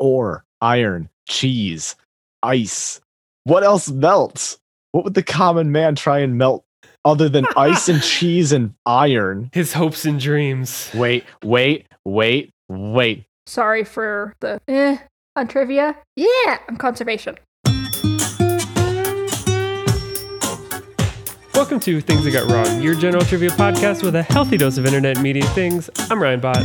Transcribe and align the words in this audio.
ore, 0.00 0.44
iron, 0.60 1.08
cheese, 1.28 1.94
ice. 2.42 3.00
What 3.44 3.62
else 3.62 3.88
melts? 3.88 4.58
What 4.92 5.04
would 5.04 5.14
the 5.14 5.22
common 5.22 5.70
man 5.70 5.94
try 5.94 6.18
and 6.18 6.36
melt 6.36 6.64
other 7.04 7.28
than 7.28 7.46
ice 7.56 7.88
and 7.88 8.02
cheese 8.02 8.50
and 8.50 8.74
iron? 8.84 9.50
His 9.52 9.72
hopes 9.72 10.04
and 10.04 10.18
dreams. 10.18 10.90
Wait, 10.94 11.24
wait, 11.44 11.86
wait, 12.04 12.50
wait. 12.68 13.24
Sorry 13.46 13.84
for 13.84 14.34
the 14.40 14.60
eh 14.66 14.98
on 15.36 15.46
trivia. 15.46 15.96
Yeah, 16.16 16.58
I'm 16.68 16.76
conservation. 16.76 17.38
Welcome 21.54 21.80
to 21.80 22.00
Things 22.00 22.26
I 22.26 22.30
Got 22.30 22.50
Wrong, 22.50 22.80
your 22.80 22.94
general 22.94 23.22
trivia 23.22 23.50
podcast 23.50 24.02
with 24.02 24.16
a 24.16 24.22
healthy 24.22 24.56
dose 24.56 24.78
of 24.78 24.86
internet 24.86 25.20
media 25.20 25.44
things. 25.48 25.90
I'm 26.10 26.20
Ryan 26.22 26.40
Bott. 26.40 26.64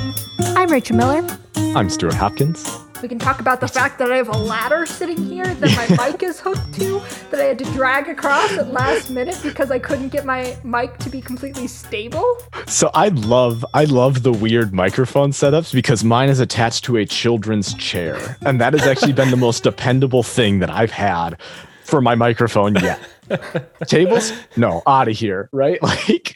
I'm 0.56 0.72
Rachel 0.72 0.96
Miller. 0.96 1.28
I'm 1.76 1.90
Stuart 1.90 2.14
Hopkins. 2.14 2.85
We 3.06 3.10
can 3.10 3.20
talk 3.20 3.40
about 3.40 3.62
the 3.62 3.68
fact 3.68 4.00
that 4.00 4.12
I 4.12 4.18
have 4.18 4.30
a 4.30 4.38
ladder 4.38 4.88
sitting 4.88 5.18
here 5.26 5.46
that 5.46 5.98
my 5.98 6.10
mic 6.10 6.24
is 6.24 6.40
hooked 6.40 6.74
to 6.80 7.04
that 7.30 7.40
I 7.40 7.44
had 7.44 7.60
to 7.60 7.66
drag 7.66 8.10
across 8.10 8.54
at 8.54 8.74
last 8.74 9.12
minute 9.12 9.40
because 9.44 9.70
I 9.70 9.78
couldn't 9.78 10.08
get 10.08 10.26
my 10.26 10.58
mic 10.64 10.98
to 10.98 11.12
be 11.12 11.22
completely 11.22 11.68
stable. 11.68 12.40
So 12.66 12.90
I 12.96 13.10
love 13.10 13.64
I 13.76 13.84
love 13.84 14.24
the 14.24 14.32
weird 14.32 14.74
microphone 14.74 15.30
setups 15.30 15.72
because 15.72 16.04
mine 16.04 16.30
is 16.30 16.40
attached 16.40 16.84
to 16.86 16.98
a 16.98 17.06
children's 17.06 17.76
chair. 17.76 18.38
And 18.42 18.60
that 18.60 18.74
has 18.74 18.88
actually 18.88 19.14
been 19.14 19.30
the 19.30 19.38
most 19.38 19.62
dependable 19.62 20.24
thing 20.24 20.58
that 20.58 20.72
I've 20.72 20.90
had 20.90 21.40
for 21.84 22.02
my 22.02 22.16
microphone 22.16 22.74
yet. 22.74 23.00
Tables? 23.86 24.34
No, 24.58 24.82
out 24.88 25.10
of 25.10 25.16
here, 25.16 25.48
right? 25.52 25.78
Like 25.84 26.36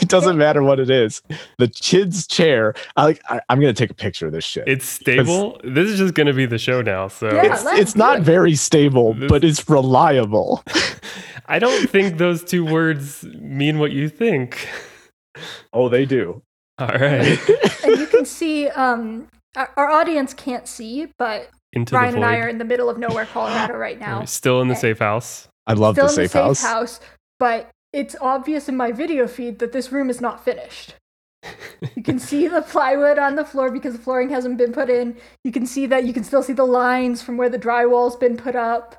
it 0.00 0.08
doesn't 0.08 0.38
matter 0.38 0.62
what 0.62 0.78
it 0.80 0.88
is. 0.90 1.20
The 1.58 1.68
kid's 1.68 2.26
chair. 2.26 2.74
I 2.96 3.04
like 3.04 3.20
I, 3.28 3.40
am 3.48 3.60
gonna 3.60 3.72
take 3.72 3.90
a 3.90 3.94
picture 3.94 4.26
of 4.26 4.32
this 4.32 4.44
shit. 4.44 4.64
It's 4.66 4.86
stable. 4.86 5.60
This 5.64 5.88
is 5.90 5.98
just 5.98 6.14
gonna 6.14 6.32
be 6.32 6.46
the 6.46 6.58
show 6.58 6.80
now. 6.82 7.08
So 7.08 7.26
Yeah. 7.32 7.52
it's 7.52 7.64
it's 7.66 7.96
not 7.96 8.18
it. 8.18 8.22
very 8.22 8.54
stable, 8.54 9.14
This- 9.14 9.28
but 9.28 9.44
it's 9.44 9.68
reliable. 9.68 10.62
I 11.46 11.58
don't 11.58 11.88
think 11.90 12.18
those 12.18 12.44
two 12.44 12.64
words 12.64 13.24
mean 13.24 13.78
what 13.78 13.90
you 13.92 14.08
think. 14.08 14.68
Oh, 15.72 15.88
they 15.88 16.04
do. 16.06 16.42
All 16.78 16.86
right. 16.88 17.38
And 17.84 17.98
you 17.98 18.06
can 18.06 18.24
see, 18.24 18.68
um, 18.68 19.28
our, 19.56 19.70
our 19.76 19.90
audience 19.90 20.32
can't 20.34 20.66
see, 20.68 21.08
but 21.18 21.50
Into 21.72 21.94
Ryan 21.94 22.16
and. 22.16 22.24
I 22.24 22.36
are 22.38 22.48
in 22.48 22.58
the 22.58 22.64
middle 22.64 22.88
of 22.88 22.98
nowhere, 22.98 23.26
Colorado 23.26 23.74
right 23.76 23.98
now. 23.98 24.20
We're 24.20 24.26
Still 24.26 24.60
in 24.62 24.68
the 24.68 24.74
safe 24.76 24.98
house. 25.00 25.48
I 25.66 25.74
love 25.74 25.94
Still 25.96 26.06
the 26.06 26.12
in 26.12 26.16
the 26.16 26.22
safe, 26.22 26.30
safe 26.32 26.42
house. 26.42 26.62
house, 26.62 27.00
but 27.38 27.70
it's 27.92 28.16
obvious 28.20 28.68
in 28.68 28.76
my 28.76 28.92
video 28.92 29.26
feed 29.26 29.58
that 29.58 29.72
this 29.72 29.92
room 29.92 30.08
is 30.10 30.20
not 30.20 30.44
finished. 30.44 30.94
you 31.96 32.02
can 32.02 32.18
see 32.18 32.46
the 32.48 32.62
plywood 32.62 33.18
on 33.18 33.34
the 33.34 33.44
floor 33.44 33.70
because 33.70 33.94
the 33.94 33.98
flooring 34.02 34.30
hasn't 34.30 34.56
been 34.58 34.72
put 34.72 34.88
in. 34.88 35.16
You 35.44 35.50
can 35.52 35.66
see 35.66 35.86
that 35.86 36.04
you 36.04 36.12
can 36.12 36.22
still 36.24 36.42
see 36.42 36.52
the 36.52 36.64
lines 36.64 37.20
from 37.22 37.36
where 37.36 37.48
the 37.48 37.58
drywall's 37.58 38.16
been 38.16 38.36
put 38.36 38.54
up. 38.54 38.96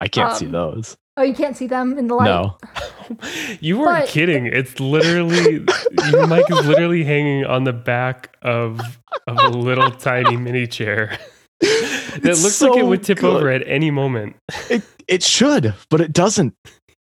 I 0.00 0.08
can't 0.08 0.34
see 0.36 0.46
Um, 0.46 0.52
those. 0.52 0.96
Oh, 1.18 1.22
you 1.22 1.34
can't 1.34 1.54
see 1.56 1.66
them 1.66 1.98
in 1.98 2.06
the 2.06 2.14
light. 2.14 2.24
No. 2.26 2.56
You 3.60 3.78
weren't 3.78 4.04
But- 4.04 4.08
kidding. 4.08 4.46
It's 4.46 4.80
literally 4.80 5.66
your 6.10 6.26
mic 6.26 6.50
is 6.50 6.66
literally 6.66 7.04
hanging 7.04 7.44
on 7.44 7.64
the 7.64 7.72
back 7.74 8.34
of 8.40 8.80
of 9.26 9.38
a 9.38 9.48
little 9.50 9.90
tiny 9.90 10.36
mini 10.38 10.66
chair 10.66 11.18
that 11.60 12.20
It's 12.24 12.42
looks 12.42 12.62
like 12.62 12.78
it 12.78 12.86
would 12.86 13.02
tip 13.02 13.18
good. 13.18 13.36
over 13.36 13.50
at 13.50 13.62
any 13.68 13.90
moment. 13.90 14.36
It 14.70 14.82
it 15.08 15.22
should, 15.22 15.74
but 15.90 16.00
it 16.00 16.14
doesn't. 16.14 16.54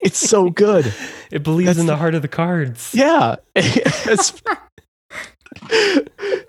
It's 0.00 0.18
so 0.18 0.50
good. 0.50 0.92
It 1.32 1.42
believes 1.42 1.66
That's 1.66 1.80
in 1.80 1.86
the 1.86 1.94
the- 1.94 1.96
heart 1.96 2.14
of 2.14 2.22
the 2.22 2.28
cards. 2.28 2.94
Yeah. 2.94 3.34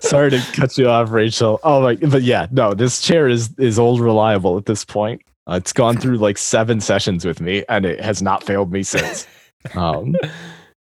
Sorry 0.00 0.30
to 0.30 0.40
cut 0.52 0.78
you 0.78 0.88
off, 0.88 1.10
Rachel. 1.10 1.58
Oh 1.64 1.82
my, 1.82 1.96
but 1.96 2.22
yeah, 2.22 2.46
no, 2.52 2.74
this 2.74 3.00
chair 3.00 3.26
is 3.28 3.50
is 3.58 3.76
old 3.78 4.00
reliable 4.00 4.56
at 4.56 4.66
this 4.66 4.84
point. 4.84 5.20
Uh, 5.48 5.54
it's 5.54 5.72
gone 5.72 5.96
through 5.96 6.18
like 6.18 6.38
seven 6.38 6.80
sessions 6.80 7.24
with 7.24 7.40
me, 7.40 7.64
and 7.68 7.84
it 7.84 8.00
has 8.00 8.22
not 8.22 8.44
failed 8.44 8.70
me 8.72 8.82
since. 8.84 9.26
Um, 9.74 10.14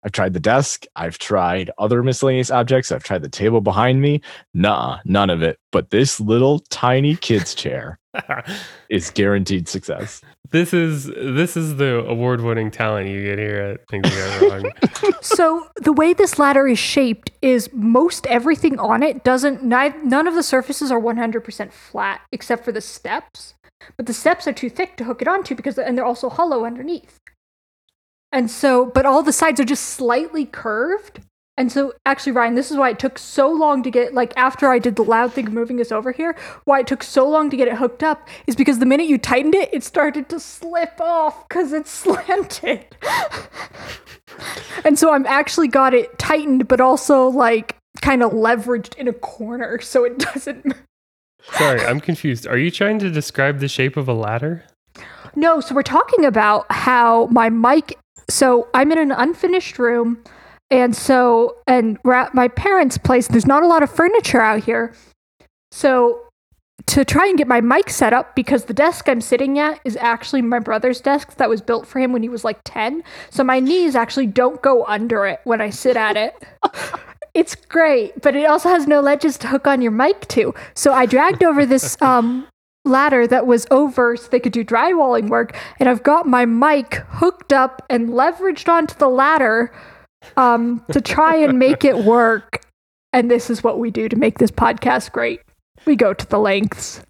I've 0.05 0.12
tried 0.12 0.33
the 0.33 0.41
desk. 0.41 0.87
I've 0.97 1.19
tried 1.19 1.71
other 1.78 2.03
miscellaneous 2.03 2.50
objects. 2.50 2.91
I've 2.91 3.05
tried 3.05 3.23
the 3.23 3.28
table 3.28 3.61
behind 3.61 4.00
me. 4.00 4.21
Nah, 4.55 4.99
none 5.05 5.31
of 5.31 5.43
it. 5.43 5.59
But 5.71 5.91
this 5.91 6.19
little 6.19 6.61
tiny 6.71 7.15
kid's 7.17 7.55
chair 7.55 7.98
is 8.91 9.11
guaranteed 9.11 9.69
success. 9.69 10.23
this 10.51 10.73
is 10.73 11.07
this 11.07 11.57
is 11.57 11.77
the 11.77 12.05
award-winning 12.07 12.71
talent 12.71 13.09
you 13.09 13.23
get 13.23 13.39
here 13.39 13.61
at 13.61 13.89
Things 13.89 14.09
You 14.11 14.17
Got 14.17 14.63
Wrong. 14.63 14.73
So 15.21 15.69
the 15.77 15.93
way 15.93 16.13
this 16.13 16.39
ladder 16.39 16.67
is 16.67 16.79
shaped 16.79 17.31
is 17.43 17.71
most 17.73 18.27
everything 18.27 18.79
on 18.79 19.03
it 19.03 19.25
doesn't. 19.25 19.63
None 19.63 20.27
of 20.27 20.35
the 20.35 20.43
surfaces 20.43 20.91
are 20.91 21.01
100% 21.01 21.73
flat 21.73 22.21
except 22.33 22.65
for 22.65 22.73
the 22.73 22.81
steps. 22.81 23.55
But 23.97 24.07
the 24.07 24.13
steps 24.13 24.47
are 24.47 24.53
too 24.53 24.71
thick 24.71 24.97
to 24.97 25.05
hook 25.05 25.23
it 25.23 25.29
onto 25.29 25.55
because, 25.55 25.79
and 25.79 25.97
they're 25.97 26.05
also 26.05 26.29
hollow 26.29 26.65
underneath. 26.65 27.19
And 28.33 28.51
so, 28.51 28.87
but 28.87 29.07
all 29.07 29.23
the 29.23 29.33
sides 29.33 29.61
are 29.61 29.65
just 29.65 29.85
slightly 29.85 30.45
curved. 30.45 31.21
And 31.59 31.73
so, 31.73 31.93
actually, 32.07 32.31
Ryan, 32.31 32.55
this 32.55 32.71
is 32.71 32.77
why 32.77 32.91
it 32.91 33.01
took 33.01 33.19
so 33.19 33.51
long 33.51 33.83
to 33.83 33.91
get, 33.91 34.15
like, 34.15 34.33
after 34.37 34.69
I 34.69 34.79
did 34.79 34.95
the 34.95 35.03
loud 35.03 35.33
thing 35.33 35.49
of 35.49 35.53
moving 35.53 35.77
this 35.77 35.91
over 35.91 36.13
here, 36.13 36.37
why 36.67 36.79
it 36.79 36.87
took 36.87 37.03
so 37.03 37.29
long 37.29 37.51
to 37.51 37.57
get 37.57 37.67
it 37.67 37.75
hooked 37.75 38.05
up 38.05 38.29
is 38.47 38.55
because 38.55 38.79
the 38.79 38.87
minute 38.87 39.09
you 39.09 39.19
tightened 39.19 39.57
it, 39.57 39.69
it 39.73 39.83
started 39.83 40.29
to 40.29 40.39
slip 40.39 41.01
off 41.01 41.49
because 41.49 41.73
it's 41.73 41.91
slanted. 42.05 42.87
and 44.85 44.97
so, 44.97 45.13
I'm 45.13 45.27
actually 45.27 45.67
got 45.67 45.95
it 45.95 46.17
tightened, 46.17 46.69
but 46.69 46.81
also, 46.81 47.27
like, 47.27 47.75
kind 48.03 48.23
of 48.23 48.31
leveraged 48.31 48.95
in 48.95 49.09
a 49.09 49.13
corner 49.13 49.81
so 49.81 50.05
it 50.05 50.17
doesn't. 50.17 50.75
Sorry, 51.55 51.81
I'm 51.81 51.99
confused. 51.99 52.47
Are 52.47 52.59
you 52.59 52.71
trying 52.71 53.01
to 53.01 53.11
describe 53.11 53.59
the 53.59 53.69
shape 53.69 53.97
of 53.97 54.09
a 54.09 54.15
ladder? 54.15 54.65
No, 55.35 55.61
so 55.61 55.75
we're 55.75 55.83
talking 55.83 56.25
about 56.25 56.71
how 56.71 57.27
my 57.33 57.49
mic. 57.51 57.99
So 58.31 58.69
I'm 58.75 58.93
in 58.93 58.99
an 58.99 59.11
unfinished 59.11 59.81
room, 59.81 60.23
and 60.71 60.95
so 60.95 61.56
and 61.67 61.99
we're 62.05 62.15
at 62.15 62.34
my 62.34 62.49
parents' 62.49 62.99
place. 62.99 63.29
There's 63.29 63.47
not 63.47 63.62
a 63.62 63.67
lot 63.67 63.83
of 63.83 63.91
furniture 63.91 64.41
out 64.41 64.65
here, 64.65 64.95
so 65.71 66.29
to 66.87 67.05
try 67.05 67.27
and 67.27 67.37
get 67.37 67.47
my 67.47 67.61
mic 67.61 67.91
set 67.91 68.12
up 68.12 68.34
because 68.34 68.65
the 68.65 68.73
desk 68.73 69.09
I'm 69.09 69.21
sitting 69.21 69.59
at 69.59 69.81
is 69.84 69.97
actually 69.97 70.41
my 70.41 70.59
brother's 70.59 71.01
desk 71.01 71.37
that 71.37 71.49
was 71.49 71.61
built 71.61 71.87
for 71.87 71.99
him 71.99 72.12
when 72.12 72.23
he 72.23 72.31
was 72.31 72.45
like 72.45 72.61
10. 72.65 73.03
So 73.31 73.45
my 73.45 73.61
knees 73.61 73.95
actually 73.95 74.27
don't 74.27 74.62
go 74.62 74.84
under 74.87 75.27
it 75.27 75.41
when 75.45 75.61
I 75.61 75.69
sit 75.69 75.97
at 75.97 76.17
it. 76.17 76.34
it's 77.35 77.55
great, 77.55 78.23
but 78.23 78.35
it 78.35 78.47
also 78.47 78.71
has 78.71 78.87
no 78.87 79.00
ledges 79.00 79.37
to 79.39 79.49
hook 79.49 79.67
on 79.67 79.83
your 79.83 79.93
mic 79.93 80.27
to. 80.29 80.55
So 80.75 80.93
I 80.93 81.05
dragged 81.05 81.43
over 81.43 81.67
this 81.67 81.97
um 82.03 82.47
ladder 82.85 83.27
that 83.27 83.47
was 83.47 83.67
over 83.71 84.17
so 84.17 84.29
they 84.29 84.41
could 84.41 84.53
do 84.53 84.65
drywalling 84.65 85.29
work 85.29 85.55
and 85.79 85.91
I've 85.91 86.03
got 86.03 86.27
my 86.27 86.47
mic 86.47 86.95
hooked 87.11 87.53
up 87.53 87.85
and 87.91 88.09
leveraged 88.11 88.67
onto 88.67 88.95
the 88.95 89.11
ladder 89.11 89.71
um 90.37 90.84
to 90.93 91.01
try 91.01 91.37
and 91.37 91.59
make 91.59 91.84
it 91.84 91.99
work. 91.99 92.65
And 93.12 93.31
this 93.31 93.49
is 93.49 93.65
what 93.65 93.79
we 93.79 93.91
do 93.91 94.09
to 94.09 94.17
make 94.17 94.39
this 94.39 94.51
podcast 94.51 95.12
great. 95.12 95.41
We 95.87 95.97
go 95.97 96.12
to 96.12 96.27
the 96.27 96.39
lengths. 96.39 97.03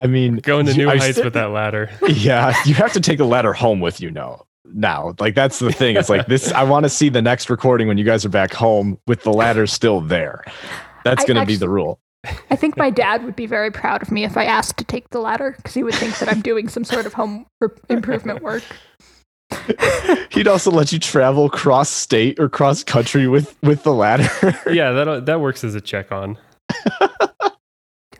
I 0.00 0.06
mean, 0.06 0.36
Going 0.36 0.66
to 0.66 0.74
new 0.74 0.88
I 0.88 0.96
heights 0.96 1.16
st- 1.16 1.24
with 1.24 1.34
that 1.34 1.50
ladder. 1.50 1.90
yeah, 2.08 2.54
you 2.64 2.74
have 2.74 2.92
to 2.92 3.00
take 3.00 3.20
a 3.20 3.24
ladder 3.24 3.52
home 3.52 3.80
with 3.80 4.00
you 4.00 4.10
now. 4.10 4.44
Now, 4.64 5.14
like 5.18 5.34
that's 5.34 5.58
the 5.58 5.72
thing. 5.72 5.96
It's 5.96 6.08
like 6.08 6.26
this. 6.26 6.52
I 6.52 6.62
want 6.62 6.84
to 6.84 6.88
see 6.90 7.08
the 7.08 7.22
next 7.22 7.50
recording 7.50 7.88
when 7.88 7.98
you 7.98 8.04
guys 8.04 8.24
are 8.24 8.30
back 8.30 8.52
home 8.52 8.98
with 9.06 9.22
the 9.22 9.32
ladder 9.32 9.66
still 9.66 10.00
there. 10.00 10.44
That's 11.04 11.24
going 11.24 11.38
to 11.40 11.46
be 11.46 11.56
the 11.56 11.68
rule. 11.68 12.00
I 12.50 12.56
think 12.56 12.76
my 12.76 12.90
dad 12.90 13.24
would 13.24 13.36
be 13.36 13.46
very 13.46 13.70
proud 13.70 14.02
of 14.02 14.10
me 14.10 14.24
if 14.24 14.36
I 14.36 14.44
asked 14.44 14.76
to 14.78 14.84
take 14.84 15.08
the 15.10 15.20
ladder 15.20 15.54
because 15.56 15.74
he 15.74 15.82
would 15.82 15.94
think 15.94 16.18
that 16.18 16.28
I'm 16.28 16.40
doing 16.42 16.68
some 16.68 16.84
sort 16.84 17.06
of 17.06 17.14
home 17.14 17.46
improvement 17.88 18.42
work. 18.42 18.62
He'd 20.30 20.46
also 20.48 20.70
let 20.70 20.92
you 20.92 20.98
travel 20.98 21.48
cross 21.48 21.88
state 21.88 22.38
or 22.38 22.48
cross 22.48 22.84
country 22.84 23.26
with 23.26 23.56
with 23.62 23.82
the 23.82 23.92
ladder. 23.94 24.28
Yeah, 24.70 24.92
that 24.92 25.26
that 25.26 25.40
works 25.40 25.64
as 25.64 25.74
a 25.74 25.80
check 25.80 26.12
on. 26.12 26.38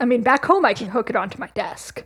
I 0.01 0.05
mean, 0.05 0.23
back 0.23 0.45
home 0.45 0.65
I 0.65 0.75
can 0.75 0.89
hook 0.89 1.11
it 1.11 1.17
onto 1.17 1.39
my 1.39 1.49
desk. 1.55 2.05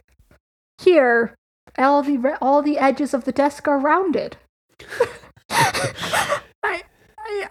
Here, 0.82 1.34
all 1.78 2.02
the 2.02 2.36
all 2.40 2.62
the 2.62 2.78
edges 2.78 3.14
of 3.14 3.24
the 3.24 3.32
desk 3.32 3.68
are 3.68 3.78
rounded. 3.78 4.36
I, 5.50 6.40
I 6.64 6.82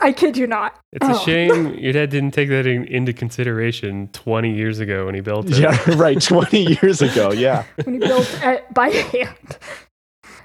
I 0.02 0.12
kid 0.12 0.36
you 0.38 0.48
not. 0.48 0.78
It's 0.92 1.08
a 1.08 1.12
Oh. 1.14 1.20
shame 1.20 1.74
your 1.76 1.94
dad 1.94 2.10
didn't 2.10 2.32
take 2.32 2.50
that 2.50 2.66
in, 2.68 2.86
into 2.86 3.14
consideration 3.14 4.10
20 4.14 4.54
years 4.54 4.80
ago 4.80 5.06
when 5.06 5.16
he 5.16 5.22
built 5.22 5.50
it. 5.50 5.58
yeah, 5.60 5.78
right. 5.96 6.22
Twenty 6.22 6.78
years 6.82 7.02
ago. 7.02 7.32
Yeah, 7.32 7.64
when 7.86 7.94
he 8.02 8.08
built 8.08 8.30
it 8.44 8.74
by 8.74 8.90
hand. 8.90 9.58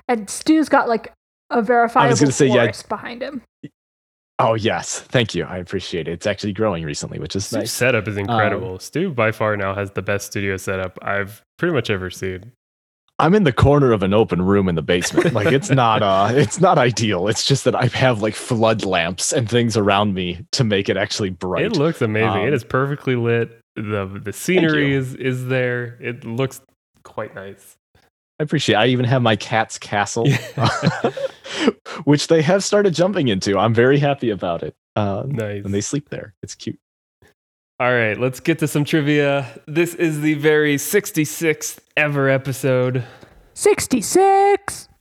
And 0.09 0.31
Stu's 0.31 0.69
got 0.69 0.89
like 0.89 1.13
a 1.51 1.63
verifiable 1.63 2.17
gonna 2.17 2.33
say, 2.33 2.47
yeah. 2.47 2.55
forest 2.55 2.89
behind 2.89 3.23
him. 3.23 3.43
Oh 4.39 4.55
yes, 4.55 5.01
thank 5.01 5.35
you. 5.35 5.45
I 5.45 5.57
appreciate 5.57 6.09
it. 6.09 6.13
It's 6.13 6.27
actually 6.27 6.53
growing 6.53 6.85
recently, 6.85 7.19
which 7.19 7.35
is 7.35 7.47
Stu's 7.47 7.59
nice. 7.59 7.73
setup 7.73 8.07
is 8.07 8.17
incredible. 8.17 8.79
Stu 8.79 9.13
by 9.13 9.33
far 9.33 9.57
now 9.57 9.75
has 9.75 9.91
the 9.93 10.03
best 10.03 10.27
studio 10.27 10.57
setup 10.57 10.99
I've 11.03 11.43
pretty 11.59 11.75
much 11.75 11.89
ever 11.91 12.11
seen. 12.11 12.53
I'm 13.19 13.35
in 13.35 13.45
the 13.45 13.53
corner 13.53 13.93
of 13.93 14.03
an 14.03 14.13
open 14.13 14.43
room 14.43 14.69
in 14.69 14.75
the 14.75 14.83
basement. 14.83 15.33
Like 15.33 15.53
it's 15.53 15.71
not 15.85 16.03
uh 16.03 16.29
it's 16.33 16.61
not 16.61 16.77
ideal. 16.77 17.29
It's 17.29 17.47
just 17.47 17.65
that 17.65 17.75
I 17.75 17.87
have 17.87 18.21
like 18.21 18.35
flood 18.35 18.85
lamps 18.85 19.33
and 19.33 19.49
things 19.49 19.77
around 19.77 20.13
me 20.13 20.45
to 20.53 20.65
make 20.65 20.89
it 20.91 20.99
actually 20.99 21.31
bright. 21.31 21.65
It 21.65 21.77
looks 21.77 22.03
amazing. 22.03 22.29
Um, 22.29 22.49
it 22.49 22.53
is 22.53 22.65
perfectly 22.65 23.17
lit. 23.17 23.59
the 23.75 24.21
the 24.23 24.33
scenery 24.35 24.93
is 24.93 25.15
is 25.15 25.47
there. 25.47 25.97
It 26.01 26.25
looks 26.25 26.61
quite 27.05 27.35
nice. 27.35 27.76
I 28.39 28.43
appreciate. 28.43 28.75
It. 28.75 28.79
I 28.79 28.87
even 28.89 29.05
have 29.07 29.23
my 29.23 29.37
cat's 29.37 29.79
castle, 29.79 30.27
which 32.05 32.27
they 32.29 32.43
have 32.43 32.63
started 32.63 32.95
jumping 32.95 33.29
into. 33.29 33.59
I'm 33.59 33.75
very 33.75 33.99
happy 33.99 34.31
about 34.31 34.63
it. 34.63 34.75
Uh, 34.95 35.25
Nice. 35.27 35.65
and 35.65 35.73
they 35.75 35.81
sleep 35.81 36.09
there. 36.11 36.35
It's 36.43 36.55
cute. 36.55 36.79
All 37.79 37.93
right, 37.93 38.19
let's 38.19 38.41
get 38.41 38.59
to 38.61 38.69
some 38.69 38.85
trivia. 38.85 39.47
This 39.67 39.95
is 39.95 40.21
the 40.23 40.35
very 40.35 40.77
66th 40.77 41.79
ever 41.97 42.29
episode. 42.29 43.05
66. 43.55 44.89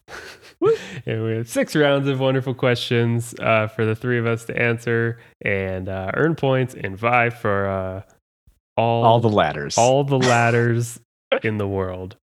And 1.06 1.24
we 1.24 1.34
have 1.34 1.48
six 1.50 1.76
rounds 1.76 2.08
of 2.08 2.20
wonderful 2.20 2.56
questions 2.56 3.36
uh, 3.40 3.68
for 3.68 3.86
the 3.86 3.94
three 3.94 4.18
of 4.18 4.26
us 4.26 4.46
to 4.46 4.58
answer 4.60 5.20
and 5.42 5.88
uh, 5.88 6.10
earn 6.16 6.34
points 6.36 6.74
and 6.74 6.98
vie 6.98 7.30
for 7.30 7.68
uh, 7.68 8.02
all 8.76 9.04
All 9.04 9.20
the 9.20 9.30
ladders. 9.30 9.78
all 9.78 10.04
the 10.06 10.18
ladders 10.18 11.00
in 11.44 11.58
the 11.58 11.68
world. 11.68 12.16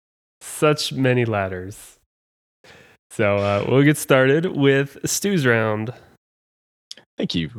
Such 0.42 0.92
many 0.92 1.24
ladders. 1.24 1.98
So 3.10 3.36
uh, 3.36 3.64
we'll 3.68 3.82
get 3.82 3.96
started 3.96 4.56
with 4.56 4.98
Stu's 5.04 5.46
round. 5.46 5.94
Thank 7.16 7.34
you. 7.36 7.50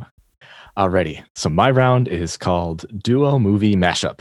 Alrighty. 0.78 1.24
So 1.36 1.50
my 1.50 1.72
round 1.72 2.10
is 2.10 2.36
called 2.36 2.86
Duo 3.02 3.40
Movie 3.40 3.76
Mashup. 3.76 4.20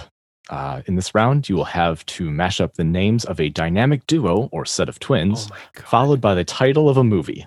Uh, 0.49 0.83
in 0.87 0.95
this 0.95 1.13
round, 1.13 1.49
you 1.49 1.57
will 1.57 1.65
have 1.65 2.07
to 2.07 2.31
mash 2.31 2.61
up 2.61 2.75
the 2.75 2.85
names 2.85 3.25
of 3.25 3.41
a 3.41 3.49
dynamic 3.49 4.07
duo 4.07 4.49
or 4.53 4.65
set 4.65 4.89
of 4.89 5.01
twins, 5.01 5.49
Oh 5.51 5.81
followed 5.85 6.21
by 6.21 6.35
the 6.35 6.45
title 6.45 6.89
of 6.89 6.99
a 6.99 7.05
movie. 7.05 7.47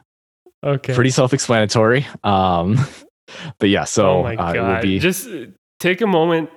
okay. 0.64 0.94
Pretty 0.94 1.12
self-explanatory. 1.12 2.06
Um, 2.24 2.78
but 3.60 3.70
yeah, 3.70 3.86
so 3.86 4.26
oh 4.26 4.26
uh, 4.26 4.54
it 4.54 4.60
will 4.60 4.82
be 4.82 5.00
Just 5.00 5.28
uh, 5.28 5.46
take 5.80 6.02
a 6.02 6.08
moment 6.08 6.50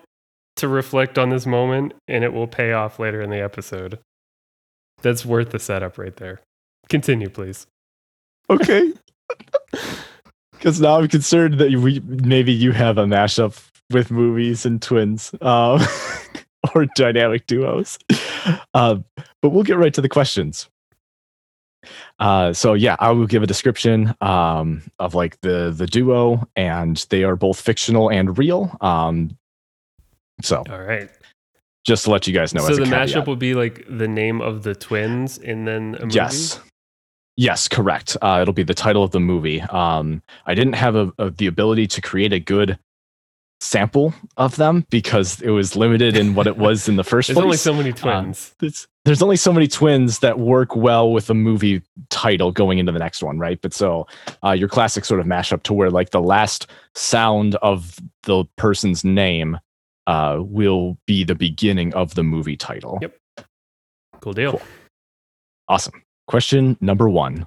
to 0.57 0.67
reflect 0.67 1.17
on 1.17 1.29
this 1.29 1.47
moment, 1.47 1.93
and 2.09 2.25
it 2.25 2.33
will 2.33 2.49
pay 2.49 2.73
off 2.73 2.99
later 2.99 3.21
in 3.21 3.31
the 3.31 3.41
episode. 3.41 4.01
That's 5.03 5.25
worth 5.25 5.51
the 5.51 5.59
setup 5.59 5.99
right 5.99 6.17
there. 6.17 6.41
Continue, 6.89 7.29
please. 7.29 7.67
okay. 8.51 8.93
Because 10.53 10.81
now 10.81 10.99
I'm 10.99 11.07
concerned 11.07 11.61
that 11.61 11.71
we 11.71 12.01
maybe 12.01 12.53
you 12.53 12.73
have 12.73 12.99
a 12.99 13.05
mashup 13.05 13.65
with 13.93 14.11
movies 14.11 14.67
and 14.67 14.83
twins, 14.83 15.33
um, 15.41 15.81
or 16.75 16.87
dynamic 16.97 17.47
duos. 17.47 17.97
Um, 18.75 19.05
but 19.41 19.51
we'll 19.51 19.63
get 19.63 19.79
right 19.79 19.95
to 19.95 20.01
the 20.01 20.09
questions. 20.09 20.69
Uh, 22.19 22.53
so 22.53 22.75
yeah, 22.75 22.97
I 22.99 23.13
will 23.13 23.29
give 23.29 23.45
a 23.45 23.47
description 23.47 24.15
um, 24.21 24.83
of 24.99 25.15
like 25.15 25.41
the 25.43 25.73
the 25.77 25.87
duo, 25.87 26.45
and 26.57 26.97
they 27.11 27.23
are 27.23 27.37
both 27.37 27.61
fictional 27.61 28.11
and 28.11 28.37
real. 28.37 28.77
Um, 28.81 29.39
so 30.43 30.65
All 30.69 30.83
right. 30.83 31.09
Just 31.85 32.05
to 32.05 32.11
let 32.11 32.27
you 32.27 32.35
guys 32.35 32.55
know, 32.55 32.61
so 32.67 32.77
the 32.77 32.83
mashup 32.85 33.27
will 33.27 33.37
be 33.37 33.55
like 33.55 33.85
the 33.89 34.09
name 34.09 34.41
of 34.41 34.63
the 34.63 34.75
twins, 34.75 35.39
and 35.39 35.67
then 35.67 35.97
a 36.01 36.03
movie? 36.07 36.15
Yes. 36.15 36.61
Yes, 37.37 37.69
correct. 37.69 38.17
Uh, 38.21 38.41
it'll 38.43 38.53
be 38.53 38.65
the 38.65 38.75
title 38.75 39.05
of 39.05 39.13
the 39.13 39.21
movie. 39.21 39.61
Um, 39.63 40.23
I 40.47 40.55
didn't 40.55 40.73
have 40.75 40.97
a, 40.97 41.13
a, 41.19 41.31
the 41.31 41.47
ability 41.47 41.87
to 41.87 42.01
create 42.01 42.33
a 42.33 42.41
good 42.41 42.79
sample 43.61 44.13
of 44.37 44.57
them 44.57 44.85
because 44.91 45.41
it 45.43 45.51
was 45.51 45.75
limited 45.77 46.17
in 46.17 46.35
what 46.35 46.47
it 46.49 46.57
was 46.59 46.89
in 46.89 46.97
the 46.97 47.05
first 47.05 47.29
There's 47.29 47.37
place. 47.37 47.45
only 47.45 47.57
so 47.57 47.73
many 47.75 47.93
twins. 47.93 48.55
There's- 48.59 48.87
there's 49.05 49.23
only 49.23 49.37
so 49.37 49.55
many 49.55 49.67
twins 49.69 50.19
that 50.19 50.39
work 50.39 50.77
well 50.77 51.11
with 51.13 51.31
a 51.31 51.35
movie 51.35 51.81
title 52.11 52.53
going 52.53 52.77
into 52.77 52.93
the 52.93 52.99
next 52.99 53.23
one, 53.23 53.39
right? 53.39 53.59
But 53.63 53.73
so 53.73 54.07
uh, 54.45 54.51
your 54.51 54.69
classic 54.69 55.07
sort 55.07 55.19
of 55.21 55.25
mashup 55.27 55.63
to 55.63 55.73
where 55.73 55.91
like 55.91 56.11
the 56.11 56.21
last 56.21 56.67
sound 56.95 57.55
of 57.63 57.97
the 58.25 58.45
person's 58.57 59.05
name 59.05 59.57
uh, 60.09 60.39
will 60.41 60.97
be 61.07 61.23
the 61.23 61.35
beginning 61.35 61.95
of 61.95 62.15
the 62.15 62.25
movie 62.25 62.57
title. 62.57 62.99
Yep. 63.01 63.17
cool 64.21 64.33
deal. 64.33 64.53
cool. 64.53 64.63
Awesome. 65.69 66.03
Question 66.27 66.79
number 66.81 67.09
one. 67.09 67.47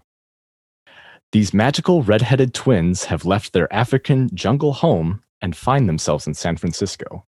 These 1.32 1.54
magical 1.54 2.04
red-headed 2.04 2.54
twins 2.54 3.06
have 3.06 3.26
left 3.26 3.54
their 3.54 3.72
African 3.74 4.30
jungle 4.36 4.74
home 4.74 5.24
and 5.42 5.56
find 5.56 5.90
themselves 5.90 6.28
in 6.28 6.36
San 6.36 6.56
Francisco. 6.56 7.26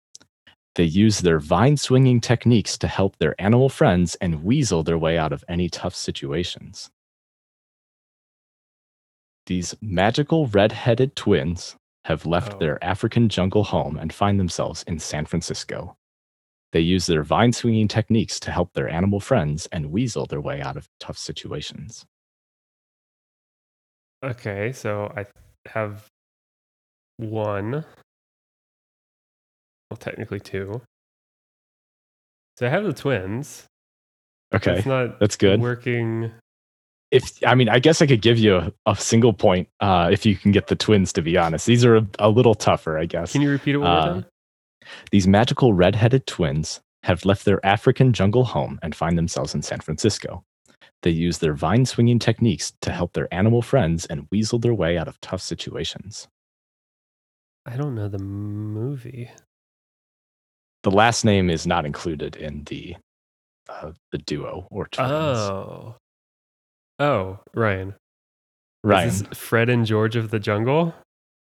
They 0.76 0.84
use 0.84 1.20
their 1.20 1.40
vine 1.40 1.76
swinging 1.76 2.20
techniques 2.20 2.78
to 2.78 2.86
help 2.86 3.16
their 3.16 3.34
animal 3.40 3.68
friends 3.68 4.14
and 4.16 4.44
weasel 4.44 4.84
their 4.84 4.98
way 4.98 5.18
out 5.18 5.32
of 5.32 5.42
any 5.48 5.68
tough 5.68 5.94
situations. 5.94 6.90
These 9.46 9.74
magical 9.80 10.46
red-headed 10.46 11.16
twins 11.16 11.76
have 12.06 12.24
left 12.24 12.54
Oh. 12.54 12.58
their 12.58 12.82
African 12.84 13.28
jungle 13.28 13.64
home 13.64 13.98
and 13.98 14.12
find 14.12 14.38
themselves 14.38 14.84
in 14.84 14.98
San 15.00 15.26
Francisco. 15.26 15.96
They 16.72 16.80
use 16.80 17.06
their 17.06 17.24
vine 17.24 17.52
swinging 17.52 17.88
techniques 17.88 18.38
to 18.40 18.50
help 18.52 18.72
their 18.74 18.88
animal 18.88 19.18
friends 19.18 19.66
and 19.72 19.90
weasel 19.90 20.24
their 20.26 20.40
way 20.40 20.60
out 20.60 20.76
of 20.76 20.88
tough 21.00 21.18
situations. 21.18 22.06
Okay, 24.24 24.72
so 24.72 25.12
I 25.16 25.26
have 25.68 26.06
one. 27.16 27.84
Well, 29.90 29.98
technically 29.98 30.40
two. 30.40 30.82
So 32.58 32.66
I 32.66 32.70
have 32.70 32.84
the 32.84 32.92
twins. 32.92 33.66
Okay, 34.54 34.78
It's 34.78 34.86
not 34.86 35.18
that's 35.20 35.36
good. 35.36 35.60
working. 35.60 36.32
If 37.10 37.42
I 37.46 37.54
mean, 37.54 37.68
I 37.68 37.78
guess 37.78 38.02
I 38.02 38.06
could 38.06 38.22
give 38.22 38.38
you 38.38 38.56
a, 38.56 38.72
a 38.86 38.96
single 38.96 39.32
point 39.32 39.68
uh, 39.80 40.08
if 40.12 40.26
you 40.26 40.34
can 40.36 40.50
get 40.52 40.66
the 40.66 40.76
twins. 40.76 41.12
To 41.12 41.22
be 41.22 41.36
honest, 41.36 41.66
these 41.66 41.84
are 41.84 41.96
a, 41.96 42.06
a 42.18 42.28
little 42.28 42.54
tougher, 42.54 42.98
I 42.98 43.06
guess. 43.06 43.32
Can 43.32 43.42
you 43.42 43.50
repeat 43.50 43.74
it 43.76 43.78
one 43.78 43.90
Uh, 43.90 44.04
more 44.04 44.14
time? 44.22 44.26
These 45.10 45.26
magical 45.26 45.72
red-headed 45.74 46.26
twins 46.26 46.80
have 47.02 47.24
left 47.24 47.44
their 47.44 47.64
African 47.66 48.12
jungle 48.12 48.44
home 48.44 48.78
and 48.82 48.94
find 48.94 49.16
themselves 49.18 49.54
in 49.54 49.62
San 49.62 49.80
Francisco. 49.80 50.44
They 51.02 51.10
use 51.10 51.38
their 51.38 51.54
vine 51.54 51.86
swinging 51.86 52.18
techniques 52.18 52.72
to 52.80 52.90
help 52.90 53.12
their 53.12 53.32
animal 53.32 53.62
friends 53.62 54.06
and 54.06 54.26
weasel 54.30 54.58
their 54.58 54.74
way 54.74 54.96
out 54.98 55.06
of 55.08 55.20
tough 55.20 55.42
situations. 55.42 56.26
I 57.64 57.76
don't 57.76 57.94
know 57.94 58.08
the 58.08 58.18
movie. 58.18 59.30
The 60.82 60.90
last 60.90 61.24
name 61.24 61.50
is 61.50 61.66
not 61.66 61.84
included 61.84 62.36
in 62.36 62.64
the 62.64 62.96
uh, 63.68 63.92
the 64.12 64.18
duo 64.18 64.68
or 64.70 64.86
twins. 64.86 65.10
Oh. 65.10 65.96
Oh, 66.98 67.38
Ryan. 67.54 67.88
Is 67.88 67.94
Ryan, 68.84 69.08
this 69.08 69.22
Fred 69.38 69.68
and 69.68 69.84
George 69.86 70.16
of 70.16 70.30
the 70.30 70.38
Jungle? 70.38 70.94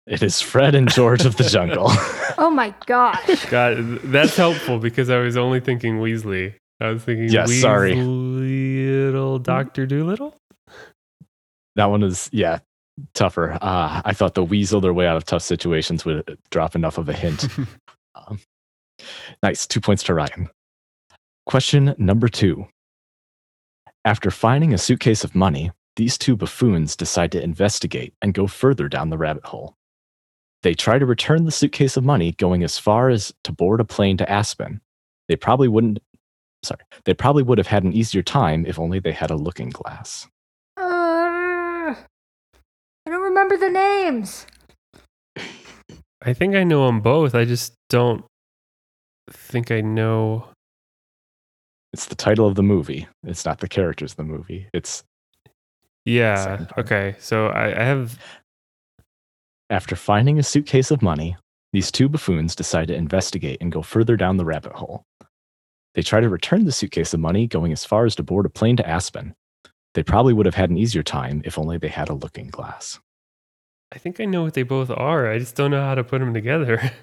it 0.08 0.22
is 0.22 0.40
Fred 0.42 0.76
and 0.76 0.90
George 0.92 1.26
of 1.26 1.38
the 1.38 1.44
Jungle. 1.50 1.90
Oh 2.38 2.50
my 2.50 2.76
gosh. 2.86 3.46
God, 3.46 3.78
that's 4.04 4.36
helpful 4.36 4.78
because 4.78 5.10
I 5.10 5.20
was 5.20 5.38
only 5.38 5.62
thinking 5.62 6.00
Weasley. 6.00 6.54
I 6.82 6.90
was 6.90 7.02
thinking 7.02 7.30
Yes, 7.30 7.50
sorry. 7.62 7.96
Little 7.96 9.40
Doctor 9.40 9.86
Dolittle. 9.86 10.36
that 11.78 11.86
one 11.86 12.04
is 12.04 12.30
yeah 12.34 12.60
tougher. 13.14 13.54
Uh, 13.62 14.02
I 14.04 14.12
thought 14.12 14.34
the 14.34 14.44
weasel 14.44 14.82
their 14.82 14.94
way 14.94 15.08
out 15.08 15.16
of 15.16 15.24
tough 15.24 15.44
situations 15.44 16.04
would 16.04 16.38
drop 16.52 16.76
enough 16.76 16.98
of 16.98 17.08
a 17.08 17.14
hint. 17.14 17.48
Um, 18.16 18.40
nice, 19.44 19.66
two 19.68 19.80
points 19.82 20.04
to 20.04 20.14
Ryan. 20.14 20.50
Question 21.46 21.96
number 21.98 22.28
two. 22.30 22.66
After 24.06 24.30
finding 24.30 24.72
a 24.72 24.78
suitcase 24.78 25.24
of 25.24 25.34
money, 25.34 25.72
these 25.96 26.16
two 26.16 26.36
buffoons 26.36 26.96
decide 26.96 27.32
to 27.32 27.42
investigate 27.44 28.14
and 28.22 28.36
go 28.36 28.46
further 28.46 28.88
down 28.88 29.10
the 29.10 29.18
rabbit 29.18 29.46
hole. 29.46 29.76
They 30.62 30.76
try 30.76 31.00
to 31.00 31.06
return 31.08 31.46
the 31.46 31.52
suitcase 31.52 31.98
of 31.98 32.04
money, 32.04 32.32
going 32.34 32.64
as 32.64 32.78
far 32.78 33.10
as 33.10 33.34
to 33.44 33.52
board 33.52 33.80
a 33.80 33.84
plane 33.84 34.18
to 34.18 34.32
Aspen. 34.32 34.80
They 35.28 35.36
probably 35.36 35.68
wouldn't. 35.68 36.00
Sorry, 36.64 36.82
they 37.06 37.16
probably 37.16 37.42
would 37.42 37.58
have 37.58 37.68
had 37.68 37.84
an 37.84 37.94
easier 37.94 38.22
time 38.22 38.66
if 38.68 38.78
only 38.78 39.00
they 39.00 39.12
had 39.12 39.32
a 39.32 39.36
looking 39.36 39.70
glass. 39.70 40.28
Uh, 40.78 41.96
I 41.96 41.98
don't 43.08 43.22
remember 43.24 43.58
the 43.58 43.70
names. 43.70 44.46
I 46.22 46.34
think 46.34 46.56
I 46.56 46.64
know 46.64 46.86
them 46.86 47.02
both. 47.02 47.34
I 47.34 47.46
just 47.46 47.74
don't 47.90 48.24
think 49.32 49.72
I 49.72 49.82
know. 49.82 50.50
It's 51.96 52.08
the 52.08 52.16
title 52.16 52.46
of 52.46 52.56
the 52.56 52.62
movie. 52.62 53.08
It's 53.24 53.46
not 53.46 53.60
the 53.60 53.70
characters 53.70 54.12
of 54.12 54.18
the 54.18 54.24
movie. 54.26 54.68
It's 54.74 55.06
Yeah. 56.04 56.66
Okay. 56.78 57.16
So 57.20 57.48
I, 57.48 57.68
I 57.68 57.84
have. 57.86 58.20
after 59.70 59.96
finding 59.96 60.38
a 60.38 60.44
suitcase 60.44 60.92
of 60.92 61.02
money, 61.02 61.38
these 61.72 61.94
two 61.94 62.10
buffoons 62.10 62.54
decide 62.54 62.90
to 62.90 62.96
investigate 62.96 63.60
and 63.62 63.72
go 63.72 63.82
further 63.82 64.18
down 64.18 64.36
the 64.36 64.44
rabbit 64.44 64.74
hole. 64.74 65.06
They 65.94 66.02
try 66.02 66.20
to 66.20 66.28
return 66.28 66.66
the 66.66 66.74
suitcase 66.74 67.14
of 67.14 67.22
money, 67.22 67.48
going 67.48 67.72
as 67.72 67.86
far 67.86 68.06
as 68.06 68.14
to 68.16 68.24
board 68.24 68.46
a 68.46 68.50
plane 68.50 68.76
to 68.76 68.86
Aspen. 68.86 69.34
They 69.94 70.04
probably 70.04 70.34
would 70.34 70.48
have 70.48 70.56
had 70.56 70.70
an 70.70 70.78
easier 70.78 71.02
time 71.02 71.44
if 71.46 71.58
only 71.58 71.78
they 71.78 71.88
had 71.88 72.10
a 72.10 72.14
looking 72.14 72.50
glass. 72.50 73.00
I 73.94 74.00
think 74.00 74.20
I 74.20 74.26
know 74.26 74.44
what 74.44 74.54
they 74.54 74.64
both 74.64 74.90
are. 74.90 75.32
I 75.32 75.40
just 75.40 75.56
don't 75.56 75.72
know 75.72 75.82
how 75.82 75.96
to 75.96 76.04
put 76.04 76.20
them 76.20 76.34
together. 76.34 76.92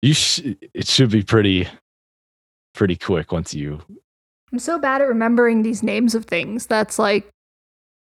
You 0.00 0.14
sh- 0.14 0.54
it 0.74 0.86
should 0.86 1.10
be 1.10 1.24
pretty 1.24 1.66
pretty 2.74 2.96
quick 2.96 3.32
once 3.32 3.54
you 3.54 3.80
I'm 4.52 4.58
so 4.58 4.78
bad 4.78 5.02
at 5.02 5.08
remembering 5.08 5.62
these 5.62 5.82
names 5.82 6.14
of 6.14 6.24
things. 6.24 6.66
That's 6.66 6.98
like 6.98 7.28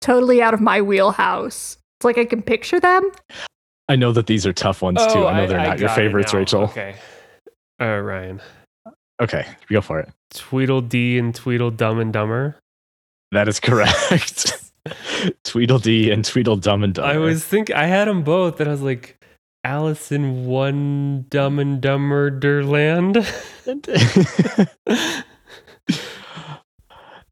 totally 0.01 0.41
out 0.41 0.53
of 0.53 0.61
my 0.61 0.81
wheelhouse. 0.81 1.77
It's 1.97 2.05
like 2.05 2.17
I 2.17 2.25
can 2.25 2.41
picture 2.41 2.79
them. 2.79 3.11
I 3.87 3.95
know 3.95 4.11
that 4.13 4.27
these 4.27 4.45
are 4.45 4.53
tough 4.53 4.81
ones 4.81 4.99
too. 5.13 5.25
I 5.25 5.37
know 5.37 5.47
they're 5.47 5.57
not 5.57 5.79
your 5.79 5.89
favorites. 5.89 6.33
Rachel. 6.33 6.63
Okay. 6.63 6.95
Uh, 7.79 7.99
Ryan. 7.99 8.41
Okay, 9.21 9.45
go 9.69 9.81
for 9.81 9.99
it. 9.99 10.09
Tweedledee 10.33 11.19
and 11.19 11.35
Tweedledum 11.35 11.99
and 11.99 12.11
Dumber. 12.11 12.57
That 13.31 13.47
is 13.47 13.59
correct. 13.59 14.71
Tweedledee 15.43 16.11
and 16.11 16.25
Tweedledum 16.25 16.83
and 16.83 16.93
Dumber. 16.93 17.09
I 17.09 17.17
was 17.17 17.43
think 17.45 17.71
I 17.71 17.85
had 17.85 18.07
them 18.07 18.23
both, 18.23 18.59
and 18.59 18.69
I 18.69 18.71
was 18.71 18.81
like, 18.81 19.22
Alice 19.63 20.11
in 20.11 20.45
One 20.45 21.25
Dumb 21.29 21.57
and 21.57 21.79
Dumber 21.79 22.63
Land. 22.63 23.25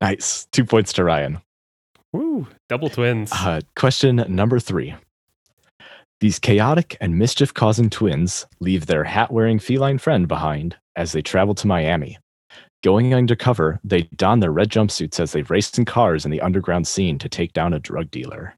nice. 0.02 0.46
Two 0.52 0.64
points 0.64 0.94
to 0.94 1.04
Ryan. 1.04 1.42
Woo! 2.14 2.48
Double 2.70 2.90
twins. 2.90 3.32
Uh, 3.34 3.62
question 3.76 4.24
number 4.30 4.60
three. 4.60 4.96
These 6.22 6.40
chaotic 6.40 6.96
and 7.02 7.18
mischief 7.18 7.54
causing 7.54 7.90
twins 7.90 8.46
leave 8.60 8.86
their 8.86 9.04
hat 9.04 9.32
wearing 9.32 9.60
feline 9.60 9.98
friend 9.98 10.28
behind 10.28 10.78
as 10.96 11.12
they 11.12 11.22
travel 11.22 11.56
to 11.56 11.68
Miami. 11.68 12.18
Going 12.84 13.14
undercover, 13.14 13.80
they 13.84 14.04
don 14.16 14.40
their 14.40 14.52
red 14.52 14.70
jumpsuits 14.70 15.20
as 15.20 15.34
they 15.34 15.42
race 15.44 15.78
in 15.78 15.86
cars 15.86 16.26
in 16.26 16.32
the 16.32 16.42
underground 16.42 16.88
scene 16.88 17.18
to 17.20 17.30
take 17.30 17.54
down 17.54 17.74
a 17.74 17.80
drug 17.80 18.10
dealer. 18.12 18.56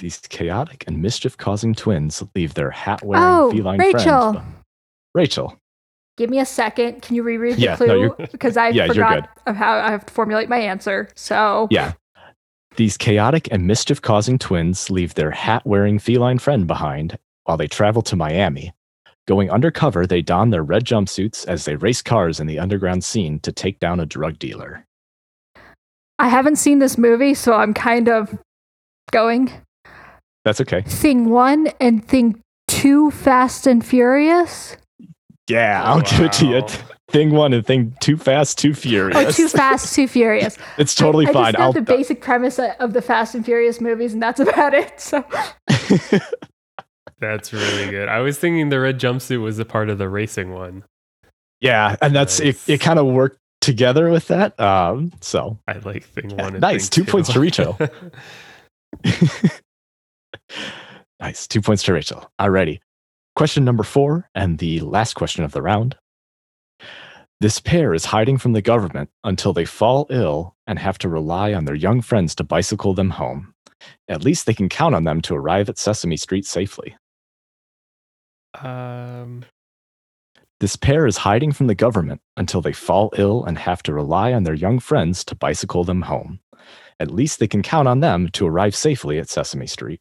These 0.00 0.18
chaotic 0.28 0.82
and 0.86 1.00
mischief 1.02 1.36
causing 1.36 1.74
twins 1.74 2.22
leave 2.34 2.54
their 2.54 2.70
hat 2.70 3.02
wearing 3.04 3.24
Oh, 3.24 3.50
feline 3.52 3.78
Rachel. 3.78 4.32
friends. 4.32 4.38
be- 4.38 4.42
Rachel. 5.14 5.56
Give 6.16 6.30
me 6.30 6.38
a 6.40 6.46
second. 6.46 7.02
Can 7.02 7.16
you 7.16 7.22
reread 7.22 7.56
the 7.56 7.60
Yeah, 7.60 7.76
clue? 7.76 8.08
no, 8.18 8.26
because 8.32 8.56
I 8.56 8.68
yeah, 8.70 8.86
forgot 8.88 9.28
of 9.46 9.56
how 9.56 9.74
I 9.78 9.90
have 9.90 10.06
to 10.06 10.12
formulate 10.12 10.48
my 10.48 10.58
answer. 10.58 11.08
So 11.14 11.68
Yeah. 11.70 11.92
These 12.76 12.96
chaotic 12.96 13.48
and 13.52 13.66
mischief 13.66 14.00
causing 14.00 14.38
twins 14.38 14.90
leave 14.90 15.14
their 15.14 15.30
hat 15.32 15.66
wearing 15.66 15.98
feline 15.98 16.38
friend 16.38 16.66
behind 16.66 17.18
while 17.44 17.56
they 17.58 17.66
travel 17.66 18.00
to 18.02 18.16
Miami. 18.16 18.72
Going 19.28 19.50
undercover, 19.50 20.06
they 20.06 20.22
don 20.22 20.48
their 20.50 20.62
red 20.62 20.84
jumpsuits 20.84 21.46
as 21.46 21.64
they 21.66 21.76
race 21.76 22.00
cars 22.00 22.40
in 22.40 22.46
the 22.46 22.58
underground 22.58 23.04
scene 23.04 23.38
to 23.40 23.52
take 23.52 23.78
down 23.80 24.00
a 24.00 24.06
drug 24.06 24.38
dealer. 24.38 24.86
I 26.18 26.28
haven't 26.28 26.56
seen 26.56 26.78
this 26.78 26.96
movie, 26.96 27.34
so 27.34 27.52
I'm 27.54 27.74
kind 27.74 28.08
of 28.08 28.38
going. 29.10 29.52
That's 30.44 30.60
okay. 30.62 30.82
Thing 30.82 31.28
one 31.30 31.68
and 31.80 32.06
thing 32.06 32.42
two, 32.68 33.10
Fast 33.10 33.66
and 33.66 33.84
Furious. 33.84 34.76
Yeah, 35.48 35.82
I'll 35.84 36.00
give 36.02 36.20
it 36.20 36.32
to 36.34 36.46
you. 36.46 36.62
Thing 37.10 37.32
one 37.32 37.52
and 37.52 37.66
thing 37.66 37.92
too 38.00 38.16
fast, 38.16 38.56
too 38.56 38.72
furious. 38.72 39.16
Oh, 39.16 39.30
too 39.32 39.48
fast, 39.48 39.92
too 39.96 40.06
furious. 40.06 40.56
It's 40.78 40.94
totally 40.94 41.26
I, 41.26 41.30
I 41.30 41.32
fine. 41.32 41.44
just 41.46 41.58
know 41.58 41.64
I'll, 41.64 41.72
the 41.72 41.80
basic 41.82 42.20
premise 42.20 42.60
of 42.60 42.92
the 42.92 43.02
Fast 43.02 43.34
and 43.34 43.44
Furious 43.44 43.80
movies, 43.80 44.12
and 44.12 44.22
that's 44.22 44.38
about 44.48 44.74
it. 44.74 45.00
So 45.00 45.24
That's 47.20 47.52
really 47.52 47.90
good. 47.90 48.08
I 48.08 48.20
was 48.20 48.38
thinking 48.38 48.68
the 48.68 48.78
red 48.80 48.98
jumpsuit 49.00 49.42
was 49.42 49.58
a 49.58 49.64
part 49.64 49.90
of 49.90 49.98
the 49.98 50.08
racing 50.08 50.52
one. 50.52 50.84
yeah, 51.60 51.96
and 52.00 52.14
that's 52.14 52.38
Nice. 52.40 52.68
it. 52.68 52.74
It 52.74 52.80
kind 52.80 52.98
of 53.00 53.06
worked 53.06 53.38
together 53.60 54.08
with 54.08 54.28
that. 54.28 54.58
Um, 54.60 55.12
so 55.20 55.58
I 55.68 55.78
like 55.78 56.04
thing 56.04 56.30
Yeah, 56.30 56.44
one. 56.44 56.52
and 56.54 56.60
nice. 56.60 56.88
thing 56.88 57.04
Two 57.04 57.10
points 57.10 57.30
to 57.32 57.50
two. 57.50 57.74
Nice. 61.20 61.46
Two 61.46 61.60
points 61.60 61.82
to 61.82 61.92
Rachel. 61.92 62.30
Alrighty. 62.40 62.80
Question 63.36 63.62
number 63.62 63.82
four, 63.82 64.30
and 64.34 64.56
the 64.56 64.80
last 64.80 65.12
question 65.12 65.44
of 65.44 65.52
the 65.52 65.60
round. 65.60 65.96
This 67.40 67.60
pair 67.60 67.92
is 67.92 68.06
hiding 68.06 68.38
from 68.38 68.54
the 68.54 68.62
government 68.62 69.10
until 69.22 69.52
they 69.52 69.66
fall 69.66 70.06
ill 70.08 70.56
and 70.66 70.78
have 70.78 70.96
to 70.98 71.10
rely 71.10 71.52
on 71.52 71.66
their 71.66 71.74
young 71.74 72.00
friends 72.00 72.34
to 72.36 72.44
bicycle 72.44 72.94
them 72.94 73.10
home. 73.10 73.52
At 74.08 74.24
least 74.24 74.46
they 74.46 74.54
can 74.54 74.70
count 74.70 74.94
on 74.94 75.04
them 75.04 75.20
to 75.22 75.34
arrive 75.34 75.68
at 75.68 75.78
Sesame 75.78 76.16
Street 76.16 76.46
safely. 76.46 76.96
um, 78.62 79.44
This 80.60 80.76
pair 80.76 81.06
is 81.06 81.18
hiding 81.18 81.52
from 81.52 81.66
the 81.66 81.74
government 81.74 82.20
until 82.36 82.60
they 82.62 82.72
fall 82.72 83.10
ill 83.16 83.44
and 83.44 83.58
have 83.58 83.82
to 83.84 83.94
rely 83.94 84.32
on 84.32 84.44
their 84.44 84.54
young 84.54 84.78
friends 84.78 85.24
to 85.26 85.34
bicycle 85.34 85.84
them 85.84 86.02
home. 86.02 86.40
At 86.98 87.10
least 87.10 87.40
they 87.40 87.48
can 87.48 87.62
count 87.62 87.88
on 87.88 88.00
them 88.00 88.28
to 88.32 88.46
arrive 88.46 88.74
safely 88.74 89.18
at 89.18 89.28
Sesame 89.28 89.66
Street. 89.66 90.00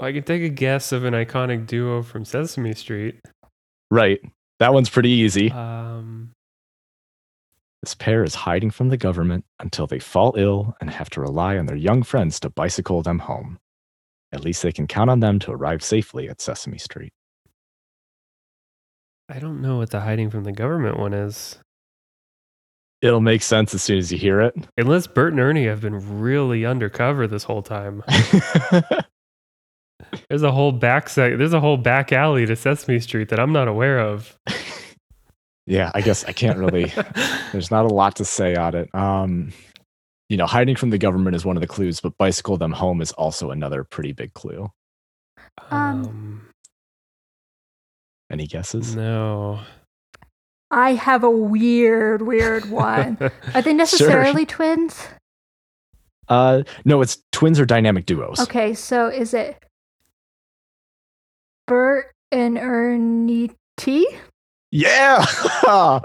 I 0.00 0.12
can 0.12 0.22
take 0.24 0.42
a 0.42 0.48
guess 0.48 0.92
of 0.92 1.04
an 1.04 1.14
iconic 1.14 1.66
duo 1.66 2.02
from 2.02 2.24
Sesame 2.24 2.74
Street. 2.74 3.18
Right. 3.90 4.20
That 4.58 4.74
one's 4.74 4.90
pretty 4.90 5.10
easy. 5.10 5.50
Um, 5.50 6.32
This 7.82 7.94
pair 7.94 8.24
is 8.24 8.34
hiding 8.34 8.70
from 8.70 8.88
the 8.88 8.96
government 8.96 9.44
until 9.60 9.86
they 9.86 9.98
fall 9.98 10.34
ill 10.36 10.74
and 10.80 10.90
have 10.90 11.08
to 11.10 11.20
rely 11.20 11.56
on 11.56 11.66
their 11.66 11.76
young 11.76 12.02
friends 12.02 12.40
to 12.40 12.50
bicycle 12.50 13.02
them 13.02 13.20
home. 13.20 13.58
At 14.32 14.44
least 14.44 14.62
they 14.62 14.72
can 14.72 14.86
count 14.86 15.08
on 15.08 15.20
them 15.20 15.38
to 15.40 15.52
arrive 15.52 15.82
safely 15.82 16.28
at 16.28 16.40
Sesame 16.40 16.78
Street. 16.78 17.12
I 19.28 19.38
don't 19.38 19.60
know 19.62 19.78
what 19.78 19.90
the 19.90 20.00
hiding 20.00 20.30
from 20.30 20.44
the 20.44 20.52
government 20.52 20.98
one 20.98 21.12
is. 21.14 21.58
It'll 23.02 23.20
make 23.20 23.42
sense 23.42 23.74
as 23.74 23.82
soon 23.82 23.98
as 23.98 24.10
you 24.10 24.18
hear 24.18 24.40
it. 24.40 24.54
Unless 24.78 25.06
Bert 25.08 25.32
and 25.32 25.40
Ernie 25.40 25.66
have 25.66 25.80
been 25.80 26.20
really 26.20 26.64
undercover 26.64 27.26
this 27.26 27.44
whole 27.44 27.62
time. 27.62 28.02
There's 30.28 30.42
a 30.42 30.52
whole 30.52 30.72
back 30.72 31.08
sec- 31.08 31.38
There's 31.38 31.52
a 31.52 31.60
whole 31.60 31.76
back 31.76 32.12
alley 32.12 32.46
to 32.46 32.56
Sesame 32.56 32.98
Street 33.00 33.28
that 33.30 33.40
I'm 33.40 33.52
not 33.52 33.68
aware 33.68 33.98
of. 34.00 34.36
yeah, 35.66 35.90
I 35.94 36.00
guess 36.00 36.24
I 36.24 36.32
can't 36.32 36.58
really. 36.58 36.92
There's 37.52 37.70
not 37.70 37.84
a 37.86 37.94
lot 37.94 38.16
to 38.16 38.24
say 38.24 38.54
on 38.56 38.74
it. 38.74 38.94
Um, 38.94 39.52
you 40.28 40.36
know, 40.36 40.46
hiding 40.46 40.76
from 40.76 40.90
the 40.90 40.98
government 40.98 41.36
is 41.36 41.44
one 41.44 41.56
of 41.56 41.60
the 41.60 41.66
clues, 41.66 42.00
but 42.00 42.16
bicycle 42.18 42.56
them 42.56 42.72
home 42.72 43.00
is 43.00 43.12
also 43.12 43.50
another 43.50 43.84
pretty 43.84 44.12
big 44.12 44.34
clue. 44.34 44.70
Um, 45.70 46.46
Any 48.30 48.46
guesses? 48.46 48.94
no. 48.96 49.60
I 50.70 50.94
have 50.94 51.22
a 51.22 51.30
weird, 51.30 52.22
weird 52.22 52.68
one. 52.70 53.16
Are 53.54 53.62
they 53.62 53.72
necessarily 53.72 54.44
twins? 54.44 55.06
Uh, 56.28 56.64
no, 56.84 57.00
it's 57.02 57.22
twins 57.30 57.60
or 57.60 57.64
dynamic 57.64 58.04
duos. 58.04 58.40
Okay, 58.40 58.74
so 58.74 59.06
is 59.06 59.32
it 59.32 59.56
Bert 61.66 62.12
and 62.30 62.58
Ernie 62.58 63.50
T? 63.76 64.08
Yeah. 64.70 65.24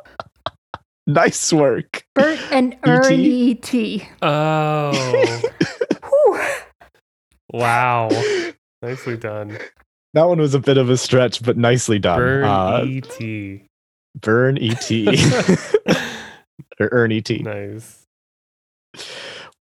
nice 1.08 1.54
work. 1.54 2.04
Bert 2.16 2.40
and 2.52 2.78
Ernie 2.84 3.56
T. 3.56 4.08
Oh, 4.22 5.42
wow. 7.54 8.10
Nicely 8.82 9.18
done. 9.18 9.58
That 10.14 10.28
one 10.28 10.40
was 10.40 10.54
a 10.54 10.60
bit 10.60 10.78
of 10.78 10.90
a 10.90 10.98
stretch, 10.98 11.42
but 11.44 11.58
nicely 11.58 12.00
done. 12.00 12.20
Burn 12.20 12.44
uh, 12.44 12.84
E.T. 12.86 13.64
Burn 14.20 14.58
ET 14.58 14.92
or 16.80 16.90
Earn 16.92 17.14
ET. 17.14 17.30
nice. 17.30 18.04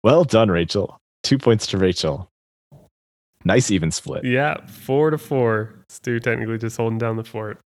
Well 0.04 0.22
done, 0.24 0.50
Rachel. 0.50 0.98
Two 1.24 1.38
points 1.38 1.66
to 1.68 1.78
Rachel. 1.78 2.28
Nice 3.46 3.70
even 3.70 3.92
split. 3.92 4.24
Yeah, 4.24 4.56
four 4.66 5.10
to 5.10 5.18
four. 5.18 5.72
Stu 5.88 6.18
technically 6.18 6.58
just 6.58 6.76
holding 6.76 6.98
down 6.98 7.16
the 7.16 7.22
fort. 7.22 7.60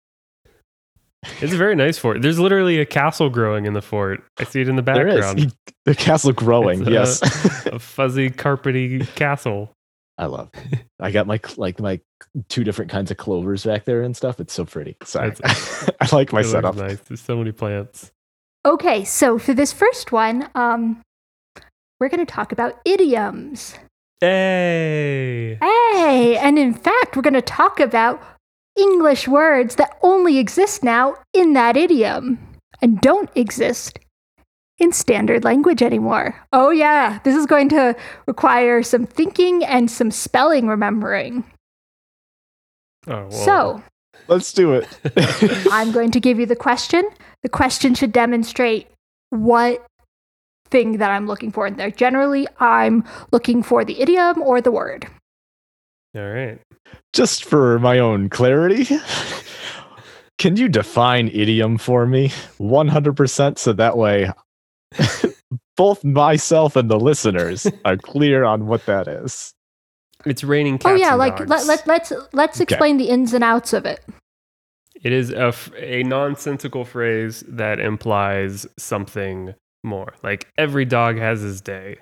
It's 1.40 1.54
a 1.54 1.56
very 1.56 1.74
nice 1.74 1.96
fort. 1.98 2.20
There's 2.20 2.38
literally 2.38 2.78
a 2.80 2.84
castle 2.84 3.30
growing 3.30 3.64
in 3.64 3.72
the 3.72 3.80
fort. 3.80 4.22
I 4.38 4.44
see 4.44 4.60
it 4.60 4.68
in 4.68 4.76
the 4.76 4.82
There 4.82 5.08
is 5.08 5.14
background. 5.14 5.38
He- 5.38 5.50
the 5.86 5.94
castle 5.94 6.32
growing. 6.32 6.80
It's 6.80 6.88
a- 6.88 6.92
yes, 6.92 7.66
a 7.66 7.78
fuzzy, 7.78 8.28
carpety 8.28 9.06
castle. 9.14 9.72
I 10.18 10.26
love. 10.26 10.50
It. 10.70 10.80
I 11.00 11.10
got 11.10 11.26
my 11.26 11.40
like 11.56 11.80
my 11.80 11.98
two 12.50 12.62
different 12.62 12.90
kinds 12.90 13.10
of 13.10 13.16
clovers 13.16 13.64
back 13.64 13.86
there 13.86 14.02
and 14.02 14.14
stuff. 14.14 14.38
It's 14.38 14.52
so 14.52 14.66
pretty. 14.66 14.98
So 15.02 15.20
I 16.00 16.08
like 16.12 16.30
my 16.30 16.40
It 16.40 16.44
setup. 16.44 16.76
Nice. 16.76 17.00
There's 17.00 17.22
so 17.22 17.38
many 17.38 17.52
plants. 17.52 18.10
Okay, 18.66 19.02
so 19.06 19.38
for 19.38 19.54
this 19.54 19.72
first 19.72 20.12
one, 20.12 20.50
um, 20.54 21.00
we're 21.98 22.10
going 22.10 22.24
to 22.24 22.30
talk 22.30 22.52
about 22.52 22.78
idioms. 22.84 23.78
Hey. 24.20 25.58
Hey, 25.60 26.36
and 26.36 26.58
in 26.58 26.74
fact, 26.74 27.16
we're 27.16 27.22
going 27.22 27.34
to 27.34 27.42
talk 27.42 27.80
about 27.80 28.22
English 28.76 29.26
words 29.26 29.76
that 29.76 29.96
only 30.02 30.38
exist 30.38 30.84
now 30.84 31.16
in 31.32 31.54
that 31.54 31.76
idiom 31.76 32.38
and 32.82 33.00
don't 33.00 33.30
exist 33.34 33.98
in 34.78 34.92
standard 34.92 35.44
language 35.44 35.82
anymore. 35.82 36.34
Oh, 36.52 36.70
yeah, 36.70 37.18
this 37.24 37.34
is 37.34 37.46
going 37.46 37.68
to 37.70 37.96
require 38.26 38.82
some 38.82 39.06
thinking 39.06 39.64
and 39.64 39.90
some 39.90 40.10
spelling 40.10 40.68
remembering. 40.68 41.44
Oh, 43.06 43.26
well. 43.26 43.30
So, 43.30 43.82
Let's 44.28 44.52
do 44.52 44.74
it. 44.74 44.86
I'm 45.72 45.92
going 45.92 46.10
to 46.12 46.20
give 46.20 46.38
you 46.38 46.46
the 46.46 46.56
question. 46.56 47.08
The 47.42 47.48
question 47.48 47.94
should 47.94 48.12
demonstrate 48.12 48.88
what 49.30 49.84
thing 50.70 50.98
that 50.98 51.10
I'm 51.10 51.26
looking 51.26 51.50
for 51.50 51.66
in 51.66 51.74
there. 51.76 51.90
Generally, 51.90 52.46
I'm 52.58 53.04
looking 53.32 53.62
for 53.62 53.84
the 53.84 54.00
idiom 54.00 54.42
or 54.42 54.60
the 54.60 54.70
word. 54.72 55.06
All 56.16 56.28
right. 56.28 56.58
Just 57.12 57.44
for 57.44 57.78
my 57.78 57.98
own 57.98 58.28
clarity, 58.28 58.86
can 60.38 60.56
you 60.56 60.68
define 60.68 61.28
idiom 61.28 61.78
for 61.78 62.06
me 62.06 62.28
100% 62.58 63.58
so 63.58 63.72
that 63.72 63.96
way 63.96 64.30
both 65.76 66.02
myself 66.04 66.76
and 66.76 66.90
the 66.90 66.98
listeners 66.98 67.66
are 67.84 67.96
clear 67.96 68.44
on 68.44 68.66
what 68.66 68.86
that 68.86 69.06
is? 69.08 69.52
It's 70.26 70.44
raining 70.44 70.78
cats. 70.78 70.90
oh 70.92 70.94
yeah, 70.94 71.10
and 71.10 71.18
like 71.18 71.36
dogs. 71.38 71.48
let, 71.50 71.66
let, 71.66 71.86
let's 71.86 72.12
let's 72.32 72.56
Okay. 72.60 72.64
explain 72.74 72.96
the 72.98 73.08
ins 73.08 73.32
and 73.32 73.42
outs 73.42 73.72
of 73.72 73.86
it. 73.86 74.00
It 75.02 75.12
is 75.12 75.30
a, 75.30 75.46
f- 75.46 75.70
a 75.78 76.02
nonsensical 76.02 76.84
phrase 76.84 77.42
that 77.48 77.80
implies 77.80 78.66
something 78.78 79.54
more. 79.82 80.14
Like 80.22 80.48
every 80.58 80.84
dog 80.84 81.18
has 81.18 81.40
his 81.40 81.60
day, 81.60 81.98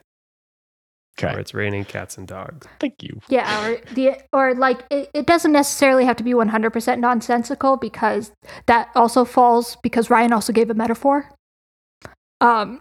or 1.22 1.28
Okay. 1.30 1.40
it's 1.40 1.52
raining 1.54 1.84
cats 1.84 2.16
and 2.16 2.26
dogs. 2.28 2.66
Thank 2.80 3.02
you. 3.02 3.20
Yeah, 3.28 3.66
or 3.68 3.78
the 3.94 4.16
or 4.32 4.54
like 4.54 4.84
it, 4.90 5.10
it 5.14 5.26
doesn't 5.26 5.52
necessarily 5.52 6.04
have 6.04 6.16
to 6.16 6.24
be 6.24 6.32
100% 6.32 6.98
nonsensical 7.00 7.76
because 7.76 8.32
that 8.66 8.88
also 8.94 9.24
falls 9.24 9.76
because 9.82 10.10
Ryan 10.10 10.32
also 10.32 10.52
gave 10.52 10.70
a 10.70 10.74
metaphor. 10.74 11.28
Um 12.40 12.80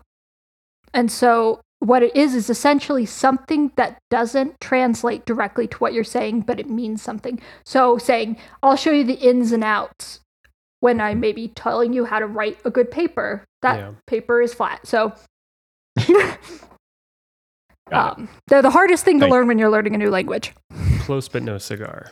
and 0.94 1.12
so 1.12 1.62
what 1.80 2.02
it 2.02 2.16
is 2.16 2.34
is 2.34 2.50
essentially 2.50 3.06
something 3.06 3.72
that 3.76 4.00
doesn't 4.10 4.60
translate 4.60 5.26
directly 5.26 5.68
to 5.68 5.78
what 5.78 5.94
you're 5.94 6.04
saying 6.04 6.42
but 6.42 6.60
it 6.60 6.70
means 6.70 7.02
something. 7.02 7.40
So 7.66 7.98
saying 7.98 8.38
I'll 8.64 8.76
show 8.76 8.92
you 8.92 9.04
the 9.04 9.14
ins 9.16 9.52
and 9.52 9.64
outs 9.64 10.20
when 10.80 11.02
I 11.02 11.14
may 11.16 11.32
be 11.32 11.48
telling 11.50 11.94
you 11.94 12.06
how 12.06 12.20
to 12.20 12.28
write 12.28 12.58
a 12.66 12.70
good 12.70 12.92
paper. 12.92 13.44
That 13.62 13.78
Yeah. 13.80 13.92
paper 14.06 14.42
is 14.42 14.54
flat. 14.54 14.86
So 14.86 15.14
um, 17.92 18.30
they're 18.48 18.62
the 18.62 18.70
hardest 18.70 19.06
thing 19.06 19.20
to 19.20 19.24
Thank- 19.24 19.32
learn 19.32 19.48
when 19.48 19.58
you're 19.58 19.70
learning 19.72 19.96
a 19.96 19.98
new 19.98 20.10
language. 20.10 20.54
Close 21.00 21.28
but 21.30 21.44
no 21.44 21.58
cigar. 21.58 22.12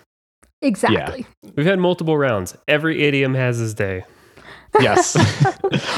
Exactly. 0.62 1.26
We've 1.56 1.66
had 1.66 1.80
multiple 1.80 2.18
rounds. 2.18 2.56
Every 2.68 3.04
idiom 3.04 3.34
has 3.36 3.58
his 3.58 3.74
day. 3.74 4.04
yes. 4.80 5.16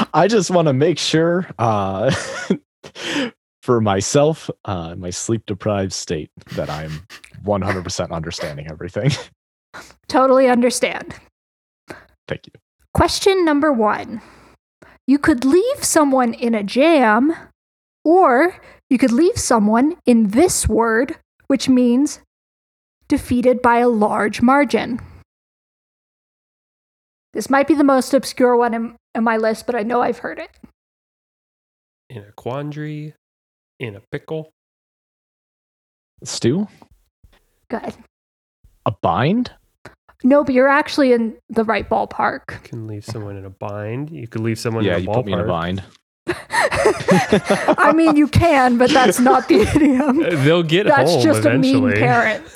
I 0.14 0.26
just 0.28 0.50
want 0.50 0.66
to 0.68 0.72
make 0.74 0.98
sure 0.98 1.46
uh, 1.58 2.14
for 3.62 3.80
myself, 3.80 4.50
uh, 4.64 4.94
my 4.96 5.10
sleep 5.10 5.46
deprived 5.46 5.92
state, 5.92 6.30
that 6.52 6.68
I'm 6.68 6.90
100% 7.44 8.10
understanding 8.10 8.66
everything. 8.70 9.10
Totally 10.08 10.48
understand. 10.48 11.14
Thank 12.28 12.46
you. 12.46 12.52
Question 12.94 13.44
number 13.44 13.72
one 13.72 14.20
You 15.06 15.18
could 15.18 15.44
leave 15.44 15.82
someone 15.82 16.34
in 16.34 16.54
a 16.54 16.62
jam, 16.62 17.34
or 18.04 18.56
you 18.90 18.98
could 18.98 19.12
leave 19.12 19.38
someone 19.38 19.96
in 20.06 20.28
this 20.28 20.68
word, 20.68 21.16
which 21.46 21.68
means 21.68 22.20
defeated 23.08 23.62
by 23.62 23.78
a 23.78 23.88
large 23.88 24.42
margin. 24.42 25.00
This 27.32 27.50
might 27.50 27.68
be 27.68 27.74
the 27.74 27.84
most 27.84 28.14
obscure 28.14 28.56
one 28.56 28.74
in, 28.74 28.96
in 29.14 29.24
my 29.24 29.36
list, 29.36 29.66
but 29.66 29.74
I 29.74 29.82
know 29.82 30.02
I've 30.02 30.18
heard 30.18 30.38
it. 30.38 30.50
In 32.10 32.18
a 32.18 32.32
quandary, 32.32 33.14
in 33.78 33.96
a 33.96 34.00
pickle. 34.10 34.50
Stu, 36.24 36.66
Good. 37.70 37.94
a 38.86 38.90
bind? 39.02 39.52
No, 40.24 40.42
but 40.42 40.54
you're 40.54 40.68
actually 40.68 41.12
in 41.12 41.36
the 41.48 41.64
right 41.64 41.88
ballpark. 41.88 42.50
You 42.52 42.58
can 42.64 42.86
leave 42.86 43.04
someone 43.04 43.36
in 43.36 43.44
a 43.44 43.50
bind. 43.50 44.10
You 44.10 44.26
could 44.26 44.40
leave 44.42 44.58
someone 44.58 44.84
yeah, 44.84 44.96
in 44.96 44.98
a 44.98 45.02
you 45.02 45.08
ballpark. 45.08 45.14
put 45.14 45.26
me 45.26 45.32
in 45.32 45.40
a 45.40 45.46
bind. 45.46 45.84
I 47.78 47.92
mean, 47.94 48.16
you 48.16 48.28
can, 48.28 48.78
but 48.78 48.90
that's 48.90 49.18
not 49.20 49.48
the 49.48 49.60
idiom. 49.74 50.20
Uh, 50.20 50.30
They'll 50.44 50.62
get 50.62 50.86
That's 50.86 51.10
home 51.10 51.22
just 51.22 51.40
eventually. 51.40 51.78
a 51.78 51.94
mean 51.94 51.98
parent. 51.98 52.46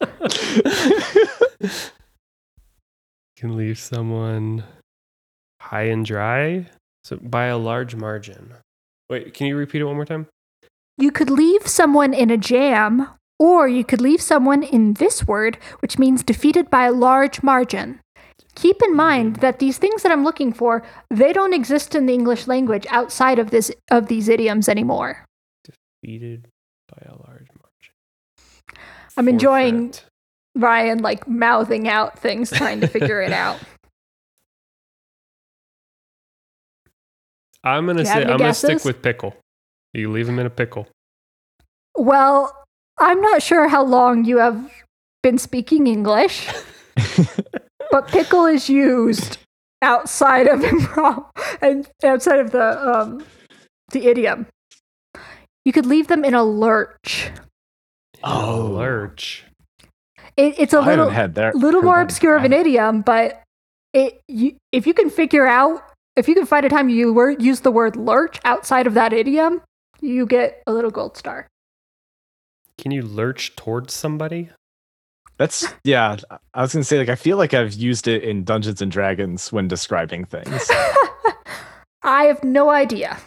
can 3.36 3.56
leave 3.56 3.78
someone 3.78 4.64
high 5.60 5.84
and 5.84 6.04
dry 6.04 6.66
so 7.04 7.16
by 7.16 7.46
a 7.46 7.56
large 7.56 7.94
margin. 7.94 8.54
Wait, 9.08 9.32
can 9.34 9.46
you 9.46 9.56
repeat 9.56 9.80
it 9.80 9.84
one 9.84 9.96
more 9.96 10.04
time? 10.04 10.26
You 10.98 11.10
could 11.10 11.30
leave 11.30 11.66
someone 11.66 12.12
in 12.12 12.30
a 12.30 12.36
jam, 12.36 13.08
or 13.40 13.66
you 13.66 13.82
could 13.82 14.02
leave 14.02 14.20
someone 14.20 14.62
in 14.62 14.92
this 14.94 15.26
word, 15.26 15.56
which 15.80 15.98
means 15.98 16.22
defeated 16.22 16.68
by 16.68 16.84
a 16.84 16.92
large 16.92 17.42
margin. 17.42 17.98
Keep 18.54 18.82
in 18.82 18.94
mind 18.94 19.36
that 19.36 19.58
these 19.60 19.78
things 19.78 20.02
that 20.02 20.12
I'm 20.12 20.24
looking 20.24 20.52
for, 20.52 20.82
they 21.08 21.32
don't 21.32 21.54
exist 21.54 21.94
in 21.94 22.04
the 22.04 22.12
English 22.12 22.46
language 22.46 22.86
outside 22.90 23.38
of 23.38 23.50
this 23.50 23.72
of 23.90 24.08
these 24.08 24.28
idioms 24.28 24.68
anymore. 24.68 25.24
Defeated 25.64 26.48
by 26.88 27.06
a 27.06 27.16
large 27.16 27.48
margin. 27.56 28.82
I'm 29.16 29.28
enjoying-. 29.28 29.94
Ryan 30.56 30.98
like 30.98 31.28
mouthing 31.28 31.88
out 31.88 32.18
things 32.18 32.50
trying 32.60 32.80
to 32.80 32.88
figure 32.88 33.22
it 33.22 33.32
out. 33.32 33.58
I'm 37.62 37.86
gonna 37.86 38.02
Do 38.02 38.08
you 38.08 38.14
have 38.14 38.22
say 38.24 38.30
I'm 38.30 38.38
gonna 38.38 38.52
stick 38.52 38.84
with 38.84 39.00
pickle. 39.00 39.36
You 39.94 40.10
leave 40.10 40.28
him 40.28 40.38
in 40.40 40.46
a 40.46 40.50
pickle. 40.50 40.88
Well, 41.96 42.60
I'm 43.00 43.20
not 43.20 43.42
sure 43.42 43.68
how 43.68 43.82
long 43.82 44.24
you 44.24 44.36
have 44.38 44.70
been 45.22 45.38
speaking 45.38 45.86
English, 45.86 46.48
but 47.90 48.08
pickle 48.08 48.46
is 48.46 48.68
used 48.68 49.38
outside 49.82 50.46
of 50.46 50.60
improv 50.72 51.26
and 51.62 51.88
outside 52.04 52.38
of 52.40 52.50
the 52.50 52.88
um, 52.88 53.24
the 53.92 54.06
idiom. 54.06 54.46
You 55.64 55.72
could 55.72 55.86
leave 55.86 56.08
them 56.08 56.24
in 56.24 56.34
a 56.34 56.44
lurch. 56.44 57.30
Oh. 58.22 58.66
lurch. 58.74 59.44
It, 60.36 60.54
it's 60.58 60.72
a 60.74 60.78
I 60.78 60.86
little 60.86 61.08
haven't 61.08 61.14
had 61.14 61.34
that. 61.36 61.54
little 61.56 61.82
more 61.82 62.00
obscure 62.00 62.36
of 62.36 62.44
an 62.44 62.52
idiom, 62.52 63.00
but 63.02 63.42
it 63.92 64.20
you, 64.28 64.56
if 64.72 64.86
you 64.86 64.94
can 64.94 65.10
figure 65.10 65.46
out 65.46 65.82
if 66.16 66.28
you 66.28 66.34
can 66.34 66.46
find 66.46 66.66
a 66.66 66.68
time 66.68 66.88
you 66.90 67.12
wor- 67.12 67.30
use 67.30 67.60
the 67.60 67.70
word 67.70 67.96
lurch 67.96 68.38
outside 68.44 68.86
of 68.86 68.94
that 68.94 69.12
idiom, 69.12 69.62
you 70.00 70.26
get 70.26 70.62
a 70.66 70.72
little 70.72 70.90
gold 70.90 71.16
star. 71.16 71.46
Can 72.80 72.90
you 72.90 73.02
lurch 73.02 73.54
towards 73.56 73.92
somebody? 73.94 74.50
That's 75.36 75.66
yeah. 75.84 76.16
I 76.54 76.62
was 76.62 76.72
gonna 76.72 76.84
say 76.84 76.98
like 76.98 77.08
I 77.08 77.14
feel 77.14 77.36
like 77.36 77.54
I've 77.54 77.74
used 77.74 78.08
it 78.08 78.24
in 78.24 78.44
Dungeons 78.44 78.82
and 78.82 78.90
Dragons 78.90 79.52
when 79.52 79.68
describing 79.68 80.24
things. 80.24 80.70
I 82.02 82.24
have 82.24 82.42
no 82.42 82.70
idea. 82.70 83.18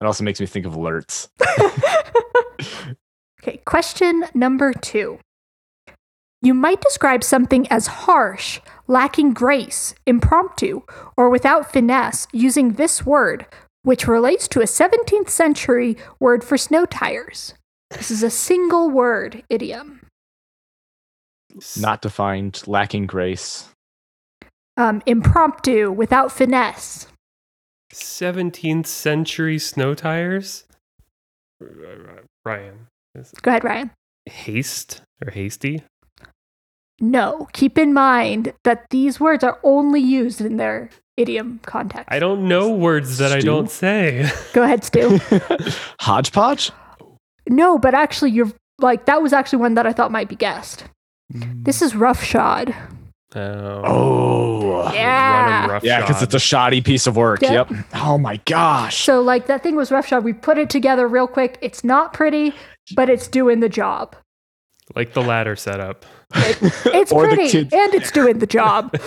It 0.00 0.04
also 0.04 0.24
makes 0.24 0.40
me 0.40 0.46
think 0.46 0.66
of 0.66 0.74
alerts. 0.74 1.28
Okay, 3.46 3.58
question 3.66 4.24
number 4.32 4.72
two. 4.72 5.18
You 6.40 6.54
might 6.54 6.80
describe 6.80 7.22
something 7.22 7.68
as 7.68 7.86
harsh, 7.88 8.58
lacking 8.86 9.34
grace, 9.34 9.94
impromptu, 10.06 10.80
or 11.14 11.28
without 11.28 11.70
finesse 11.70 12.26
using 12.32 12.72
this 12.72 13.04
word, 13.04 13.44
which 13.82 14.08
relates 14.08 14.48
to 14.48 14.60
a 14.60 14.64
17th 14.64 15.28
century 15.28 15.98
word 16.18 16.42
for 16.42 16.56
snow 16.56 16.86
tires. 16.86 17.52
This 17.90 18.10
is 18.10 18.22
a 18.22 18.30
single 18.30 18.90
word 18.90 19.42
idiom. 19.48 20.00
Not 21.78 22.02
defined, 22.02 22.62
lacking 22.66 23.06
grace. 23.06 23.68
Um, 24.76 25.02
impromptu, 25.06 25.92
without 25.92 26.32
finesse. 26.32 27.06
17th 27.92 28.86
century 28.86 29.58
snow 29.58 29.94
tires. 29.94 30.64
Ryan, 32.44 32.88
Go 33.42 33.50
ahead, 33.50 33.62
Ryan. 33.64 33.90
haste 34.26 35.02
or 35.24 35.30
hasty? 35.30 35.82
No, 37.00 37.48
keep 37.52 37.78
in 37.78 37.92
mind 37.94 38.52
that 38.64 38.86
these 38.90 39.20
words 39.20 39.44
are 39.44 39.58
only 39.62 40.00
used 40.00 40.40
in 40.40 40.56
their 40.56 40.90
idiom 41.16 41.60
context. 41.64 42.08
I 42.10 42.18
don't 42.18 42.48
know 42.48 42.70
words 42.70 43.18
that 43.18 43.30
I 43.32 43.38
don't 43.40 43.70
say. 43.70 44.28
Go 44.52 44.62
ahead, 44.64 44.82
Stu. 44.84 45.20
Hodgepodge? 46.00 46.72
No, 47.48 47.78
but 47.78 47.94
actually, 47.94 48.30
you're 48.30 48.52
like, 48.78 49.06
that 49.06 49.22
was 49.22 49.32
actually 49.32 49.60
one 49.60 49.74
that 49.74 49.86
I 49.86 49.92
thought 49.92 50.12
might 50.12 50.28
be 50.28 50.36
guessed. 50.36 50.84
Mm. 51.32 51.64
This 51.64 51.82
is 51.82 51.94
roughshod. 51.94 52.74
Oh, 53.36 53.82
Oh. 53.84 54.92
Yeah. 54.92 55.80
Yeah, 55.82 56.00
because 56.02 56.22
it's 56.22 56.34
a 56.34 56.38
shoddy 56.40 56.80
piece 56.80 57.06
of 57.06 57.16
work. 57.16 57.42
Yep. 57.42 57.70
Yep. 57.70 57.84
Oh 57.94 58.18
my 58.18 58.36
gosh. 58.44 59.02
So, 59.02 59.20
like, 59.20 59.46
that 59.46 59.62
thing 59.62 59.76
was 59.76 59.90
roughshod. 59.90 60.24
We 60.24 60.32
put 60.32 60.58
it 60.58 60.70
together 60.70 61.08
real 61.08 61.26
quick. 61.26 61.58
It's 61.60 61.82
not 61.82 62.12
pretty, 62.12 62.54
but 62.94 63.08
it's 63.08 63.26
doing 63.28 63.60
the 63.60 63.68
job. 63.68 64.14
like 64.94 65.14
the 65.14 65.22
ladder 65.22 65.56
setup. 65.56 66.04
It's 66.34 67.12
pretty, 67.12 67.58
and 67.58 67.94
it's 67.94 68.10
doing 68.12 68.38
the 68.38 68.46
job. 68.46 68.94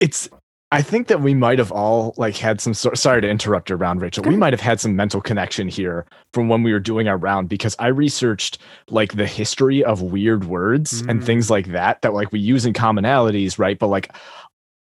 it's 0.00 0.28
I 0.74 0.82
think 0.82 1.06
that 1.08 1.20
we 1.20 1.34
might 1.34 1.58
have 1.58 1.72
all 1.72 2.14
like 2.16 2.36
had 2.36 2.60
some 2.60 2.74
sort 2.74 2.98
sorry 2.98 3.20
to 3.20 3.28
interrupt 3.28 3.68
your 3.68 3.78
round, 3.78 4.02
Rachel. 4.02 4.24
We 4.24 4.36
might 4.36 4.52
have 4.52 4.60
had 4.60 4.80
some 4.80 4.94
mental 4.96 5.20
connection 5.20 5.68
here 5.68 6.06
from 6.32 6.48
when 6.48 6.62
we 6.62 6.72
were 6.72 6.80
doing 6.80 7.08
our 7.08 7.16
round 7.16 7.48
because 7.48 7.76
I 7.78 7.86
researched 7.88 8.58
like 8.90 9.14
the 9.16 9.26
history 9.26 9.82
of 9.84 10.02
weird 10.02 10.44
words 10.44 11.00
and 11.02 11.20
Mm. 11.20 11.24
things 11.24 11.50
like 11.50 11.66
that 11.68 12.02
that 12.02 12.12
like 12.14 12.32
we 12.32 12.40
use 12.40 12.66
in 12.66 12.72
commonalities, 12.72 13.58
right? 13.58 13.78
But 13.78 13.88
like 13.88 14.12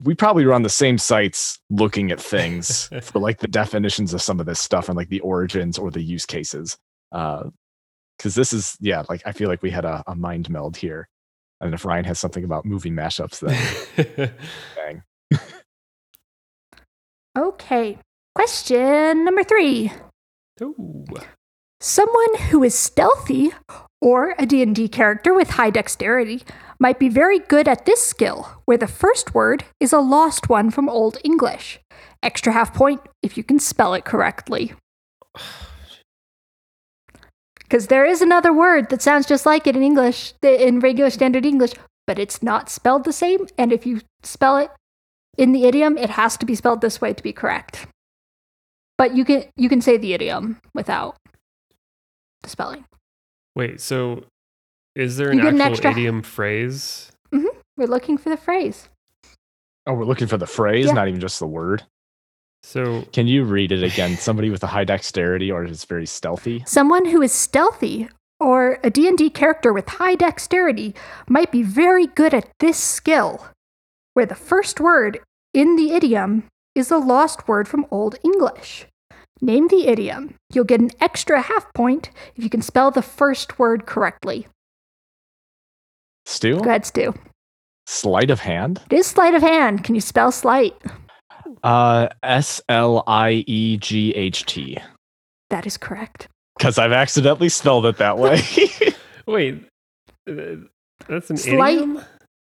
we 0.03 0.15
probably 0.15 0.45
were 0.45 0.53
on 0.55 0.63
the 0.63 0.69
same 0.69 0.99
sites 0.99 1.61
looking 1.71 2.11
at 2.11 2.21
things 2.21 2.89
for 3.03 3.19
like 3.21 3.39
the 3.39 3.49
definitions 3.49 4.13
of 4.15 4.21
some 4.23 4.41
of 4.41 4.47
this 4.47 4.59
stuff 4.61 4.89
and 4.89 4.97
like 4.97 5.09
the 5.11 5.21
origins 5.21 5.79
or 5.79 5.91
the 5.91 6.03
use 6.03 6.27
cases. 6.27 6.77
Uh 7.13 7.45
because 8.19 8.35
this 8.37 8.53
is 8.53 8.77
yeah, 8.81 9.03
like 9.09 9.23
I 9.27 9.33
feel 9.33 9.49
like 9.49 9.63
we 9.63 9.71
had 9.71 9.85
a, 9.85 10.05
a 10.07 10.15
mind 10.15 10.49
meld 10.49 10.77
here. 10.77 11.09
And 11.61 11.75
if 11.75 11.85
Ryan 11.85 12.05
has 12.05 12.19
something 12.21 12.45
about 12.45 12.65
movie 12.65 12.91
mashups, 12.91 13.41
then 13.41 14.33
bang. 14.77 15.03
Okay. 17.37 17.99
Question 18.35 19.25
number 19.25 19.43
three. 19.43 19.93
Ooh. 20.61 21.05
Someone 21.81 22.39
who 22.51 22.63
is 22.63 22.75
stealthy 22.75 23.53
or 24.01 24.35
a 24.39 24.47
D&D 24.47 24.89
character 24.89 25.33
with 25.35 25.51
high 25.51 25.71
dexterity 25.71 26.43
might 26.79 26.99
be 26.99 27.09
very 27.09 27.39
good 27.39 27.67
at 27.69 27.87
this 27.87 28.05
skill, 28.05 28.63
where 28.65 28.77
the 28.77 28.87
first 28.87 29.35
word 29.35 29.65
is 29.81 29.93
a 29.93 29.99
lost 29.99 30.49
one 30.49 30.71
from 30.71 30.89
Old 30.89 31.19
English. 31.25 31.81
Extra 32.23 32.53
half 32.53 32.75
point 32.75 33.01
if 33.23 33.37
you 33.37 33.45
can 33.45 33.59
spell 33.59 33.95
it 33.95 34.05
correctly. 34.05 34.75
Because 37.59 37.87
there 37.87 38.05
is 38.05 38.21
another 38.21 38.53
word 38.53 38.91
that 38.91 39.01
sounds 39.01 39.25
just 39.25 39.47
like 39.47 39.67
it 39.67 39.75
in 39.75 39.83
English, 39.83 40.35
in 40.43 40.81
regular 40.81 41.09
standard 41.09 41.47
English, 41.47 41.73
but 42.07 42.19
it's 42.19 42.43
not 42.43 42.69
spelled 42.69 43.05
the 43.05 43.15
same. 43.15 43.47
And 43.57 43.73
if 43.73 43.87
you 43.87 44.03
spell 44.23 44.59
it 44.59 44.71
in 45.39 45.53
the 45.53 45.65
idiom, 45.65 45.97
it 45.99 46.11
has 46.11 46.37
to 46.39 46.47
be 46.47 46.55
spelled 46.55 46.81
this 46.81 47.01
way 47.01 47.13
to 47.13 47.23
be 47.23 47.33
correct. 47.33 47.87
But 48.99 49.17
you 49.17 49.25
can 49.25 49.45
you 49.57 49.69
can 49.69 49.81
say 49.81 49.97
the 49.97 50.13
idiom 50.13 50.61
without 50.75 51.17
the 52.43 52.49
spelling. 52.49 52.85
Wait, 53.57 53.81
so 53.81 54.25
is 54.95 55.17
there 55.17 55.31
an 55.31 55.39
You 55.39 55.45
get 55.45 55.55
an 55.55 55.61
actual 55.61 55.73
extra- 55.73 55.91
idiom 55.93 56.23
phrase? 56.23 57.11
Mm-hmm. 57.33 57.57
We're 57.77 57.87
looking 57.87 58.19
for 58.19 58.29
the 58.29 58.37
phrase. 58.37 58.89
Oh, 59.87 59.95
we're 59.95 60.05
looking 60.05 60.29
for 60.29 60.37
the 60.37 60.47
phrase, 60.47 60.87
Yeah. 60.87 60.93
not 60.93 61.09
even 61.09 61.21
just 61.21 61.39
the 61.41 61.47
word. 61.47 61.83
So 62.63 63.03
Can 63.13 63.27
you 63.27 63.43
read 63.43 63.73
it 63.73 63.83
again? 63.83 64.17
Somebody 64.17 64.49
with 64.51 64.63
a 64.63 64.69
high 64.69 64.85
dexterity 64.85 65.51
or 65.51 65.65
is 65.65 65.85
very 65.85 66.07
stealthy. 66.07 66.63
Someone 66.67 67.07
who 67.07 67.21
is 67.21 67.33
stealthy 67.33 68.09
or 68.39 68.79
a 68.85 68.91
D&D 68.91 69.31
character 69.31 69.73
with 69.73 69.89
high 69.89 70.15
dexterity 70.15 70.95
might 71.29 71.51
be 71.51 71.63
very 71.65 72.07
good 72.07 72.33
at 72.33 72.49
this 72.61 72.77
skill, 72.77 73.45
where 74.15 74.27
the 74.27 74.35
first 74.35 74.81
word 74.81 75.21
in 75.55 75.77
the 75.77 75.93
idiom 75.93 76.45
is 76.75 76.91
a 76.91 76.99
lost 76.99 77.47
word 77.49 77.69
from 77.69 77.87
Old 77.91 78.17
English. 78.25 78.87
Name 79.41 79.69
the 79.69 79.89
idiom. 79.89 80.35
You'll 80.53 80.65
get 80.65 80.81
an 80.81 80.91
extra 81.01 81.41
half 81.43 81.73
point 81.75 82.11
if 82.37 82.45
you 82.45 82.51
can 82.51 82.63
spell 82.63 82.91
the 82.91 83.03
first 83.03 83.59
word 83.59 83.87
correctly. 83.87 84.47
Stu? 86.25 86.57
Go 86.61 86.69
ahead, 86.69 86.87
Stu. 86.87 87.13
Sleight 87.87 88.31
of 88.31 88.41
hand? 88.41 88.81
It 88.91 88.97
is 88.97 89.07
sleight 89.07 89.35
of 89.35 89.43
hand. 89.43 89.83
Can 89.83 89.95
you 89.97 90.01
spell 90.01 90.31
sleight? 90.31 90.75
Uh, 91.65 92.09
S 92.23 92.61
L 92.69 93.03
I 93.09 93.45
E 93.47 93.77
G 93.79 94.13
H 94.15 94.47
T. 94.47 94.79
That 95.51 95.67
is 95.67 95.77
correct. 95.77 96.29
Because 96.57 96.79
I've 96.79 96.93
accidentally 96.93 97.49
spelled 97.49 97.87
it 97.87 97.97
that 97.99 98.19
way. 98.19 98.41
wait, 99.27 99.65
that's 100.27 101.31
an 101.31 101.37
Slight- 101.37 101.77
idiom. 101.79 102.01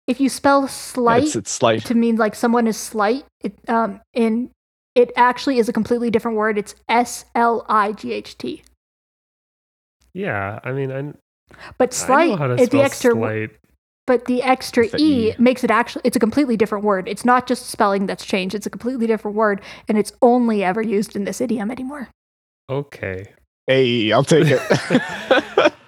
If 0.09 0.21
you 0.21 0.29
spell 0.31 0.67
slight 0.67 1.25
it's, 1.25 1.37
it's 1.37 1.51
slight. 1.51 1.85
to 1.85 1.95
mean 1.95 2.17
like 2.17 2.35
someone 2.35 2.67
is 2.67 2.79
slight, 2.79 3.25
it, 3.43 3.55
um, 3.69 4.01
in 4.15 4.51
it 4.95 5.13
actually 5.17 5.59
is 5.59 5.69
a 5.69 5.73
completely 5.73 6.11
different 6.11 6.37
word. 6.37 6.59
It's 6.59 6.75
S 6.89 7.27
L 7.35 7.65
I 7.69 7.93
G 7.93 8.13
H 8.13 8.37
T. 8.39 8.63
Yeah, 10.15 10.59
I 10.65 10.73
mean, 10.73 10.91
I, 10.91 11.13
But 11.77 11.93
I 11.93 11.97
slight 11.97 12.31
know 12.31 12.37
how 12.37 12.47
to 12.49 12.55
is 12.55 12.71
the 12.71 12.83
extra, 12.83 13.13
slight. 13.13 13.51
but 14.07 14.25
the 14.25 14.43
extra 14.43 14.89
the 14.89 14.97
e, 15.01 15.31
E. 15.31 15.35
makes 15.39 15.63
it 15.63 15.71
actually. 15.71 16.03
It's 16.05 16.17
a 16.17 16.21
completely 16.21 16.57
different 16.57 16.85
word. 16.85 17.07
It's 17.07 17.25
not 17.27 17.47
just 17.47 17.67
spelling 17.67 18.07
that's 18.07 18.25
changed. 18.25 18.55
It's 18.55 18.67
a 18.67 18.71
completely 18.71 19.07
different 19.07 19.37
word, 19.37 19.61
and 19.89 19.99
it's 19.99 20.13
only 20.23 20.65
ever 20.65 20.83
used 20.83 21.15
in 21.15 21.25
this 21.25 21.41
idiom 21.41 21.71
anymore. 21.71 22.09
Okay. 22.71 23.27
hey, 23.67 24.11
I'll 24.11 24.25
take 24.25 24.47
it. 24.49 25.73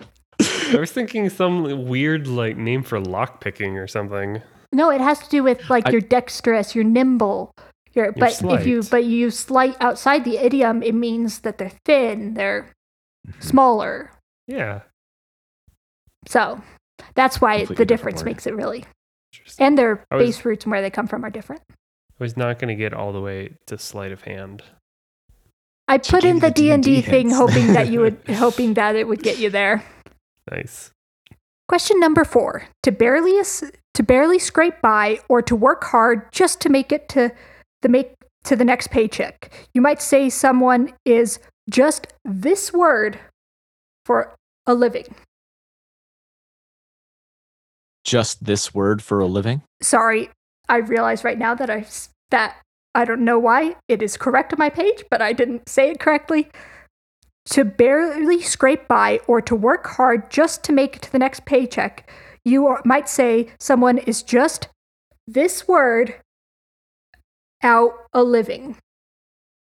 I 0.72 0.76
was 0.79 0.92
thinking 0.92 1.29
some 1.29 1.87
weird 1.87 2.26
like 2.26 2.57
name 2.57 2.83
for 2.83 3.00
lock 3.00 3.40
picking 3.40 3.76
or 3.76 3.87
something. 3.87 4.42
No, 4.72 4.90
it 4.90 5.00
has 5.00 5.18
to 5.20 5.29
do 5.29 5.42
with 5.42 5.68
like 5.68 5.87
I- 5.87 5.90
you're 5.90 6.00
dexterous, 6.00 6.74
you're 6.74 6.85
nimble. 6.85 7.53
You're, 7.92 8.12
but 8.12 8.40
if 8.40 8.66
you 8.68 8.85
but 8.85 9.05
you 9.05 9.16
use 9.16 9.37
slight 9.37 9.76
outside 9.81 10.24
the 10.24 10.38
idiom, 10.38 10.81
it 10.81 10.94
means 10.94 11.40
that 11.40 11.59
they're 11.59 11.72
thin, 11.85 12.35
they're 12.35 12.70
mm-hmm. 13.26 13.40
smaller. 13.40 14.12
Yeah. 14.46 14.83
So 16.29 16.62
that's 17.14 17.40
why 17.40 17.59
Completely 17.59 17.76
the 17.76 17.87
difference 17.87 18.22
makes 18.22 18.46
it 18.46 18.55
really. 18.55 18.85
Interesting. 19.33 19.66
And 19.66 19.79
their 19.79 20.05
was- 20.11 20.20
base 20.24 20.44
roots 20.44 20.64
and 20.64 20.70
where 20.70 20.83
they 20.83 20.90
come 20.90 21.09
from 21.09 21.24
are 21.24 21.31
different. 21.31 21.62
I 21.68 22.22
was 22.22 22.37
not 22.37 22.59
going 22.59 22.68
to 22.68 22.74
get 22.74 22.92
all 22.92 23.12
the 23.12 23.20
way 23.20 23.57
to 23.66 23.79
sleight 23.79 24.12
of 24.12 24.22
hand. 24.22 24.62
I 25.88 25.98
put 25.98 26.22
in 26.22 26.38
the 26.38 26.48
the 26.48 26.53
D 26.53 26.70
and 26.70 26.85
D 26.85 27.00
thing, 27.00 27.31
hoping 27.31 27.72
that 27.72 27.88
you 27.88 28.00
would, 28.00 28.20
hoping 28.29 28.74
that 28.74 28.94
it 28.94 29.09
would 29.09 29.22
get 29.22 29.38
you 29.38 29.50
there. 29.50 29.83
Nice. 30.50 30.90
Question 31.68 32.00
number 32.00 32.24
four: 32.24 32.64
To 32.82 32.90
barely 32.92 33.40
to 33.94 34.02
barely 34.02 34.38
scrape 34.38 34.80
by, 34.82 35.20
or 35.28 35.42
to 35.42 35.54
work 35.54 35.84
hard 35.84 36.32
just 36.32 36.60
to 36.62 36.68
make 36.68 36.92
it 36.92 37.08
to 37.10 37.32
the 37.82 37.88
make 37.88 38.14
to 38.44 38.56
the 38.56 38.64
next 38.64 38.90
paycheck. 38.90 39.52
You 39.74 39.80
might 39.80 40.02
say 40.02 40.28
someone 40.28 40.92
is 41.04 41.38
just 41.68 42.06
this 42.24 42.72
word 42.72 43.18
for 44.04 44.34
a 44.66 44.74
living. 44.74 45.14
Just 48.04 48.44
this 48.44 48.74
word 48.74 49.02
for 49.02 49.20
a 49.20 49.26
living? 49.26 49.62
Sorry, 49.82 50.30
I 50.68 50.78
realize 50.78 51.22
right 51.22 51.38
now 51.38 51.54
that 51.54 51.70
I 51.70 51.86
that 52.30 52.56
I 52.94 53.04
don't 53.04 53.24
know 53.24 53.38
why 53.38 53.76
it 53.88 54.02
is 54.02 54.16
correct 54.16 54.52
on 54.52 54.58
my 54.58 54.70
page, 54.70 55.04
but 55.10 55.22
I 55.22 55.32
didn't 55.32 55.68
say 55.68 55.90
it 55.90 56.00
correctly. 56.00 56.48
To 57.46 57.64
barely 57.64 58.42
scrape 58.42 58.87
by 58.87 59.20
or 59.26 59.40
to 59.42 59.57
work 59.57 59.87
hard 59.87 60.31
just 60.31 60.62
to 60.64 60.72
make 60.72 60.96
it 60.96 61.03
to 61.03 61.12
the 61.12 61.18
next 61.18 61.44
paycheck, 61.46 62.11
you 62.44 62.66
are, 62.66 62.81
might 62.85 63.09
say 63.09 63.48
someone 63.59 63.98
is 63.98 64.22
just 64.22 64.68
this 65.26 65.66
word 65.66 66.14
out 67.62 67.92
a 68.12 68.22
living, 68.22 68.76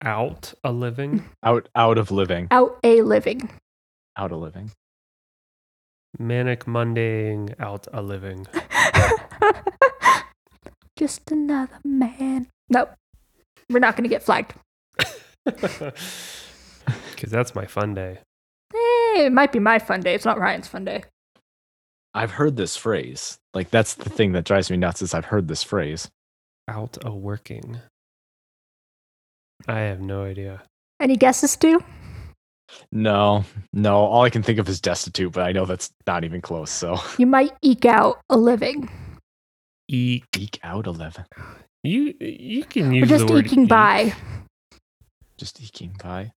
Out 0.03 0.55
a 0.65 0.73
living. 0.73 1.25
Out 1.43 1.69
out 1.75 1.99
of 1.99 2.11
living. 2.11 2.49
out 2.51 2.79
a 2.85 3.01
living. 3.03 3.51
Out 4.17 4.33
a 4.33 4.37
living. 4.37 4.71
Manic 6.19 6.67
Mondaying 6.67 7.55
out 7.59 7.87
a 7.93 8.03
living. 8.03 8.47
just 10.97 11.31
another 11.31 11.79
man. 11.85 12.49
Nope, 12.69 12.91
we're 13.71 13.79
not 13.79 13.97
going 13.97 14.05
to 14.05 14.11
get 14.11 14.23
flagged. 14.23 14.53
Because 17.23 17.31
that's 17.31 17.55
my 17.55 17.67
fun 17.67 17.95
day. 17.95 18.19
Eh, 18.75 19.27
it 19.27 19.33
might 19.33 19.53
be 19.53 19.61
my 19.61 19.79
fun 19.79 20.01
day. 20.01 20.13
It's 20.13 20.25
not 20.25 20.41
Ryan's 20.41 20.67
fun 20.67 20.85
day. 20.85 21.05
I've 22.15 22.33
heard 22.33 22.57
this 22.57 22.77
phrase. 22.77 23.39
Like 23.55 23.71
that's 23.71 23.95
the 23.95 24.11
thing 24.11 24.33
that 24.33 24.45
drives 24.45 24.73
me 24.73 24.77
nuts 24.77 25.03
is 25.03 25.15
I've 25.15 25.27
heard 25.27 25.47
this 25.47 25.63
phrase. 25.63 26.09
Out 26.67 26.99
a 27.05 27.15
working. 27.15 27.79
I 29.69 29.79
have 29.83 30.01
no 30.01 30.25
idea. 30.25 30.63
Any 30.99 31.17
guesses, 31.17 31.53
Stu? 31.53 31.85
No, 32.91 33.45
no. 33.73 33.99
All 33.99 34.23
I 34.23 34.31
can 34.31 34.43
think 34.43 34.59
of 34.59 34.69
is 34.69 34.81
destitute, 34.81 35.31
but 35.31 35.45
I 35.45 35.53
know 35.53 35.65
that's 35.65 35.93
not 36.09 36.25
even 36.25 36.41
close. 36.41 36.73
So 36.73 36.99
You 37.19 37.29
might 37.29 37.53
eke 37.63 37.85
out 37.85 38.19
a 38.31 38.37
living. 38.37 38.91
Eek. 39.87 40.25
eke 40.37 40.59
out 40.65 40.89
a 40.89 40.91
living. 40.91 41.27
You 41.85 42.15
you 42.19 42.65
can 42.65 42.89
We're 42.89 42.95
use 43.03 43.09
just 43.11 43.29
the 43.29 43.33
word 43.33 43.47
eking 43.47 43.63
eek. 43.63 43.69
by. 43.69 44.13
Just 45.39 45.63
eking 45.63 45.95
by. 46.03 46.33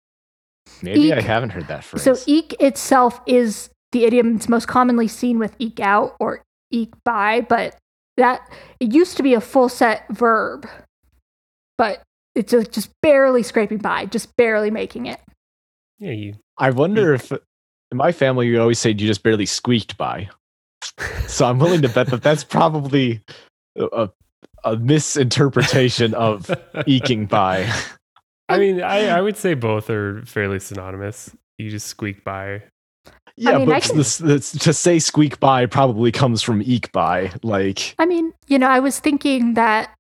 Maybe 0.83 1.12
I 1.12 1.20
haven't 1.20 1.50
heard 1.50 1.68
that 1.68 1.85
phrase. 1.85 2.03
So 2.03 2.16
eke 2.27 2.55
itself 2.61 3.20
is 3.27 3.70
the 3.92 4.05
idiom 4.05 4.37
it's 4.37 4.48
most 4.48 4.66
commonly 4.68 5.09
seen 5.09 5.38
with 5.38 5.55
eke 5.59 5.81
out 5.81 6.16
or 6.20 6.42
eke 6.70 6.92
by, 7.05 7.42
but 7.42 7.77
that 8.16 8.40
it 8.81 8.92
used 8.92 9.16
to 9.16 9.22
be 9.22 9.35
a 9.35 9.40
full 9.40 9.68
set 9.68 10.05
verb, 10.11 10.68
but 11.79 12.03
it's 12.35 12.50
just- 12.50 12.72
just 12.72 12.90
barely 13.03 13.42
scraping 13.42 13.79
by, 13.79 14.07
just 14.07 14.35
barely 14.37 14.70
making 14.70 15.07
it. 15.07 15.20
Yeah, 15.98 16.11
you. 16.12 16.35
I 16.59 16.70
wonder 16.70 17.14
if 17.14 17.31
in 17.33 17.38
my 17.92 18.12
family 18.12 18.50
we 18.50 18.59
always 18.59 18.79
say 18.79 18.90
you 18.90 18.94
just 18.94 19.22
barely 19.22 19.46
squeaked 19.46 19.96
by. 19.96 20.29
So 21.29 21.46
I'm 21.46 21.59
willing 21.59 21.83
to 21.83 21.88
bet 21.88 22.09
that 22.09 22.22
that's 22.22 22.44
probably 22.44 23.22
a, 23.77 23.85
a, 23.85 24.11
a 24.64 24.77
misinterpretation 24.77 26.14
of 26.14 26.50
eking 26.87 27.27
by. 27.27 27.72
I 28.55 28.59
mean, 28.59 28.83
I, 28.83 29.09
I 29.09 29.21
would 29.27 29.37
say 29.37 29.55
both 29.55 29.90
are 29.90 30.23
fairly 30.27 30.59
synonymous. 30.61 31.31
You 31.59 31.71
just 31.71 31.87
squeak 31.87 32.25
by. 32.25 32.62
Yeah, 33.37 33.59
mean, 33.59 33.69
but 33.69 33.83
can- 33.83 33.97
this, 33.97 34.19
this, 34.19 34.53
to 34.53 34.73
say 34.73 34.99
squeak 34.99 35.40
by 35.40 35.67
probably 35.67 36.12
comes 36.12 36.40
from 36.43 36.62
eek 36.62 36.93
by. 36.93 37.33
Like, 37.43 37.95
I 37.99 38.07
mean, 38.07 38.33
you 38.47 38.59
know, 38.59 38.69
I 38.69 38.79
was 38.81 39.01
thinking 39.01 39.55
that, 39.55 39.93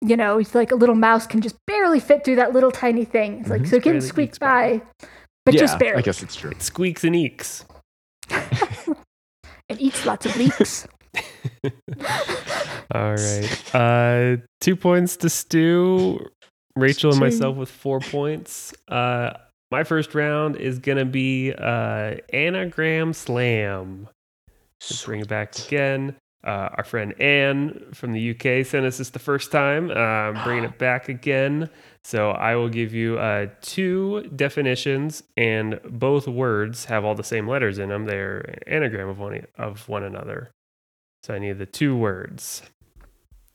you 0.00 0.16
know, 0.16 0.38
it's 0.38 0.54
like 0.54 0.70
a 0.70 0.76
little 0.76 0.94
mouse 0.94 1.26
can 1.26 1.40
just 1.40 1.56
barely 1.66 1.98
fit 2.00 2.24
through 2.24 2.36
that 2.36 2.52
little 2.52 2.70
tiny 2.70 3.04
thing. 3.04 3.40
It's 3.40 3.48
like, 3.50 3.62
Mhm. 3.62 3.68
so 3.70 3.76
it 3.76 3.82
can 3.82 3.92
Barely 3.94 4.06
squeak 4.06 4.38
by. 4.38 4.78
by, 4.78 5.06
but 5.44 5.54
yeah, 5.54 5.60
just 5.60 5.78
barely. 5.80 5.98
I 5.98 6.02
guess 6.02 6.22
it's 6.22 6.36
true. 6.36 6.50
It 6.52 6.62
squeaks 6.62 7.02
and 7.04 7.14
eeks. 7.16 7.64
It 9.68 9.80
eats 9.82 10.06
lots 10.06 10.24
of 10.24 10.34
leeks. 10.38 10.88
All 12.94 13.14
right. 13.14 13.74
Uh, 13.74 14.36
two 14.62 14.76
points 14.76 15.16
to 15.18 15.28
Stu. 15.28 16.26
Rachel 16.80 17.10
and 17.10 17.20
myself 17.20 17.56
with 17.56 17.70
four 17.70 18.00
points. 18.00 18.74
Uh, 18.88 19.34
my 19.70 19.84
first 19.84 20.14
round 20.14 20.56
is 20.56 20.78
gonna 20.78 21.04
be 21.04 21.52
uh, 21.52 22.16
anagram 22.32 23.12
slam. 23.12 24.08
Let's 24.80 25.04
bring 25.04 25.20
it 25.20 25.28
back 25.28 25.58
again. 25.58 26.16
Uh, 26.44 26.68
our 26.76 26.84
friend 26.84 27.20
Anne 27.20 27.84
from 27.92 28.12
the 28.12 28.30
UK 28.30 28.64
sent 28.64 28.86
us 28.86 28.98
this 28.98 29.10
the 29.10 29.18
first 29.18 29.50
time. 29.50 29.90
Um, 29.90 30.42
bringing 30.44 30.64
it 30.64 30.78
back 30.78 31.08
again. 31.08 31.68
So 32.04 32.30
I 32.30 32.54
will 32.54 32.68
give 32.68 32.94
you 32.94 33.18
uh, 33.18 33.48
two 33.60 34.22
definitions, 34.34 35.22
and 35.36 35.80
both 35.84 36.28
words 36.28 36.86
have 36.86 37.04
all 37.04 37.14
the 37.14 37.24
same 37.24 37.48
letters 37.48 37.78
in 37.78 37.88
them. 37.88 38.06
They're 38.06 38.58
anagram 38.66 39.08
of 39.08 39.18
one 39.18 39.46
of 39.58 39.88
one 39.88 40.04
another. 40.04 40.50
So 41.24 41.34
I 41.34 41.38
need 41.38 41.58
the 41.58 41.66
two 41.66 41.96
words. 41.96 42.62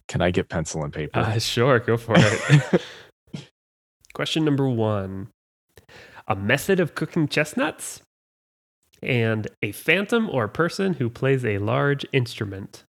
Can 0.07 0.21
I 0.21 0.31
get 0.31 0.49
pencil 0.49 0.83
and 0.83 0.93
paper? 0.93 1.17
Uh, 1.17 1.39
sure, 1.39 1.79
go 1.79 1.97
for 1.97 2.15
it. 2.17 2.81
Question 4.13 4.45
number 4.45 4.67
one 4.69 5.29
A 6.27 6.35
method 6.35 6.79
of 6.79 6.95
cooking 6.95 7.27
chestnuts 7.27 8.01
and 9.01 9.47
a 9.61 9.71
phantom 9.71 10.29
or 10.29 10.47
person 10.47 10.93
who 10.93 11.09
plays 11.09 11.43
a 11.43 11.57
large 11.57 12.05
instrument. 12.13 12.83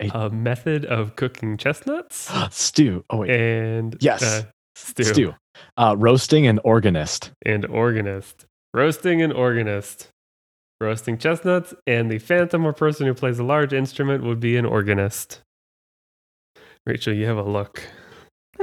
A- 0.00 0.10
A 0.14 0.30
method 0.30 0.84
of 0.84 1.16
cooking 1.16 1.56
chestnuts 1.56 2.30
stew. 2.50 3.04
Oh 3.10 3.18
wait, 3.18 3.30
and 3.30 3.96
Yes. 4.00 4.22
uh, 4.22 4.42
Stu, 4.74 5.04
Stu. 5.04 5.34
Uh, 5.76 5.94
roasting 5.98 6.46
and 6.46 6.58
organist. 6.64 7.30
and 7.44 7.66
organist. 7.66 8.46
Roasting 8.74 9.20
and 9.20 9.32
organist. 9.32 10.08
Roasting 10.80 11.18
chestnuts 11.18 11.74
and 11.86 12.10
the 12.10 12.18
phantom 12.18 12.64
or 12.64 12.72
person 12.72 13.06
who 13.06 13.14
plays 13.14 13.38
a 13.38 13.44
large 13.44 13.72
instrument 13.72 14.24
would 14.24 14.40
be 14.40 14.56
an 14.56 14.64
organist. 14.64 15.42
Rachel, 16.86 17.14
you 17.14 17.26
have 17.26 17.36
a 17.36 17.42
look. 17.42 17.82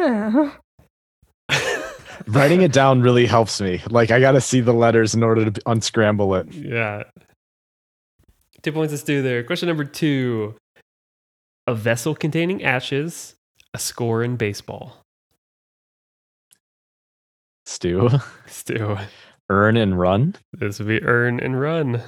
Writing 2.27 2.61
it 2.61 2.71
down 2.71 3.01
really 3.01 3.25
helps 3.25 3.59
me. 3.61 3.81
Like 3.89 4.11
I 4.11 4.19
got 4.19 4.33
to 4.33 4.41
see 4.41 4.59
the 4.59 4.73
letters 4.73 5.15
in 5.15 5.23
order 5.23 5.49
to 5.49 5.61
unscramble 5.65 6.35
it. 6.35 6.53
Yeah. 6.53 7.03
Two 8.61 8.71
points 8.71 8.93
to 8.93 8.97
Stu 8.97 9.21
there. 9.21 9.43
Question 9.43 9.67
number 9.67 9.85
two. 9.85 10.55
A 11.65 11.73
vessel 11.73 12.15
containing 12.15 12.63
ashes, 12.63 13.35
a 13.73 13.79
score 13.79 14.23
in 14.23 14.35
baseball. 14.35 14.97
Stu. 17.65 18.09
Stu. 18.47 18.97
Urn 19.49 19.77
and 19.77 19.99
run. 19.99 20.35
This 20.51 20.79
would 20.79 20.87
be 20.87 21.01
urn 21.03 21.39
and 21.39 21.59
run. 21.59 22.01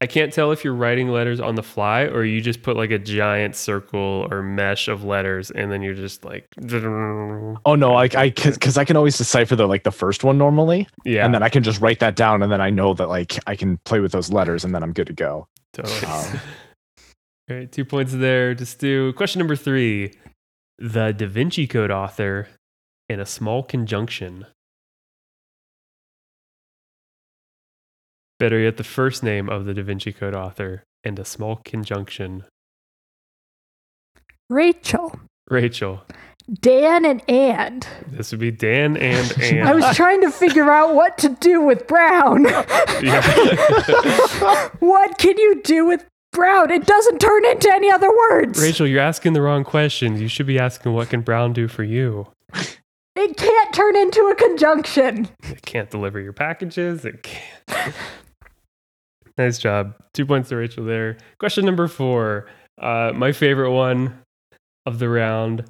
I 0.00 0.06
can't 0.06 0.30
tell 0.32 0.52
if 0.52 0.62
you're 0.62 0.74
writing 0.74 1.08
letters 1.08 1.40
on 1.40 1.54
the 1.54 1.62
fly 1.62 2.02
or 2.02 2.22
you 2.24 2.42
just 2.42 2.62
put 2.62 2.76
like 2.76 2.90
a 2.90 2.98
giant 2.98 3.56
circle 3.56 4.28
or 4.30 4.42
mesh 4.42 4.88
of 4.88 5.04
letters 5.04 5.50
and 5.50 5.72
then 5.72 5.80
you're 5.80 5.94
just 5.94 6.22
like 6.24 6.46
Oh 7.64 7.74
no, 7.76 7.92
like 7.94 8.14
I 8.14 8.28
because 8.30 8.76
I 8.82 8.84
can 8.84 8.96
always 8.96 9.16
decipher 9.16 9.56
the 9.56 9.66
like 9.66 9.84
the 9.84 9.90
first 9.90 10.22
one 10.22 10.36
normally, 10.36 10.86
yeah 11.04 11.24
and 11.24 11.32
then 11.32 11.42
I 11.42 11.48
can 11.48 11.62
just 11.62 11.80
write 11.80 12.00
that 12.00 12.14
down, 12.14 12.42
and 12.42 12.52
then 12.52 12.60
I 12.60 12.68
know 12.70 12.92
that 12.94 13.08
like 13.08 13.38
I 13.46 13.56
can 13.56 13.78
play 13.84 14.00
with 14.00 14.12
those 14.12 14.30
letters, 14.30 14.64
and 14.64 14.74
then 14.74 14.82
I'm 14.82 14.92
good 14.92 15.06
to 15.06 15.14
go. 15.14 15.48
totally. 15.72 16.04
Um, 16.06 16.40
All 17.48 17.56
right, 17.56 17.70
two 17.70 17.84
points 17.84 18.12
there 18.12 18.54
to 18.56 18.66
Stu. 18.66 19.12
Question 19.12 19.38
number 19.38 19.54
three. 19.54 20.12
The 20.78 21.12
Da 21.12 21.26
Vinci 21.26 21.66
Code 21.66 21.92
author 21.92 22.48
in 23.08 23.20
a 23.20 23.24
small 23.26 23.62
conjunction. 23.62 24.46
Better 28.38 28.58
yet, 28.58 28.76
the 28.76 28.84
first 28.84 29.22
name 29.22 29.48
of 29.48 29.64
the 29.64 29.72
Da 29.72 29.82
Vinci 29.82 30.12
Code 30.12 30.34
author 30.34 30.84
and 31.02 31.18
a 31.18 31.24
small 31.24 31.60
conjunction. 31.64 32.44
Rachel, 34.50 35.18
Rachel. 35.48 36.02
Dan, 36.60 37.04
and 37.04 37.28
and. 37.28 37.86
This 38.06 38.30
would 38.30 38.40
be 38.40 38.52
Dan 38.52 38.96
and 38.96 39.34
and. 39.42 39.68
I 39.68 39.74
was 39.74 39.96
trying 39.96 40.20
to 40.20 40.30
figure 40.30 40.70
out 40.70 40.94
what 40.94 41.18
to 41.18 41.30
do 41.30 41.60
with 41.60 41.86
Brown. 41.86 42.46
What 44.80 45.18
can 45.18 45.36
you 45.38 45.60
do 45.62 45.86
with 45.86 46.04
Brown? 46.32 46.70
It 46.70 46.86
doesn't 46.86 47.18
turn 47.18 47.44
into 47.46 47.70
any 47.72 47.90
other 47.90 48.08
words. 48.30 48.60
Rachel, 48.62 48.86
you're 48.86 49.00
asking 49.00 49.32
the 49.32 49.42
wrong 49.42 49.64
question. 49.64 50.16
You 50.18 50.28
should 50.28 50.46
be 50.46 50.58
asking 50.58 50.92
what 50.92 51.08
can 51.08 51.22
Brown 51.22 51.52
do 51.52 51.66
for 51.66 51.82
you? 51.82 52.28
It 53.16 53.36
can't 53.36 53.74
turn 53.74 53.96
into 53.96 54.20
a 54.26 54.34
conjunction. 54.34 55.28
It 55.42 55.62
can't 55.62 55.90
deliver 55.90 56.20
your 56.20 56.32
packages. 56.32 57.04
It 57.04 57.22
can't. 57.22 57.94
Nice 59.38 59.58
job. 59.58 59.94
Two 60.14 60.26
points 60.26 60.48
to 60.50 60.56
Rachel 60.56 60.84
there. 60.84 61.16
Question 61.38 61.64
number 61.64 61.88
four. 61.88 62.46
Uh, 62.80 63.12
my 63.14 63.32
favorite 63.32 63.72
one 63.72 64.22
of 64.84 64.98
the 64.98 65.08
round. 65.08 65.64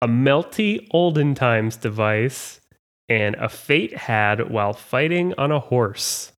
A 0.00 0.08
melty 0.08 0.86
olden 0.90 1.34
times 1.34 1.76
device 1.76 2.60
and 3.08 3.36
a 3.36 3.48
fate 3.48 3.96
had 3.96 4.50
while 4.50 4.72
fighting 4.72 5.34
on 5.38 5.52
a 5.52 5.60
horse. 5.60 6.32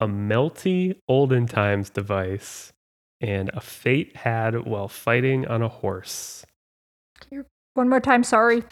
A 0.00 0.06
melty 0.06 0.96
olden 1.08 1.46
times 1.46 1.90
device 1.90 2.72
and 3.20 3.50
a 3.54 3.60
fate 3.60 4.16
had 4.16 4.66
while 4.66 4.88
fighting 4.88 5.46
on 5.46 5.62
a 5.62 5.68
horse. 5.68 6.44
One 7.74 7.88
more 7.88 8.00
time, 8.00 8.24
sorry. 8.24 8.64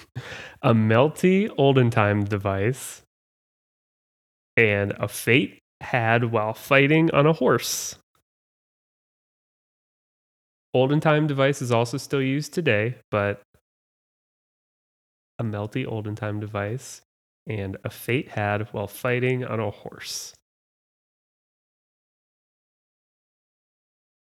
a 0.63 0.75
melty 0.75 1.51
olden 1.57 1.91
time 1.91 2.25
device 2.25 3.03
and 4.57 4.93
a 4.99 5.07
fate 5.07 5.61
had 5.81 6.25
while 6.25 6.55
fighting 6.55 7.11
on 7.13 7.27
a 7.27 7.33
horse. 7.33 7.97
Olden 10.75 11.01
time 11.01 11.27
device 11.27 11.63
is 11.63 11.73
also 11.73 11.97
still 11.97 12.23
used 12.23 12.53
today, 12.53 12.97
but 13.11 13.41
a 15.39 15.45
melty 15.45 15.87
olden 15.91 16.15
time 16.15 16.41
device 16.41 17.01
and 17.47 17.77
a 17.85 17.91
fate 17.91 18.29
had 18.29 18.69
while 18.73 18.87
fighting 18.87 19.45
on 19.45 19.61
a 19.61 19.71
horse. 19.71 20.35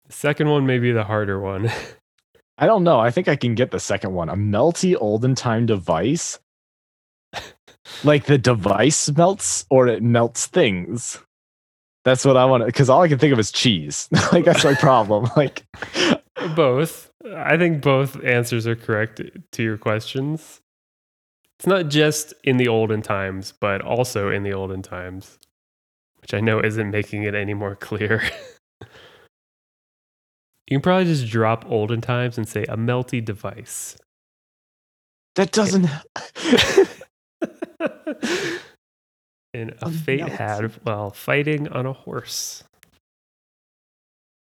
The 0.08 0.14
second 0.14 0.50
one 0.50 0.66
may 0.66 0.80
be 0.80 0.92
the 0.92 1.04
harder 1.04 1.40
one. 1.40 1.70
I 2.58 2.66
don't 2.68 2.84
know. 2.84 3.00
I 3.00 3.12
think 3.12 3.28
I 3.28 3.36
can 3.36 3.56
get 3.56 3.72
the 3.72 3.80
second 3.80 4.14
one. 4.14 4.30
A 4.30 4.36
melty 4.36 4.96
olden 5.00 5.36
time 5.36 5.66
device. 5.66 6.40
like 8.04 8.26
the 8.26 8.38
device 8.38 9.10
melts 9.12 9.66
or 9.70 9.88
it 9.88 10.04
melts 10.04 10.46
things. 10.46 11.20
That's 12.04 12.26
what 12.26 12.36
I 12.36 12.46
want 12.46 12.62
to 12.62 12.66
because 12.66 12.90
all 12.90 13.02
I 13.02 13.08
can 13.08 13.20
think 13.20 13.34
of 13.34 13.40
is 13.40 13.52
cheese. 13.52 14.10
like 14.32 14.46
that's 14.46 14.64
my 14.64 14.76
problem. 14.76 15.30
Like 15.36 15.64
both. 16.56 17.12
I 17.36 17.56
think 17.58 17.84
both 17.84 18.22
answers 18.24 18.66
are 18.66 18.76
correct 18.76 19.22
to 19.52 19.64
your 19.64 19.78
questions. 19.78 20.62
It's 21.60 21.68
not 21.68 21.90
just 21.90 22.34
in 22.44 22.58
the 22.58 22.68
olden 22.68 23.04
times, 23.04 23.54
but 23.60 23.82
also 23.82 24.32
in 24.32 24.42
the 24.42 24.54
olden 24.54 24.82
times, 24.82 25.38
which 26.20 26.34
I 26.34 26.40
know 26.40 26.60
isn't 26.60 26.90
making 26.90 27.24
it 27.24 27.36
any 27.36 27.54
more 27.54 27.76
clear. 27.76 28.24
you 28.82 30.78
can 30.78 30.82
probably 30.82 31.06
just 31.06 31.28
drop 31.28 31.64
olden 31.70 32.02
times 32.02 32.40
and 32.40 32.48
say 32.48 32.64
a 32.64 32.76
melty 32.76 33.24
device. 33.24 33.96
that 35.36 35.52
doesn't 35.52 35.88
and 39.54 39.72
a 39.82 39.88
A 39.88 39.92
fate 39.92 40.22
melty 40.22 40.30
had 40.30 40.72
while 40.84 41.12
fighting 41.12 41.68
on 41.70 41.86
a 41.86 41.94
horse. 41.94 42.64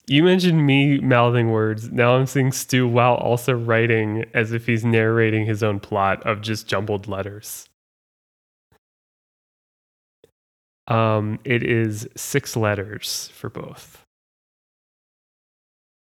You 0.10 0.24
mentioned 0.24 0.66
me 0.66 1.00
mouthing 1.00 1.52
words. 1.52 1.92
Now 1.92 2.16
I'm 2.16 2.28
seeing 2.28 2.52
Stu 2.54 2.88
while 2.88 3.16
also 3.16 3.54
writing 3.54 4.26
as 4.34 4.54
if 4.54 4.66
he's 4.66 4.86
narrating 4.86 5.46
his 5.46 5.62
own 5.64 5.80
plot 5.82 6.26
of 6.26 6.42
just 6.42 6.68
jumbled 6.68 7.08
letters. 7.08 7.68
Um, 10.88 11.40
it 11.44 11.64
is 11.64 12.08
six 12.16 12.56
letters 12.56 13.30
for 13.34 13.50
both. 13.50 14.02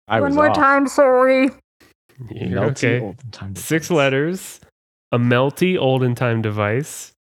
I 0.09 0.21
One 0.21 0.35
more 0.35 0.51
off. 0.51 0.57
time, 0.57 0.89
sorry. 0.89 1.51
You're 2.31 2.61
Melty 2.61 2.71
okay. 2.71 3.01
olden 3.01 3.31
time 3.31 3.57
Six 3.57 3.91
letters, 3.91 4.61
a 5.13 5.19
melty 5.19 5.79
olden 5.79 6.15
time 6.17 6.43
device, 6.43 7.13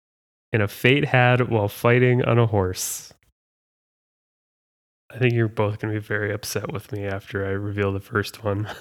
and 0.54 0.62
a 0.62 0.68
fate 0.68 1.04
had 1.04 1.50
while 1.50 1.66
fighting 1.66 2.24
on 2.24 2.38
a 2.38 2.46
horse. 2.46 3.12
I 5.12 5.18
think 5.18 5.34
you're 5.34 5.48
both 5.48 5.80
going 5.80 5.92
to 5.92 6.00
be 6.00 6.06
very 6.06 6.32
upset 6.32 6.72
with 6.72 6.92
me 6.92 7.04
after 7.06 7.44
I 7.44 7.50
reveal 7.50 7.92
the 7.92 8.00
first 8.00 8.42
one. 8.42 8.68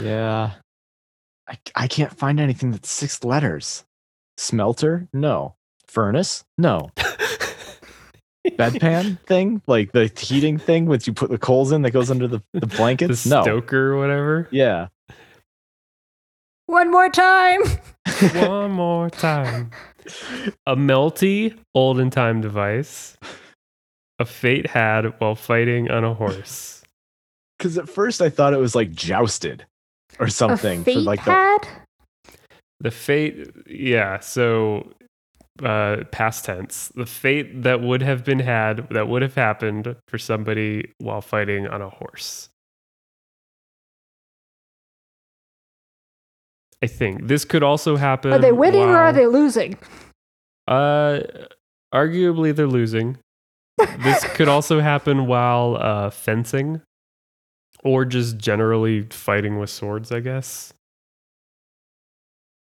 Yeah. 0.00 0.52
I, 1.48 1.58
I 1.74 1.88
can't 1.88 2.16
find 2.16 2.38
anything 2.38 2.70
that's 2.70 2.88
six 2.88 3.24
letters. 3.24 3.82
Smelter? 4.36 5.08
No. 5.12 5.56
Furnace? 5.88 6.44
No. 6.56 6.90
Bedpan 8.46 9.18
thing? 9.26 9.60
Like 9.66 9.90
the 9.90 10.06
heating 10.16 10.56
thing 10.56 10.86
which 10.86 11.08
you 11.08 11.12
put 11.12 11.30
the 11.30 11.38
coals 11.38 11.72
in 11.72 11.82
that 11.82 11.90
goes 11.90 12.12
under 12.12 12.28
the, 12.28 12.40
the 12.52 12.60
the 12.60 12.66
blankets? 12.68 13.26
no. 13.26 13.42
stoker 13.42 13.94
or 13.94 13.98
whatever. 13.98 14.46
Yeah. 14.52 14.86
One 16.66 16.88
more 16.92 17.08
time. 17.10 17.62
One 18.34 18.70
more 18.70 19.10
time. 19.10 19.72
A 20.66 20.76
melty 20.76 21.58
olden 21.74 22.10
time 22.10 22.40
device. 22.40 23.16
A 24.18 24.24
fate 24.24 24.66
had 24.66 25.06
while 25.20 25.34
fighting 25.34 25.90
on 25.90 26.04
a 26.04 26.14
horse. 26.14 26.82
Because 27.58 27.78
at 27.78 27.88
first 27.88 28.20
I 28.20 28.28
thought 28.28 28.54
it 28.54 28.58
was 28.58 28.74
like 28.74 28.92
jousted 28.92 29.64
or 30.18 30.28
something 30.28 30.80
a 30.80 30.84
for 30.84 30.90
fate 30.92 30.98
like 30.98 31.24
the 31.24 31.30
had? 31.30 31.58
The 32.80 32.90
fate, 32.90 33.50
yeah. 33.66 34.20
So 34.20 34.92
uh, 35.62 36.04
past 36.10 36.44
tense. 36.44 36.90
The 36.94 37.06
fate 37.06 37.62
that 37.62 37.80
would 37.80 38.02
have 38.02 38.24
been 38.24 38.40
had, 38.40 38.88
that 38.90 39.08
would 39.08 39.22
have 39.22 39.34
happened 39.34 39.96
for 40.08 40.18
somebody 40.18 40.90
while 40.98 41.20
fighting 41.20 41.66
on 41.66 41.82
a 41.82 41.88
horse. 41.88 42.48
I 46.82 46.86
think 46.86 47.28
this 47.28 47.44
could 47.44 47.62
also 47.62 47.96
happen. 47.96 48.32
Are 48.32 48.38
they 48.38 48.52
winning 48.52 48.82
or 48.88 48.96
are 48.96 49.12
they 49.12 49.26
losing? 49.26 49.78
Uh, 50.66 51.20
arguably 51.94 52.54
they're 52.54 52.66
losing. 52.66 53.18
This 53.98 54.24
could 54.34 54.48
also 54.48 54.80
happen 54.80 55.26
while 55.26 55.76
uh, 55.80 56.10
fencing, 56.10 56.82
or 57.82 58.04
just 58.04 58.36
generally 58.38 59.02
fighting 59.10 59.58
with 59.58 59.70
swords. 59.70 60.12
I 60.12 60.20
guess 60.20 60.72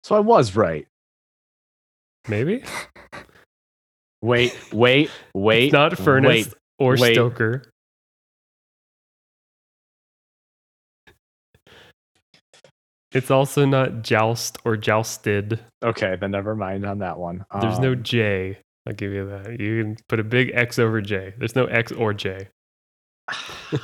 So 0.04 0.16
I 0.16 0.20
was 0.20 0.56
right. 0.56 0.88
maybe 2.28 2.64
Wait, 4.22 4.56
wait, 4.72 5.10
wait. 5.34 5.64
It's 5.66 5.74
not 5.74 5.98
furnace 5.98 6.48
Wait. 6.48 6.54
or 6.78 6.96
wait. 6.98 7.16
stoker. 7.16 7.64
It's 13.14 13.30
also 13.30 13.66
not 13.66 14.04
joust 14.04 14.58
or 14.64 14.78
jousted. 14.78 15.60
Okay, 15.84 16.16
then 16.20 16.32
never 16.32 16.56
mind 16.56 16.86
on 16.86 17.00
that 17.00 17.18
one. 17.20 17.46
There's 17.60 17.80
no 17.80 17.92
Um, 17.92 18.04
J. 18.04 18.60
I'll 18.88 18.94
give 18.94 19.12
you 19.12 19.28
that. 19.28 19.60
You 19.60 19.84
can 19.84 19.98
put 20.08 20.20
a 20.20 20.24
big 20.24 20.52
X 20.54 20.80
over 20.80 21.02
J. 21.02 21.34
There's 21.38 21.56
no 21.56 21.66
X 21.66 21.92
or 21.92 22.14
J. 22.14 22.48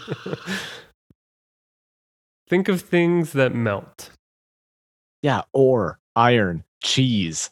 Think 2.49 2.69
of 2.69 2.81
things 2.81 3.33
that 3.33 3.53
melt. 3.53 4.11
Yeah, 5.21 5.41
ore, 5.51 5.99
iron, 6.15 6.63
cheese, 6.81 7.49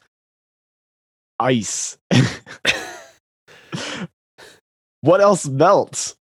ice. 1.40 1.98
what 5.02 5.20
else 5.20 5.46
melts? 5.48 6.16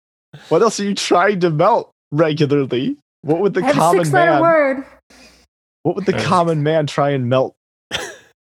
What 0.49 0.63
else 0.63 0.79
are 0.79 0.83
you 0.85 0.95
trying 0.95 1.41
to 1.41 1.51
melt 1.51 1.91
regularly? 2.11 2.97
What 3.21 3.39
would 3.41 3.53
the 3.53 3.61
I 3.61 3.67
have 3.67 3.75
a 3.75 3.79
common 3.79 4.05
six 4.05 4.13
letter 4.13 4.31
man? 4.31 4.41
word. 4.41 4.85
What 5.83 5.95
would 5.95 6.05
the 6.05 6.13
common 6.13 6.63
man 6.63 6.87
try 6.87 7.09
and 7.11 7.27
melt 7.29 7.55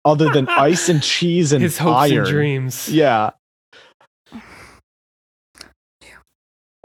other 0.06 0.30
than 0.30 0.48
ice 0.50 0.90
and 0.90 1.02
cheese 1.02 1.52
and 1.54 1.62
His 1.64 1.78
hopes 1.78 2.12
iron? 2.12 2.18
and 2.20 2.28
dreams. 2.28 2.90
Yeah. 2.90 3.32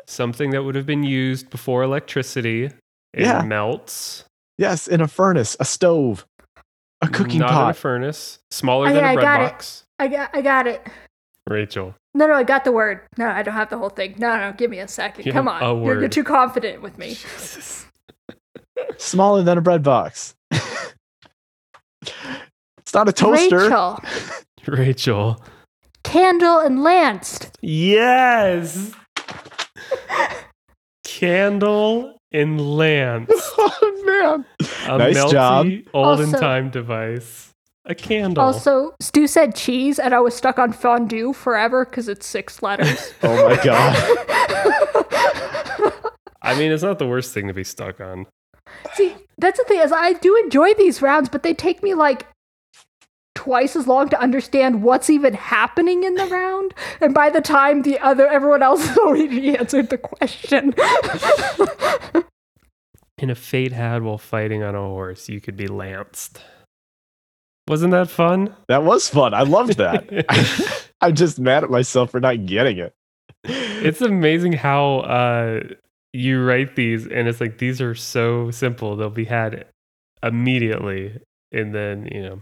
Something 0.07 0.51
that 0.51 0.63
would 0.63 0.75
have 0.75 0.87
been 0.87 1.03
used 1.03 1.51
before 1.51 1.83
electricity. 1.83 2.65
It 2.67 2.75
Yeah. 3.17 3.43
melts. 3.43 4.25
Yes, 4.59 4.87
in 4.87 5.01
a 5.01 5.09
furnace, 5.09 5.57
a 5.59 5.65
stove, 5.65 6.25
a 7.01 7.09
cooking 7.09 7.41
Not 7.41 7.65
in 7.65 7.71
a 7.71 7.75
furnace. 7.75 8.39
Smaller 8.51 8.87
Okay, 8.87 8.95
than 8.97 9.05
a 9.05 9.09
I 9.09 9.15
bread 9.15 9.25
got 9.25 9.41
it. 9.41 9.51
box. 9.53 9.85
I 9.99 10.09
got, 10.09 10.31
I 10.35 10.43
got 10.43 10.67
it. 10.67 10.87
Rachel. 11.49 11.95
No, 12.15 12.27
no, 12.29 12.35
I 12.35 12.45
got 12.45 12.65
the 12.65 12.71
word. 12.73 13.01
No, 13.19 13.27
I 13.27 13.43
don't 13.43 13.55
have 13.55 13.71
the 13.71 13.79
whole 13.79 13.89
thing. 13.91 14.15
No, 14.19 14.37
no, 14.37 14.53
give 14.53 14.71
me 14.71 14.79
a 14.79 14.87
second. 14.87 15.27
You 15.27 15.33
Come 15.33 15.49
on. 15.49 15.63
a 15.63 15.85
You're, 15.85 16.01
you're 16.01 16.09
too 16.09 16.23
confident 16.23 16.83
with 16.83 16.97
me. 16.99 17.17
Smaller 18.99 19.43
than 19.43 19.59
a 19.59 19.61
bread 19.61 19.83
box. 19.83 20.35
it's 20.51 20.95
not 22.95 23.09
a 23.09 23.13
toaster. 23.13 23.59
Rachel, 23.59 23.99
Rachel. 24.67 25.45
candle 26.03 26.59
and 26.61 26.83
lance. 26.83 27.39
Yes. 27.61 28.93
Candle 31.05 32.17
and 32.33 32.61
lance. 32.77 33.31
oh 33.59 34.03
man. 34.05 34.45
A 34.89 34.99
Nice 34.99 35.17
melty, 35.17 35.31
job. 35.31 35.67
olden 35.95 36.27
Also- 36.35 36.39
time 36.41 36.71
device. 36.71 37.51
A 37.87 37.95
candle. 37.95 38.43
Also, 38.43 38.95
Stu 38.99 39.27
said 39.27 39.55
cheese, 39.55 39.99
and 39.99 40.15
I 40.15 40.21
was 40.21 40.35
stuck 40.35 40.59
on 40.59 40.73
fondue 40.73 41.35
forever 41.35 41.85
because 41.85 42.09
it's 42.09 42.27
six 42.27 42.63
letters. 42.63 43.13
Oh 43.23 43.49
my 43.49 43.63
god. 43.63 43.95
I 46.41 46.59
mean, 46.59 46.73
it's 46.73 46.83
not 46.83 46.99
the 46.99 47.07
worst 47.07 47.35
thing 47.35 47.47
to 47.49 47.55
be 47.55 47.63
stuck 47.65 48.01
on. 48.01 48.27
See, 48.95 49.15
that's 49.39 49.59
the 49.59 49.65
thing 49.65 49.81
is 49.81 49.93
I 49.93 50.15
do 50.15 50.37
enjoy 50.37 50.75
these 50.75 51.03
rounds, 51.03 51.29
but 51.29 51.43
they 51.43 51.55
take 51.55 51.83
me 51.83 51.95
like 51.95 52.27
twice 53.35 53.77
as 53.77 53.87
long 53.87 54.09
to 54.09 54.21
understand 54.21 54.83
what's 54.83 55.11
even 55.11 55.35
happening 55.35 56.05
in 56.05 56.15
the 56.15 56.27
round. 56.27 56.73
And 57.01 57.13
by 57.13 57.31
the 57.31 57.41
time 57.41 57.83
the 57.83 57.99
other 57.99 58.27
everyone 58.27 58.63
else 58.63 58.87
has 58.87 58.99
already 59.05 59.57
answered 59.57 59.91
the 59.91 59.99
question. 59.99 60.75
In 63.19 63.31
a 63.31 63.35
fate 63.35 63.73
had 63.73 64.03
while 64.03 64.19
fighting 64.19 64.63
on 64.63 64.75
a 64.75 64.81
horse, 64.81 65.29
you 65.29 65.41
could 65.41 65.57
be 65.57 65.69
lanced. 65.69 66.41
Wasn't 67.69 67.93
that 67.93 68.11
fun? 68.11 68.55
That 68.69 68.83
was 68.83 69.09
fun. 69.09 69.33
I 69.33 69.43
loved 69.43 69.79
that. 69.79 70.89
I'm 71.01 71.15
just 71.15 71.39
mad 71.39 71.65
at 71.65 71.71
myself 71.71 72.11
for 72.11 72.21
not 72.21 72.45
getting 72.45 72.79
it. 72.79 72.95
it's 73.45 74.01
amazing 74.01 74.53
how 74.53 74.99
uh, 75.01 75.61
you 76.15 76.43
write 76.43 76.77
these, 76.77 77.07
and 77.07 77.27
it's 77.27 77.41
like 77.41 77.59
these 77.59 77.81
are 77.81 77.95
so 77.95 78.51
simple; 78.51 78.97
they'll 78.97 79.11
be 79.11 79.25
had 79.25 79.67
immediately, 80.23 81.19
and 81.53 81.75
then 81.75 82.09
you 82.13 82.23
know, 82.23 82.41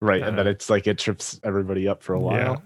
right, 0.00 0.22
and 0.22 0.38
then 0.38 0.46
Uh, 0.46 0.50
it's 0.50 0.68
like 0.68 0.86
it 0.86 0.98
trips 0.98 1.40
everybody 1.42 1.88
up 1.88 2.02
for 2.02 2.14
a 2.14 2.20
while. 2.20 2.36
Yeah. 2.36 2.56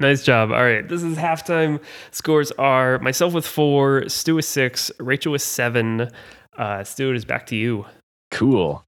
Nice 0.00 0.24
job. 0.24 0.50
All 0.50 0.64
right, 0.64 0.88
this 0.88 1.02
is 1.02 1.16
halftime. 1.16 1.80
Scores 2.10 2.50
are 2.52 2.98
myself 2.98 3.34
with 3.34 3.46
four, 3.46 4.08
Stu 4.08 4.34
with 4.36 4.44
six, 4.44 4.90
Rachel 4.98 5.32
with 5.32 5.42
seven. 5.42 6.10
Uh, 6.58 6.82
Stu, 6.82 7.10
it 7.10 7.16
is 7.16 7.24
back 7.24 7.46
to 7.46 7.56
you. 7.56 7.86
Cool. 8.30 8.84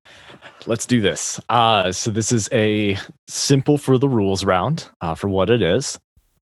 Let's 0.66 0.86
do 0.86 1.00
this. 1.00 1.38
Uh, 1.50 1.92
so 1.92 2.10
this 2.10 2.32
is 2.32 2.48
a 2.50 2.98
simple 3.28 3.78
for 3.78 3.98
the 3.98 4.08
rules 4.08 4.44
round 4.44 4.88
uh, 5.02 5.14
for 5.14 5.28
what 5.28 5.50
it 5.50 5.62
is, 5.62 6.00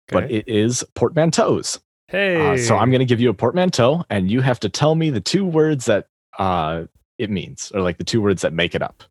but 0.08 0.30
it 0.30 0.46
is 0.48 0.84
portmanteaus. 0.96 1.80
Hey, 2.10 2.54
Uh, 2.54 2.56
so 2.58 2.76
I'm 2.76 2.90
going 2.90 3.00
to 3.00 3.04
give 3.06 3.20
you 3.20 3.30
a 3.30 3.34
portmanteau, 3.34 4.04
and 4.10 4.30
you 4.30 4.40
have 4.42 4.60
to 4.60 4.68
tell 4.68 4.94
me 4.94 5.10
the 5.10 5.20
two 5.20 5.44
words 5.44 5.86
that 5.86 6.06
uh, 6.38 6.84
it 7.18 7.30
means, 7.30 7.70
or 7.74 7.80
like 7.80 7.98
the 7.98 8.04
two 8.04 8.20
words 8.20 8.42
that 8.42 8.52
make 8.52 8.74
it 8.74 8.82
up. 8.82 9.02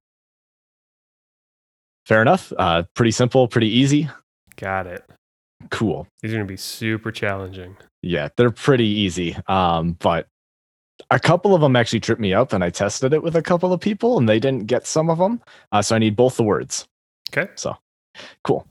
Fair 2.06 2.22
enough. 2.22 2.52
Uh, 2.58 2.84
pretty 2.96 3.12
simple, 3.12 3.48
pretty 3.48 3.68
easy. 3.70 4.10
got 4.56 4.88
it. 4.88 5.04
Cool. 5.72 6.08
These 6.22 6.32
are 6.34 6.38
gonna 6.38 6.46
be 6.48 6.58
super 6.58 7.12
challenging. 7.12 7.76
Yeah, 8.02 8.30
they're 8.38 8.50
pretty 8.50 8.88
easy. 8.88 9.36
Um, 9.48 9.98
but 10.00 10.28
a 11.12 11.20
couple 11.20 11.54
of 11.54 11.62
them 11.62 11.76
actually 11.76 12.00
tripped 12.00 12.22
me 12.22 12.34
up, 12.34 12.54
and 12.54 12.64
I 12.64 12.70
tested 12.70 13.14
it 13.14 13.22
with 13.22 13.36
a 13.36 13.42
couple 13.42 13.74
of 13.74 13.80
people, 13.82 14.18
and 14.18 14.28
they 14.28 14.40
didn't 14.40 14.68
get 14.68 14.88
some 14.88 15.10
of 15.10 15.18
them. 15.18 15.42
Uh, 15.72 15.82
so 15.82 15.96
I 15.96 16.00
need 16.00 16.16
both 16.16 16.38
the 16.38 16.44
words. 16.44 16.88
Okay. 17.32 17.52
So 17.56 17.76
cool. 18.44 18.66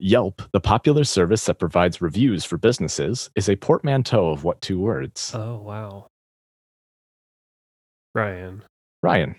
Yelp, 0.00 0.42
the 0.52 0.60
popular 0.60 1.02
service 1.04 1.44
that 1.46 1.58
provides 1.58 2.00
reviews 2.00 2.44
for 2.44 2.56
businesses, 2.56 3.30
is 3.34 3.48
a 3.48 3.56
portmanteau 3.56 4.30
of 4.30 4.44
what 4.44 4.60
two 4.60 4.78
words? 4.78 5.32
Oh 5.34 5.56
wow, 5.56 6.06
Ryan. 8.14 8.62
Ryan. 9.02 9.36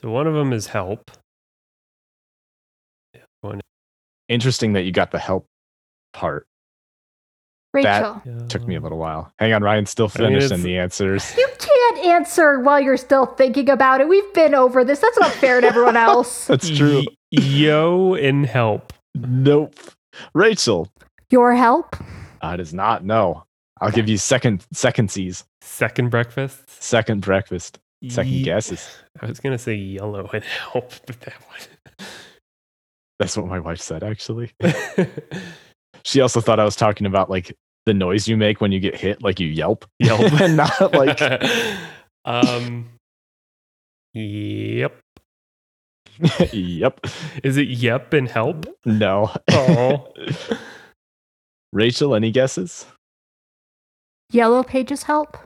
So 0.00 0.10
one 0.10 0.26
of 0.26 0.34
them 0.34 0.52
is 0.52 0.66
help. 0.66 1.10
Yeah, 3.14 3.22
one 3.40 3.60
Interesting 4.28 4.74
that 4.74 4.82
you 4.82 4.92
got 4.92 5.10
the 5.10 5.18
help 5.18 5.46
part. 6.12 6.46
Rachel. 7.72 8.22
Took 8.48 8.66
me 8.66 8.76
a 8.76 8.80
little 8.80 8.98
while. 8.98 9.30
Hang 9.38 9.52
on, 9.52 9.62
Ryan's 9.62 9.90
still 9.90 10.10
I 10.16 10.20
mean, 10.20 10.40
finishing 10.40 10.62
the 10.62 10.78
answers. 10.78 11.34
You 11.36 11.48
can't 11.58 11.98
answer 12.06 12.60
while 12.60 12.80
you're 12.80 12.96
still 12.96 13.26
thinking 13.26 13.68
about 13.70 14.00
it. 14.00 14.08
We've 14.08 14.32
been 14.34 14.54
over 14.54 14.84
this. 14.84 14.98
That's 15.00 15.18
not 15.18 15.32
fair 15.32 15.60
to 15.60 15.66
everyone 15.66 15.96
else. 16.08 16.46
That's 16.46 16.68
true. 16.68 17.04
Y- 17.32 17.42
yo 17.42 18.14
and 18.14 18.46
help. 18.46 18.92
Nope. 19.26 19.74
Rachel. 20.34 20.88
Your 21.30 21.54
help? 21.54 21.96
I 22.40 22.56
does 22.56 22.72
not. 22.72 23.04
know. 23.04 23.44
I'll 23.80 23.90
give 23.90 24.08
you 24.08 24.16
second 24.18 24.66
second 24.72 25.10
C's. 25.10 25.44
Second 25.60 26.10
breakfast. 26.10 26.82
Second 26.82 27.20
breakfast. 27.22 27.78
Second 28.08 28.32
Ye- 28.32 28.42
guesses. 28.44 28.96
I 29.20 29.26
was 29.26 29.40
gonna 29.40 29.58
say 29.58 29.74
yellow 29.74 30.28
and 30.32 30.44
help, 30.44 30.92
but 31.06 31.20
that 31.20 31.34
one. 31.48 32.06
That's 33.18 33.36
what 33.36 33.46
my 33.46 33.58
wife 33.58 33.80
said, 33.80 34.02
actually. 34.04 34.52
She 36.04 36.20
also 36.22 36.40
thought 36.40 36.58
I 36.60 36.64
was 36.64 36.76
talking 36.76 37.06
about 37.06 37.28
like 37.28 37.54
the 37.84 37.92
noise 37.92 38.26
you 38.28 38.36
make 38.38 38.62
when 38.62 38.72
you 38.72 38.80
get 38.80 38.94
hit, 38.96 39.22
like 39.22 39.38
you 39.40 39.46
yelp. 39.48 39.84
Yelp. 39.98 40.20
and 40.40 40.56
not 40.56 40.94
like 40.94 41.20
um. 42.24 42.88
Yep. 44.14 44.96
yep. 46.52 47.00
Is 47.42 47.56
it 47.56 47.68
yep 47.68 48.12
and 48.12 48.28
help? 48.28 48.66
No. 48.84 49.34
Oh. 49.50 50.12
Rachel, 51.72 52.14
any 52.14 52.30
guesses? 52.30 52.86
Yellow 54.30 54.62
pages 54.62 55.04
help? 55.04 55.36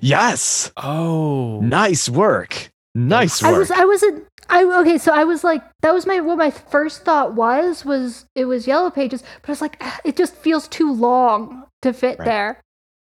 Yes. 0.00 0.70
Oh. 0.76 1.60
Nice 1.60 2.08
work. 2.08 2.68
Nice 2.94 3.42
I 3.42 3.50
work. 3.52 3.58
was 3.60 3.70
I 3.70 3.84
wasn't 3.84 4.24
I 4.50 4.64
okay, 4.80 4.98
so 4.98 5.12
I 5.12 5.24
was 5.24 5.44
like 5.44 5.62
that 5.82 5.92
was 5.92 6.06
my 6.06 6.20
what 6.20 6.38
my 6.38 6.50
first 6.50 7.04
thought 7.04 7.34
was 7.34 7.84
was 7.84 8.24
it 8.34 8.46
was 8.46 8.66
yellow 8.66 8.90
pages, 8.90 9.22
but 9.42 9.48
I 9.50 9.52
was 9.52 9.60
like 9.60 9.76
"Ah, 9.80 10.00
it 10.04 10.16
just 10.16 10.34
feels 10.36 10.68
too 10.68 10.92
long 10.92 11.64
to 11.82 11.92
fit 11.92 12.18
Right. 12.18 12.24
there. 12.26 12.60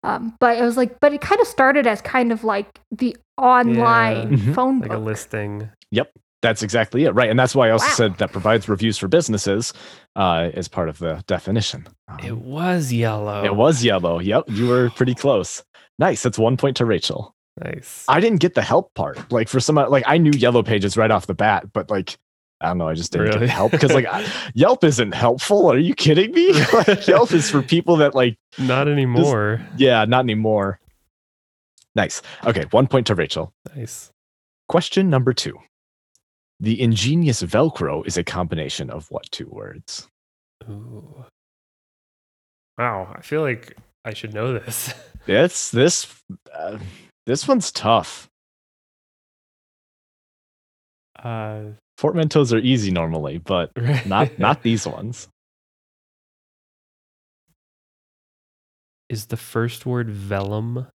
Um, 0.02 0.34
but 0.40 0.56
I 0.58 0.62
was 0.62 0.76
like, 0.76 0.98
but 1.00 1.12
it 1.12 1.20
kind 1.20 1.40
of 1.40 1.46
started 1.46 1.86
as 1.86 2.00
kind 2.02 2.32
of 2.32 2.42
like 2.42 2.80
the 2.90 3.16
online 3.38 4.36
Mhm. 4.38 4.54
phone 4.54 4.80
Like 4.80 4.90
a 4.90 4.94
book. 4.96 5.04
listing. 5.04 5.70
Yep. 5.92 6.10
That's 6.42 6.62
exactly 6.62 7.04
it, 7.04 7.10
right? 7.10 7.28
And 7.28 7.38
that's 7.38 7.54
why 7.54 7.68
I 7.68 7.70
also 7.70 7.86
Wow. 7.86 7.92
said 7.92 8.16
that 8.18 8.32
provides 8.32 8.68
reviews 8.68 8.96
for 8.96 9.08
businesses 9.08 9.74
uh, 10.16 10.50
as 10.54 10.68
part 10.68 10.88
of 10.88 10.98
the 10.98 11.22
definition. 11.26 11.86
Um, 12.08 12.18
It 12.24 12.36
was 12.38 12.92
yellow. 12.92 13.44
it 13.44 13.54
was 13.56 13.84
yellow. 13.84 14.18
Yep, 14.20 14.44
you 14.48 14.66
were 14.68 14.88
pretty 14.90 15.14
close. 15.14 15.62
Nice. 15.98 16.22
That's 16.22 16.38
one 16.38 16.56
point 16.56 16.76
to 16.78 16.86
Rachel. 16.86 17.34
nice. 17.62 18.06
I 18.08 18.20
didn't 18.20 18.40
get 18.40 18.54
the 18.54 18.62
help 18.62 18.94
part. 18.94 19.30
Like 19.30 19.48
for 19.48 19.60
some, 19.60 19.74
like 19.76 20.04
I 20.06 20.16
knew 20.16 20.30
yellow 20.30 20.62
pages 20.62 20.96
right 20.96 21.10
off 21.10 21.26
the 21.26 21.34
bat, 21.34 21.72
but 21.74 21.90
like 21.90 22.16
I 22.62 22.68
don't 22.68 22.78
know, 22.78 22.88
I 22.88 22.94
just 22.94 23.12
didn't 23.12 23.26
get 23.28 23.34
Really? 23.36 23.46
the 23.46 23.52
help 23.52 23.72
because 23.72 23.92
like 23.92 24.06
I- 24.06 24.26
Yelp 24.54 24.82
isn't 24.84 25.12
helpful. 25.12 25.70
Are 25.70 25.78
you 25.78 25.94
kidding 25.94 26.32
me? 26.32 26.52
like 26.72 27.06
Yelp 27.06 27.32
is 27.32 27.50
for 27.50 27.60
people 27.62 27.96
that 27.98 28.14
like 28.14 28.38
Not 28.58 28.88
anymore. 28.88 29.60
yeah, 29.76 30.04
not 30.06 30.20
anymore. 30.24 30.80
Nice. 31.94 32.22
Okay, 32.46 32.64
one 32.70 32.86
point 32.86 33.06
to 33.08 33.14
Rachel. 33.14 33.52
Nice. 33.76 34.10
Question 34.68 35.10
number 35.10 35.32
two. 35.34 35.58
The 36.60 36.80
ingenious 36.80 37.42
Velcro 37.42 38.06
is 38.06 38.18
a 38.18 38.24
combination 38.24 38.90
of 38.90 39.10
what 39.10 39.30
two 39.30 39.48
words? 39.48 40.06
Ooh. 40.68 41.24
Wow. 42.76 43.14
I 43.16 43.22
feel 43.22 43.40
like 43.40 43.76
I 44.04 44.12
should 44.14 44.34
know 44.34 44.52
this. 44.52 44.94
It's 45.26 45.70
this. 45.70 46.06
Uh, 46.52 46.78
this 47.26 47.46
one's 47.46 47.70
tough. 47.70 48.26
Uh, 51.22 51.72
Portmanteaus 51.98 52.54
are 52.54 52.58
easy 52.58 52.90
normally, 52.90 53.36
but 53.36 53.70
not 54.06 54.38
not 54.38 54.62
these 54.62 54.86
ones. 54.86 55.28
Is 59.10 59.26
the 59.26 59.36
first 59.36 59.84
word 59.84 60.08
vellum? 60.08 60.86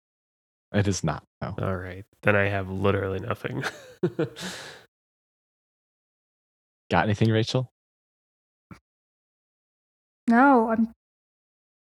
It 0.74 0.88
is 0.88 1.04
not. 1.04 1.24
No. 1.40 1.54
All 1.62 1.76
right. 1.78 2.04
Then 2.24 2.36
I 2.36 2.50
have 2.50 2.70
literally 2.70 3.20
nothing. 3.20 3.64
Got 6.92 7.06
anything, 7.06 7.30
Rachel? 7.30 7.72
No, 10.28 10.70
I'm. 10.70 10.92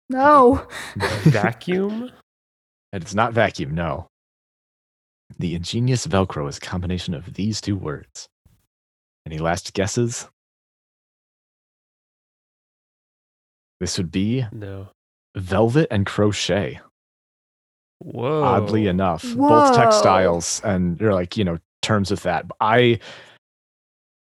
No. 0.09 0.67
Vacuum? 1.25 2.11
And 2.93 3.03
It 3.03 3.09
is 3.09 3.15
not 3.15 3.33
vacuum. 3.33 3.75
No. 3.75 4.09
The 5.39 5.55
ingenious 5.55 6.07
Velcro 6.07 6.49
is 6.49 6.59
a 6.59 6.61
combination 6.61 7.15
of 7.15 7.35
these 7.35 7.61
two 7.61 7.77
words. 7.77 8.29
Any 9.25 9.39
last 9.39 9.73
guesses? 9.73 10.29
This 13.81 13.97
would 13.99 14.11
be 14.13 14.45
No. 14.53 14.89
velvet 15.37 15.89
and 15.91 16.05
crochet. 16.07 16.81
Whoa. 18.01 18.43
oddly 18.43 18.89
enough 18.89 19.23
Whoa. 19.33 19.49
both 19.49 19.77
textiles 19.77 20.61
and 20.65 20.99
they're 20.99 21.15
like 21.15 21.37
you 21.37 21.45
know 21.45 21.59
terms 21.83 22.11
with 22.11 22.25
that 22.25 22.45
i 22.61 22.99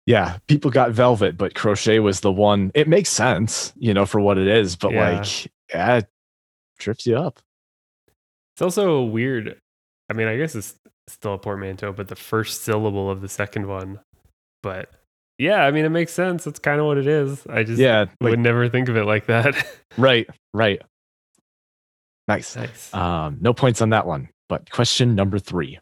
yeah 0.06 0.38
people 0.48 0.72
got 0.72 0.92
velvet 0.92 1.38
but 1.38 1.54
crochet 1.54 2.00
was 2.00 2.22
the 2.22 2.32
one 2.32 2.72
it 2.74 2.88
makes 2.88 3.10
sense 3.10 3.72
you 3.78 3.94
know 3.94 4.06
for 4.06 4.20
what 4.20 4.38
it 4.38 4.48
is 4.48 4.76
but 4.76 4.92
Yeah. 4.92 5.12
like 5.20 5.52
yeah 5.74 5.98
it 5.98 6.08
trips 6.80 7.06
you 7.06 7.16
up 7.18 7.40
It's 8.56 8.62
also 8.62 9.04
weird. 9.04 9.60
I 10.10 10.14
mean, 10.14 10.28
I 10.28 10.36
guess 10.36 10.56
it's 10.56 10.76
still 11.08 11.36
a 11.36 11.38
portmanteau, 11.38 11.94
but 11.94 12.08
the 12.10 12.16
first 12.18 12.64
syllable 12.64 13.10
of 13.10 13.22
the 13.22 13.30
second 13.30 13.66
one. 13.68 14.00
But 14.62 14.90
yeah, 15.38 15.64
I 15.64 15.72
mean, 15.72 15.86
it 15.86 15.90
makes 15.90 16.12
sense. 16.12 16.44
That's 16.44 16.60
kind 16.60 16.80
of 16.82 16.86
what 16.86 16.98
it 16.98 17.08
is. 17.08 17.46
I 17.48 17.64
just 17.64 17.80
yeah 17.80 18.06
like, 18.20 18.32
would 18.32 18.40
never 18.40 18.68
think 18.68 18.90
of 18.90 18.98
it 18.98 19.06
like 19.06 19.28
that. 19.28 19.56
right 19.98 20.28
right 20.54 20.82
nice 22.28 22.56
nice. 22.56 22.94
um 22.94 23.38
no 23.42 23.54
points 23.54 23.82
on 23.82 23.90
that 23.90 24.06
one 24.06 24.30
but 24.50 24.70
question 24.70 25.16
number 25.16 25.40
three 25.40 25.80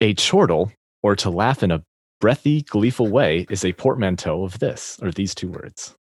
a 0.00 0.14
chortle 0.14 0.72
or 1.02 1.14
to 1.16 1.30
laugh 1.30 1.62
in 1.62 1.70
a 1.70 1.82
breathy 2.20 2.62
gleeful 2.62 3.08
way 3.08 3.46
is 3.50 3.64
a 3.64 3.72
portmanteau 3.72 4.44
of 4.44 4.58
this 4.58 4.98
or 5.02 5.10
these 5.10 5.34
two 5.34 5.48
words. 5.48 5.94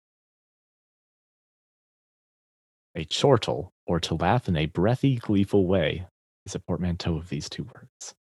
A 2.96 3.06
chortle 3.06 3.72
or 3.86 4.00
to 4.02 4.16
laugh 4.16 4.48
in 4.48 4.58
a 4.58 4.66
breathy 4.66 5.18
gleeful 5.18 5.68
way 5.68 6.08
is 6.46 6.56
a 6.56 6.60
portmanteau 6.60 7.16
of 7.16 7.30
these 7.30 7.48
two 7.50 7.64
words. 7.64 8.16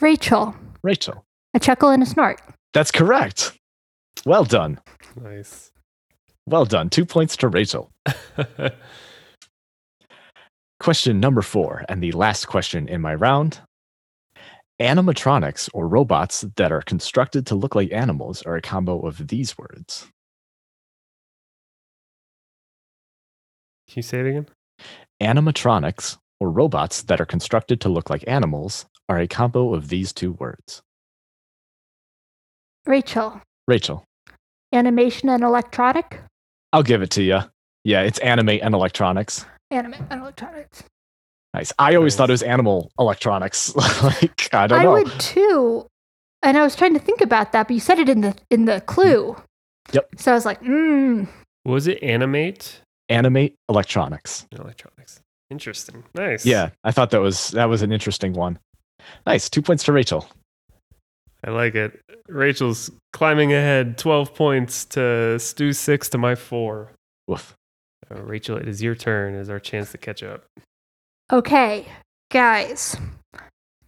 Rachel, 0.00 0.54
rachel. 0.82 1.24
A 1.54 1.58
chuckle 1.58 1.90
and 1.90 2.02
a 2.02 2.06
snort. 2.06 2.40
that's 2.72 2.90
correct. 2.92 3.56
Well 4.24 4.44
done. 4.44 4.78
Nice. 5.20 5.72
well 6.46 6.64
done. 6.64 6.90
Two 6.90 7.04
points 7.04 7.36
to 7.38 7.48
rachel. 7.48 7.90
Question 10.78 11.20
number 11.20 11.42
four, 11.42 11.84
and 11.88 12.02
the 12.02 12.12
last 12.12 12.46
question 12.46 12.88
in 12.88 13.00
my 13.02 13.14
round. 13.14 13.60
Animatronics, 14.80 15.68
or 15.74 15.86
robots 15.86 16.46
that 16.56 16.72
are 16.72 16.80
constructed 16.80 17.46
to 17.46 17.54
look 17.54 17.74
like 17.74 17.92
animals, 17.92 18.42
are 18.42 18.56
a 18.56 18.62
combo 18.62 19.06
of 19.06 19.28
these 19.28 19.58
words. 19.58 20.06
Can 23.88 23.96
you 23.96 24.02
say 24.02 24.20
it 24.20 24.26
again? 24.26 24.46
Animatronics, 25.20 26.16
or 26.40 26.50
robots 26.50 27.02
that 27.02 27.20
are 27.20 27.26
constructed 27.26 27.80
to 27.82 27.90
look 27.90 28.08
like 28.08 28.24
animals, 28.26 28.86
are 29.10 29.18
a 29.18 29.26
combo 29.26 29.74
of 29.74 29.88
these 29.88 30.14
two 30.14 30.32
words. 30.32 30.80
Rachel, 32.86 33.42
Rachel, 33.68 34.04
animation 34.72 35.28
and 35.28 35.42
electronic. 35.42 36.22
I'll 36.72 36.82
give 36.82 37.02
it 37.02 37.10
to 37.10 37.22
you. 37.22 37.40
Yeah, 37.84 38.00
it's 38.02 38.18
animate 38.20 38.62
and 38.62 38.74
electronics. 38.74 39.44
Anime 39.70 39.94
and 40.08 40.22
electronics. 40.22 40.84
Nice. 41.54 41.72
I 41.78 41.94
always 41.96 42.12
Nice. 42.14 42.18
thought 42.18 42.30
it 42.30 42.32
was 42.32 42.42
animal 42.42 42.90
electronics. 42.98 43.74
like, 44.02 44.48
I 44.54 44.66
don't 44.66 44.80
I 44.80 44.84
know. 44.84 44.92
would 44.92 45.10
too. 45.20 45.86
And 46.42 46.56
I 46.56 46.62
was 46.62 46.74
trying 46.76 46.94
to 46.94 47.00
think 47.00 47.20
about 47.20 47.52
that, 47.52 47.66
but 47.68 47.74
you 47.74 47.80
said 47.80 47.98
it 47.98 48.08
in 48.08 48.20
the 48.20 48.34
in 48.50 48.64
the 48.66 48.80
clue. 48.82 49.36
Yep. 49.92 50.08
So 50.16 50.30
I 50.32 50.34
was 50.34 50.44
like, 50.44 50.62
mm, 50.62 51.28
Was 51.64 51.86
it 51.86 52.02
animate? 52.02 52.80
Animate 53.08 53.56
electronics. 53.68 54.46
Electronics. 54.52 55.20
Interesting. 55.50 56.04
Nice. 56.14 56.46
Yeah, 56.46 56.70
I 56.84 56.92
thought 56.92 57.10
that 57.10 57.20
was 57.20 57.48
that 57.50 57.64
was 57.64 57.82
an 57.82 57.90
interesting 57.92 58.32
one. 58.32 58.58
Nice. 59.26 59.50
Two 59.50 59.60
points 59.62 59.82
to 59.84 59.92
Rachel. 59.92 60.28
I 61.44 61.50
like 61.50 61.74
it. 61.74 62.00
Rachel's 62.28 62.90
climbing 63.12 63.52
ahead 63.52 63.96
12 63.98 64.34
points 64.34 64.84
to 64.86 65.38
Stu 65.38 65.72
6 65.72 66.08
to 66.10 66.18
my 66.18 66.34
4. 66.34 66.90
Woof. 67.28 67.54
Uh, 68.10 68.20
Rachel, 68.22 68.58
it 68.58 68.68
is 68.68 68.82
your 68.82 68.94
turn. 68.94 69.34
It 69.34 69.40
is 69.40 69.48
our 69.50 69.58
chance 69.58 69.90
to 69.92 69.98
catch 69.98 70.22
up. 70.22 70.44
Okay, 71.32 71.86
guys. 72.30 72.96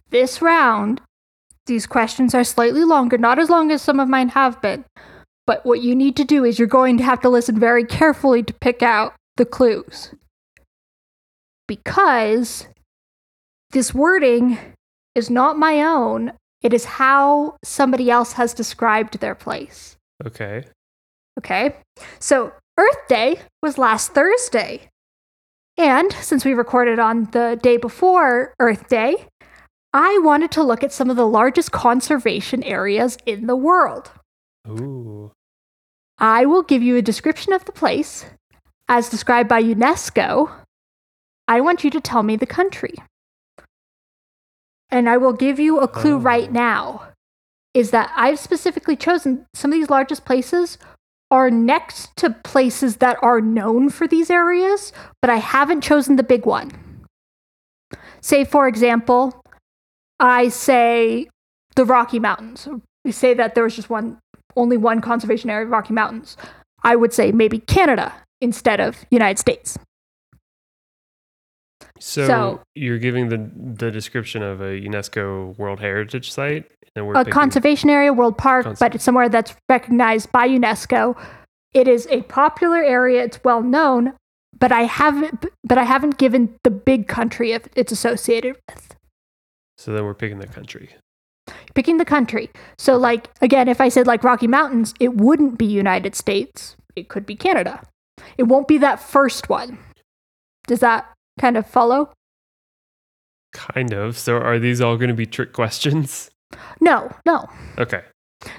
This 0.09 0.41
round, 0.41 1.01
these 1.65 1.87
questions 1.87 2.35
are 2.35 2.43
slightly 2.43 2.83
longer, 2.83 3.17
not 3.17 3.39
as 3.39 3.49
long 3.49 3.71
as 3.71 3.81
some 3.81 3.99
of 3.99 4.07
mine 4.07 4.29
have 4.29 4.61
been. 4.61 4.85
But 5.45 5.65
what 5.65 5.81
you 5.81 5.95
need 5.95 6.15
to 6.17 6.23
do 6.23 6.45
is 6.45 6.57
you're 6.57 6.67
going 6.67 6.97
to 6.97 7.03
have 7.03 7.21
to 7.21 7.29
listen 7.29 7.59
very 7.59 7.85
carefully 7.85 8.43
to 8.43 8.53
pick 8.53 8.81
out 8.81 9.13
the 9.37 9.45
clues. 9.45 10.13
Because 11.67 12.67
this 13.71 13.93
wording 13.93 14.57
is 15.15 15.29
not 15.29 15.57
my 15.57 15.81
own, 15.81 16.33
it 16.61 16.73
is 16.73 16.85
how 16.85 17.57
somebody 17.63 18.09
else 18.09 18.33
has 18.33 18.53
described 18.53 19.19
their 19.19 19.35
place. 19.35 19.97
Okay. 20.25 20.63
Okay. 21.39 21.75
So 22.19 22.53
Earth 22.77 23.07
Day 23.09 23.39
was 23.61 23.77
last 23.77 24.13
Thursday. 24.13 24.89
And 25.77 26.11
since 26.13 26.45
we 26.45 26.53
recorded 26.53 26.99
on 26.99 27.25
the 27.31 27.59
day 27.61 27.77
before 27.77 28.53
Earth 28.59 28.87
Day, 28.87 29.27
I 29.91 30.19
wanted 30.23 30.51
to 30.51 30.63
look 30.63 30.83
at 30.83 30.91
some 30.93 31.09
of 31.09 31.15
the 31.15 31.27
largest 31.27 31.71
conservation 31.71 32.63
areas 32.63 33.17
in 33.25 33.47
the 33.47 33.55
world. 33.55 34.11
Ooh. 34.67 35.31
I 36.19 36.45
will 36.45 36.63
give 36.63 36.81
you 36.83 36.95
a 36.95 37.01
description 37.01 37.53
of 37.53 37.65
the 37.65 37.71
place 37.71 38.25
as 38.87 39.09
described 39.09 39.49
by 39.49 39.61
UNESCO. 39.63 40.51
I 41.47 41.59
want 41.61 41.83
you 41.83 41.89
to 41.91 41.99
tell 42.01 42.23
me 42.23 42.35
the 42.35 42.45
country. 42.45 42.93
And 44.89 45.09
I 45.09 45.17
will 45.17 45.33
give 45.33 45.59
you 45.59 45.79
a 45.79 45.87
clue 45.87 46.15
Oh. 46.15 46.19
right 46.19 46.51
now 46.51 47.07
is 47.73 47.89
that 47.91 48.11
I've 48.15 48.37
specifically 48.39 48.95
chosen 48.95 49.47
some 49.55 49.71
of 49.71 49.79
these 49.79 49.89
largest 49.89 50.25
places 50.25 50.77
are 51.33 51.49
next 51.49 52.15
to 52.15 52.29
places 52.29 52.97
that 52.97 53.17
are 53.23 53.41
known 53.41 53.89
for 53.89 54.07
these 54.07 54.29
areas, 54.29 54.93
but 55.19 55.31
I 55.31 55.37
haven't 55.37 55.81
chosen 55.81 56.15
the 56.15 56.21
big 56.21 56.45
one. 56.45 56.71
Say, 58.21 58.45
for 58.45 58.67
example, 58.67 59.41
I 60.19 60.49
say 60.49 61.27
the 61.75 61.85
Rocky 61.85 62.19
Mountains. 62.19 62.67
We 63.03 63.11
say 63.11 63.33
that 63.33 63.55
there 63.55 63.63
was 63.63 63.75
just 63.75 63.89
one, 63.89 64.19
only 64.55 64.77
one 64.77 65.01
conservation 65.01 65.49
area, 65.49 65.65
Rocky 65.65 65.91
Mountains. 65.91 66.37
I 66.83 66.95
would 66.95 67.13
say 67.13 67.31
maybe 67.31 67.57
Canada 67.57 68.13
instead 68.39 68.79
of 68.79 69.03
United 69.09 69.39
States. 69.39 69.79
So, 72.05 72.27
So- 72.27 72.61
you're 72.75 72.97
giving 72.99 73.29
the 73.29 73.49
the 73.55 73.89
description 73.89 74.43
of 74.43 74.59
a 74.59 74.77
UNESCO 74.81 75.57
World 75.57 75.79
Heritage 75.79 76.29
site, 76.31 76.69
a 76.97 77.23
conservation 77.23 77.89
area, 77.89 78.11
world 78.11 78.37
park, 78.37 78.67
but 78.77 78.93
it's 78.93 79.05
somewhere 79.05 79.29
that's 79.29 79.55
recognized 79.69 80.29
by 80.33 80.45
UNESCO. 80.47 81.15
It 81.73 81.87
is 81.87 82.05
a 82.11 82.23
popular 82.23 82.83
area. 82.83 83.23
It's 83.23 83.41
well 83.45 83.63
known, 83.63 84.13
but 84.59 84.73
I 84.73 84.81
haven't. 84.83 85.45
But 85.63 85.77
I 85.77 85.83
haven't 85.83 86.17
given 86.17 86.55
the 86.65 86.69
big 86.71 87.07
country 87.07 87.53
if 87.53 87.69
it's 87.73 87.93
associated 87.93 88.57
with. 88.69 88.95
So 89.77 89.93
then 89.93 90.03
we're 90.03 90.13
picking 90.13 90.39
the 90.39 90.47
country. 90.47 90.89
picking 91.73 91.97
the 91.97 92.05
country. 92.05 92.49
So, 92.77 92.97
like, 92.97 93.29
again, 93.41 93.67
if 93.67 93.79
I 93.81 93.89
said 93.89 94.07
like 94.07 94.23
Rocky 94.23 94.47
Mountains, 94.47 94.93
it 94.99 95.15
wouldn't 95.15 95.57
be 95.57 95.65
United 95.65 96.15
States. 96.15 96.75
It 96.97 97.07
could 97.07 97.25
be 97.25 97.35
Canada. 97.35 97.81
It 98.37 98.43
won't 98.43 98.67
be 98.67 98.77
that 98.79 98.99
first 98.99 99.49
one. 99.49 99.77
Does 100.67 100.79
that 100.81 101.09
kind 101.39 101.57
of 101.57 101.67
follow? 101.67 102.11
Kind 103.53 103.93
of. 103.93 104.17
So 104.17 104.37
are 104.37 104.59
these 104.59 104.81
all 104.81 104.97
going 104.97 105.09
to 105.09 105.15
be 105.15 105.25
trick 105.25 105.53
questions? 105.53 106.31
No, 106.79 107.11
no. 107.25 107.47
Okay. 107.77 108.01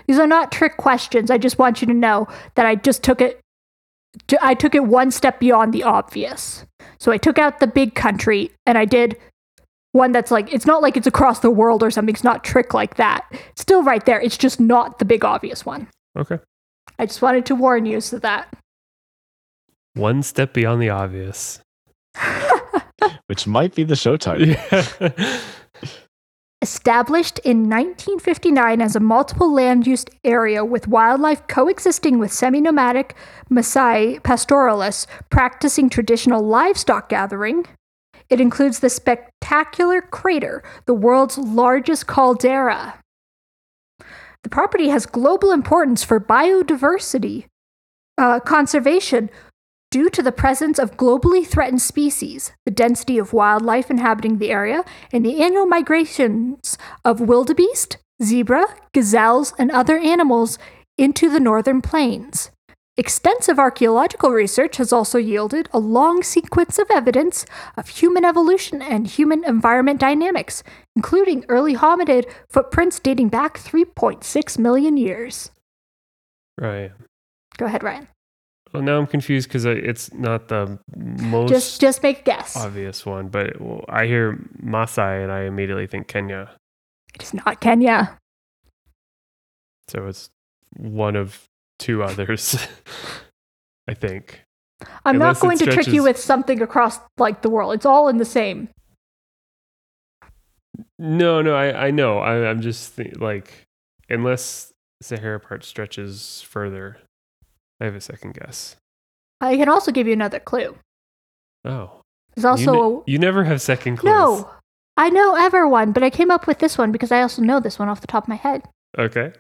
These 0.07 0.19
are 0.19 0.27
not 0.27 0.53
trick 0.53 0.77
questions. 0.77 1.31
I 1.31 1.39
just 1.39 1.59
want 1.59 1.81
you 1.81 1.87
to 1.89 1.95
know 1.95 2.27
that 2.55 2.67
I 2.67 2.75
just 2.75 3.03
took 3.03 3.21
it 3.21 3.41
I 4.41 4.55
took 4.55 4.75
it 4.77 4.85
one 4.85 5.11
step 5.11 5.41
beyond 5.41 5.75
the 5.75 5.83
obvious. 5.83 6.65
So 7.01 7.11
I 7.11 7.19
took 7.19 7.37
out 7.39 7.59
the 7.59 7.67
big 7.67 7.95
country 7.97 8.53
and 8.65 8.79
I 8.79 8.85
did 8.85 9.19
one 9.93 10.13
that's 10.13 10.31
like 10.31 10.53
it's 10.53 10.67
not 10.67 10.83
like 10.83 10.97
it's 10.97 11.07
across 11.07 11.41
the 11.41 11.51
world 11.51 11.83
or 11.83 11.91
something. 11.91 12.15
It's 12.15 12.25
not 12.25 12.45
trick 12.45 12.75
like 12.75 12.97
that. 12.97 13.27
It's 13.33 13.63
still 13.63 13.83
right 13.83 14.05
there. 14.07 14.21
It's 14.21 14.39
just 14.39 14.61
not 14.61 14.99
the 14.99 15.05
big 15.05 15.25
obvious 15.25 15.67
one. 15.67 15.89
Okay. 16.17 16.39
I 16.99 17.07
just 17.07 17.23
wanted 17.23 17.45
to 17.47 17.55
warn 17.57 17.87
you 17.87 18.01
so 18.01 18.19
that 18.21 18.55
One 19.95 20.23
step 20.23 20.53
beyond 20.53 20.81
the 20.81 20.91
obvious. 20.91 21.61
Which 23.27 23.47
might 23.47 23.75
be 23.75 23.85
the 23.85 23.97
show 23.97 24.17
title. 24.17 24.49
Yeah. 24.49 25.13
Established 26.63 27.39
in 27.41 27.69
1959 27.69 28.81
as 28.81 28.97
a 28.97 29.01
multiple 29.01 29.53
land 29.53 29.87
use 29.87 30.07
area 30.25 30.65
with 30.65 30.89
wildlife 30.89 31.47
coexisting 31.47 32.19
with 32.19 32.33
semi 32.33 32.61
nomadic 32.61 33.15
Maasai 33.51 34.23
pastoralists 34.23 35.07
practicing 35.29 35.91
traditional 35.91 36.43
livestock 36.43 37.11
gathering, 37.11 37.67
it 38.31 38.41
includes 38.41 38.81
the 38.81 38.89
spectacular 38.89 40.01
crater, 40.01 40.63
the 40.87 40.95
world's 40.95 41.37
largest 41.37 42.07
caldera. 42.07 42.99
The 44.43 44.49
property 44.49 44.89
has 44.89 45.05
global 45.05 45.53
importance 45.53 46.03
for 46.03 46.19
biodiversity 46.19 47.45
uh, 48.17 48.41
conservation 48.41 49.29
due 49.95 50.11
to 50.11 50.25
the 50.25 50.33
presence 50.33 50.81
of 50.81 50.97
globally 50.97 51.47
threatened 51.47 51.81
species, 51.81 52.51
the 52.65 52.71
density 52.73 53.17
of 53.17 53.33
wildlife 53.33 53.93
inhabiting 53.93 54.39
the 54.39 54.51
area, 54.51 54.85
and 55.13 55.25
the 55.25 55.41
annual 55.41 55.67
migrations 55.67 56.77
of 57.05 57.21
wildebeest, 57.21 57.99
zebra, 58.21 58.67
gazelles, 58.93 59.55
and 59.57 59.71
other 59.71 59.97
animals 59.97 60.59
into 60.99 61.31
the 61.31 61.39
northern 61.39 61.81
plains. 61.81 62.51
Extensive 62.97 63.57
archaeological 63.57 64.31
research 64.31 64.79
has 64.79 64.93
also 64.93 65.17
yielded 65.17 65.69
a 65.73 65.79
long 65.79 66.25
sequence 66.25 66.77
of 66.77 66.91
evidence 66.91 67.47
of 67.77 67.87
human 67.87 68.25
evolution 68.25 68.83
and 68.83 69.07
human 69.07 69.45
environment 69.45 70.01
dynamics, 70.01 70.65
including 70.97 71.45
early 71.49 71.77
hominid 71.77 72.29
footprints 72.49 72.99
dating 72.99 73.29
back 73.29 73.61
3.6 73.61 74.59
million 74.59 74.97
years. 74.97 75.53
right. 76.59 76.91
Go 77.57 77.67
ahead, 77.67 77.85
Ryan. 77.85 78.09
Well, 78.75 78.83
now 78.83 78.99
I'm 78.99 79.07
confused 79.07 79.49
because 79.49 79.65
it's 79.65 80.13
not 80.13 80.49
the 80.49 80.81
most 80.97 81.49
Just 81.49 81.81
just 81.81 82.03
make 82.03 82.21
a 82.21 82.23
guess. 82.25 82.57
obvious 82.57 83.07
one, 83.07 83.29
but 83.29 83.61
well, 83.61 83.85
I 83.89 84.07
hear 84.07 84.37
Maasai 84.61 85.23
and 85.23 85.31
I 85.31 85.43
immediately 85.43 85.87
think 85.87 86.09
Kenya. 86.09 86.51
It 87.15 87.23
is 87.23 87.33
not 87.33 87.61
Kenya. 87.61 88.19
So 89.87 90.09
it's 90.09 90.29
one 90.77 91.15
of 91.15 91.45
two 91.79 92.03
others, 92.03 92.57
I 93.89 93.95
think. 93.95 94.43
I'm 95.05 95.17
Unless 95.17 95.37
not 95.37 95.43
going 95.43 95.59
to 95.59 95.67
trick 95.67 95.87
you 95.87 96.03
with 96.03 96.19
something 96.19 96.61
across 96.61 96.99
like 97.17 97.43
the 97.43 97.51
world. 97.51 97.75
It's 97.75 97.87
all 97.87 98.09
in 98.09 98.17
the 98.17 98.25
same. 98.25 98.71
No, 100.99 101.43
no, 101.43 101.55
I, 101.55 101.87
I 101.87 101.91
know. 101.93 102.19
I, 102.19 102.49
I'm 102.49 102.61
just 102.61 102.97
th- 102.97 103.17
like, 103.21 103.67
unless 104.09 104.73
Sahara 105.01 105.39
part 105.39 105.65
stretches 105.65 106.43
further, 106.43 106.99
I 107.81 107.85
have 107.87 107.95
a 107.95 108.01
second 108.01 108.35
guess. 108.35 108.77
I 109.41 109.57
can 109.57 109.69
also 109.69 109.91
give 109.93 110.07
you 110.07 110.13
another 110.13 110.39
clue. 110.41 110.77
Oh, 111.65 112.01
There's 112.35 112.45
you, 112.45 112.49
also 112.71 112.97
ne- 113.07 113.13
you 113.13 113.19
never 113.19 113.45
have 113.45 113.61
second 113.61 113.97
clues. 113.99 114.13
no. 114.13 114.51
I 114.97 115.11
know 115.11 115.35
ever 115.35 115.67
one, 115.67 115.91
but 115.91 116.05
I 116.05 116.11
came 116.11 116.31
up 116.31 116.47
with 116.47 116.61
this 116.61 116.79
one 116.79 116.93
because 116.93 117.11
I 117.11 117.21
also 117.21 117.43
know 117.43 117.59
this 117.59 117.81
one 117.81 117.89
off 117.89 118.01
the 118.01 118.07
top 118.07 118.25
of 118.25 118.29
my 118.29 118.37
head. 118.37 118.63
Okay. 118.97 119.33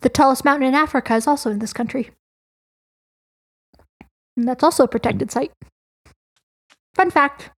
The 0.00 0.08
tallest 0.08 0.44
mountain 0.44 0.66
in 0.68 0.74
Africa 0.74 1.14
is 1.14 1.26
also 1.28 1.50
in 1.52 1.60
this 1.60 1.72
country. 1.72 2.10
And 4.36 4.46
that's 4.48 4.64
also 4.64 4.84
a 4.84 4.88
protected 4.88 5.30
site. 5.30 5.52
Fun 6.94 7.10
fact. 7.10 7.50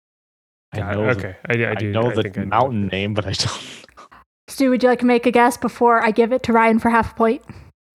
I 0.73 0.81
know, 0.81 1.05
the- 1.15 1.19
okay. 1.19 1.37
I, 1.49 1.65
I 1.65 1.71
I, 1.71 1.75
do. 1.77 1.93
know 1.93 2.11
I 2.11 2.15
the 2.15 2.23
think 2.25 2.39
I 2.39 2.41
know. 2.43 2.47
mountain 2.49 2.87
name, 2.89 3.15
but 3.15 3.25
I 3.27 3.33
don't. 3.33 3.61
Stu, 4.49 4.71
would 4.71 4.83
you 4.83 4.89
like 4.89 4.99
to 5.01 5.07
make 5.07 5.27
a 5.27 5.31
guess 5.31 5.57
before 5.57 6.05
I 6.05 6.11
give 6.11 6.33
it 6.33 6.43
to 6.45 6.53
Ryan 6.53 6.79
for 6.79 6.91
half 6.91 7.13
a 7.13 7.15
point? 7.15 7.43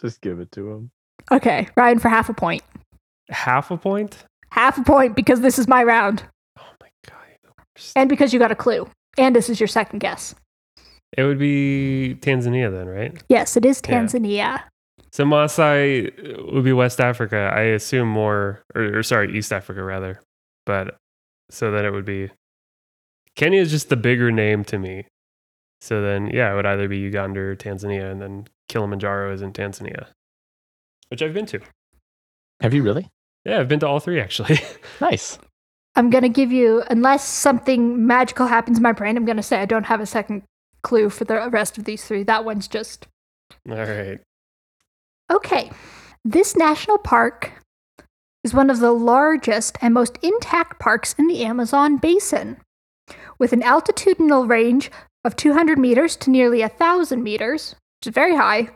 Just 0.02 0.22
give 0.22 0.40
it 0.40 0.52
to 0.54 0.70
him. 0.72 0.92
Okay, 1.32 1.68
Ryan 1.76 2.00
for 2.00 2.10
half 2.10 2.30
a 2.30 2.34
point. 2.34 2.64
Half 3.30 3.72
a 3.72 3.78
point? 3.78 4.24
Half 4.52 4.78
a 4.78 4.84
point 4.84 5.16
because 5.16 5.42
this 5.42 5.58
is 5.58 5.68
my 5.68 5.84
round. 5.84 6.24
Oh 6.60 6.64
my 6.82 6.88
god. 7.08 7.16
you're 7.30 7.38
the 7.44 7.52
worst. 7.58 7.94
And 7.96 8.10
because 8.10 8.34
you 8.34 8.40
got 8.40 8.52
a 8.52 8.56
clue. 8.56 8.90
And 9.18 9.36
this 9.36 9.50
is 9.50 9.60
your 9.60 9.68
second 9.68 10.00
guess. 10.00 10.36
It 11.18 11.24
would 11.24 11.40
be 11.40 12.18
Tanzania 12.22 12.72
then, 12.72 12.88
right? 12.88 13.22
Yes, 13.30 13.58
it 13.58 13.66
is 13.66 13.82
Yeah. 13.88 14.04
Tanzania. 14.04 14.62
So 15.12 15.26
Maasai 15.26 16.54
would 16.54 16.64
be 16.64 16.72
West 16.72 17.02
Africa. 17.02 17.52
I 17.54 17.62
assume 17.62 18.08
more, 18.08 18.64
or, 18.76 19.00
or 19.00 19.04
sorry, 19.04 19.38
East 19.38 19.52
Africa 19.52 19.84
rather. 19.84 20.22
But 20.66 20.96
so 21.50 21.70
then 21.72 21.84
it 21.86 21.92
would 21.92 22.06
be 22.06 22.30
Kenya 23.36 23.60
is 23.62 23.72
just 23.72 23.90
the 23.90 23.98
bigger 23.98 24.32
name 24.32 24.64
to 24.66 24.78
me. 24.78 25.06
So 25.82 26.02
then, 26.02 26.28
yeah, 26.28 26.52
it 26.52 26.56
would 26.56 26.66
either 26.66 26.88
be 26.88 26.98
Uganda 27.00 27.40
or 27.40 27.56
Tanzania, 27.56 28.12
and 28.12 28.22
then 28.22 28.48
Kilimanjaro 28.70 29.34
is 29.34 29.42
in 29.42 29.52
Tanzania, 29.52 30.08
which 31.12 31.22
I've 31.22 31.34
been 31.34 31.46
to. 31.48 31.60
Have 32.62 32.74
you 32.74 32.82
really? 32.82 33.10
Yeah, 33.46 33.60
I've 33.60 33.68
been 33.68 33.82
to 33.82 33.88
all 33.88 34.00
three 34.00 34.20
actually. 34.20 34.60
Nice. 35.02 35.38
I'm 35.96 36.10
going 36.10 36.22
to 36.22 36.30
give 36.30 36.52
you, 36.54 36.84
unless 36.90 37.28
something 37.28 38.08
magical 38.08 38.46
happens 38.48 38.78
in 38.78 38.84
my 38.84 38.94
brain, 38.94 39.18
I'm 39.18 39.26
going 39.26 39.38
to 39.38 39.44
say 39.44 39.58
I 39.60 39.66
don't 39.66 39.88
have 39.88 40.00
a 40.00 40.06
second 40.06 40.44
clue 40.84 41.10
for 41.10 41.26
the 41.26 41.50
rest 41.50 41.78
of 41.78 41.84
these 41.84 42.06
three. 42.06 42.24
That 42.24 42.46
one's 42.46 42.68
just. 42.68 43.08
all 43.70 43.76
right. 43.76 44.20
Okay. 45.30 45.72
This 46.24 46.56
national 46.56 46.98
park 46.98 47.52
is 48.44 48.54
one 48.54 48.70
of 48.70 48.80
the 48.80 48.92
largest 48.92 49.78
and 49.82 49.94
most 49.94 50.18
intact 50.22 50.80
parks 50.80 51.14
in 51.18 51.28
the 51.28 51.44
Amazon 51.44 51.98
basin. 51.98 52.58
With 53.38 53.52
an 53.52 53.62
altitudinal 53.62 54.48
range 54.48 54.92
of 55.26 55.36
200 55.36 55.78
meters 55.78 56.16
to 56.18 56.30
nearly 56.30 56.62
1,000 56.62 57.22
meters, 57.22 57.76
which 58.00 58.08
is 58.08 58.14
very 58.14 58.36
high, 58.36 58.70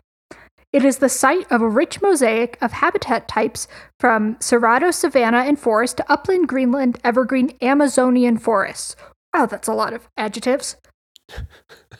it 0.76 0.84
is 0.84 0.98
the 0.98 1.08
site 1.08 1.50
of 1.50 1.62
a 1.62 1.70
rich 1.70 2.02
mosaic 2.02 2.58
of 2.62 2.74
habitat 2.74 3.30
types 3.30 3.66
from 3.98 4.36
Cerrado 4.42 4.94
savanna 4.94 5.38
and 5.38 5.58
forest 5.58 5.96
to 5.96 6.12
upland 6.12 6.50
Greenland 6.50 7.00
evergreen 7.02 7.56
Amazonian 7.62 8.38
forests. 8.38 8.98
Wow, 9.34 9.46
that's 9.46 9.70
a 9.70 9.74
lot 9.74 9.94
of 9.94 10.10
adjectives. 10.18 10.76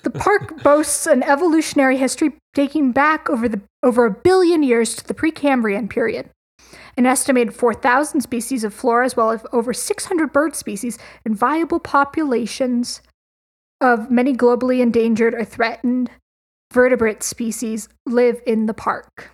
The 0.04 0.10
park 0.10 0.62
boasts 0.64 1.08
an 1.08 1.24
evolutionary 1.24 1.96
history 1.96 2.34
dating 2.54 2.92
back 2.92 3.30
over 3.30 3.48
the 3.48 3.62
over 3.82 4.06
a 4.06 4.12
billion 4.12 4.62
years 4.62 4.94
to 4.98 5.08
the 5.08 5.14
Precambrian 5.14 5.90
period. 5.90 6.30
An 6.98 7.06
estimated 7.06 7.56
4,000 7.56 8.20
species 8.20 8.66
of 8.66 8.74
flora, 8.74 9.06
as 9.06 9.16
well 9.16 9.32
as 9.32 9.46
over 9.54 9.74
600 9.74 10.34
bird 10.34 10.54
species 10.54 11.00
and 11.24 11.34
viable 11.34 11.80
populations 11.80 13.02
of 13.80 14.12
many 14.12 14.34
globally 14.36 14.82
endangered 14.82 15.34
or 15.34 15.46
threatened 15.46 16.12
vertebrate 16.76 17.24
species 17.24 17.88
live 18.06 18.42
in 18.46 18.66
the 18.66 18.74
park. 18.74 19.32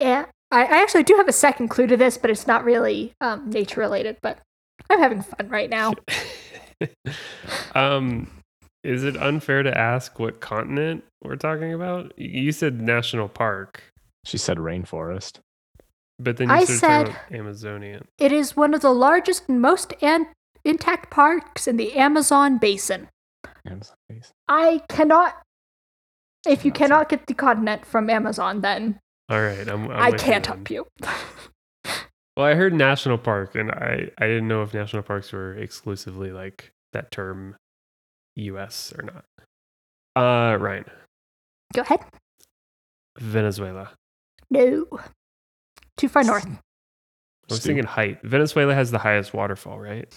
And 0.00 0.26
I, 0.50 0.62
I 0.64 0.82
actually 0.82 1.02
do 1.04 1.14
have 1.16 1.28
a 1.28 1.32
second 1.32 1.68
clue 1.68 1.86
to 1.86 1.96
this, 1.98 2.16
but 2.18 2.30
it's 2.30 2.46
not 2.46 2.64
really 2.64 3.12
um, 3.20 3.50
nature 3.50 3.80
related. 3.80 4.16
But 4.22 4.38
I'm 4.90 4.98
having 4.98 5.22
fun 5.22 5.48
right 5.50 5.68
now. 5.70 5.92
um, 7.74 8.28
is 8.82 9.04
it 9.04 9.16
unfair 9.16 9.62
to 9.62 9.76
ask 9.78 10.18
what 10.18 10.40
continent 10.40 11.04
we're 11.22 11.36
talking 11.36 11.72
about? 11.74 12.18
You 12.18 12.50
said 12.52 12.80
national 12.80 13.28
park, 13.28 13.82
She 14.24 14.38
said 14.38 14.56
rainforest. 14.56 15.38
but 16.18 16.38
then 16.38 16.48
you 16.48 16.54
I 16.54 16.64
said, 16.64 16.78
said- 16.78 17.06
talking 17.06 17.16
about 17.28 17.38
Amazonian. 17.38 18.04
It 18.18 18.32
is 18.32 18.56
one 18.56 18.72
of 18.74 18.80
the 18.80 18.90
largest 18.94 19.48
and 19.48 19.60
most 19.60 19.92
an- 20.02 20.26
intact 20.64 21.10
parks 21.10 21.68
in 21.68 21.76
the 21.76 21.92
Amazon 21.94 22.56
basin. 22.58 23.08
Amazon 23.66 23.96
base. 24.08 24.32
I 24.48 24.80
cannot. 24.88 25.40
If 26.46 26.64
you 26.64 26.70
Not 26.70 26.78
cannot 26.78 27.08
get 27.08 27.26
the 27.26 27.34
continent 27.34 27.86
from 27.86 28.10
Amazon, 28.10 28.60
then 28.62 28.98
All 29.28 29.40
right, 29.40 29.66
I'm, 29.68 29.84
I'm 29.90 29.90
I 29.90 30.10
with 30.10 30.20
can't 30.20 30.44
then. 30.44 30.56
help 30.56 30.70
you. 30.70 30.86
Well, 32.34 32.46
I 32.46 32.54
heard 32.54 32.72
national 32.72 33.18
park, 33.18 33.54
and 33.56 33.70
I 33.70 34.08
I 34.16 34.26
didn't 34.26 34.48
know 34.48 34.62
if 34.62 34.72
national 34.72 35.02
parks 35.02 35.32
were 35.34 35.52
exclusively 35.54 36.32
like 36.32 36.70
that 36.94 37.10
term, 37.10 37.56
U.S. 38.36 38.90
or 38.98 39.02
not. 39.04 39.24
Uh, 40.16 40.56
Ryan, 40.56 40.86
Go 41.74 41.82
ahead. 41.82 42.00
Venezuela. 43.18 43.90
No. 44.50 44.86
Too 45.98 46.08
far 46.08 46.24
north. 46.24 46.46
I 46.46 46.58
was 47.50 47.58
Stu. 47.60 47.68
thinking 47.68 47.84
height. 47.84 48.22
Venezuela 48.22 48.74
has 48.74 48.90
the 48.90 48.98
highest 48.98 49.34
waterfall, 49.34 49.78
right? 49.78 50.08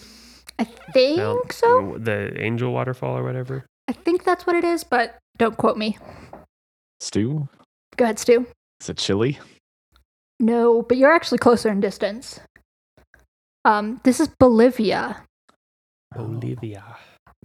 I 0.57 0.63
think 0.63 1.17
Mount- 1.17 1.51
so. 1.51 1.97
The 1.99 2.31
Angel 2.41 2.71
Waterfall 2.71 3.17
or 3.17 3.23
whatever. 3.23 3.65
I 3.89 3.91
think 3.91 4.23
that's 4.23 4.47
what 4.47 4.55
it 4.55 4.63
is, 4.63 4.85
but 4.85 5.17
don't 5.37 5.57
quote 5.57 5.77
me. 5.77 5.97
Stu? 6.99 7.47
Go 7.97 8.05
ahead, 8.05 8.19
Stu. 8.19 8.45
Is 8.81 8.89
it 8.89 8.97
Chile? 8.97 9.39
No, 10.39 10.81
but 10.81 10.97
you're 10.97 11.13
actually 11.13 11.37
closer 11.37 11.69
in 11.69 11.79
distance. 11.79 12.39
Um, 13.63 14.01
this 14.03 14.19
is 14.19 14.27
Bolivia. 14.39 15.23
Bolivia. 16.13 16.83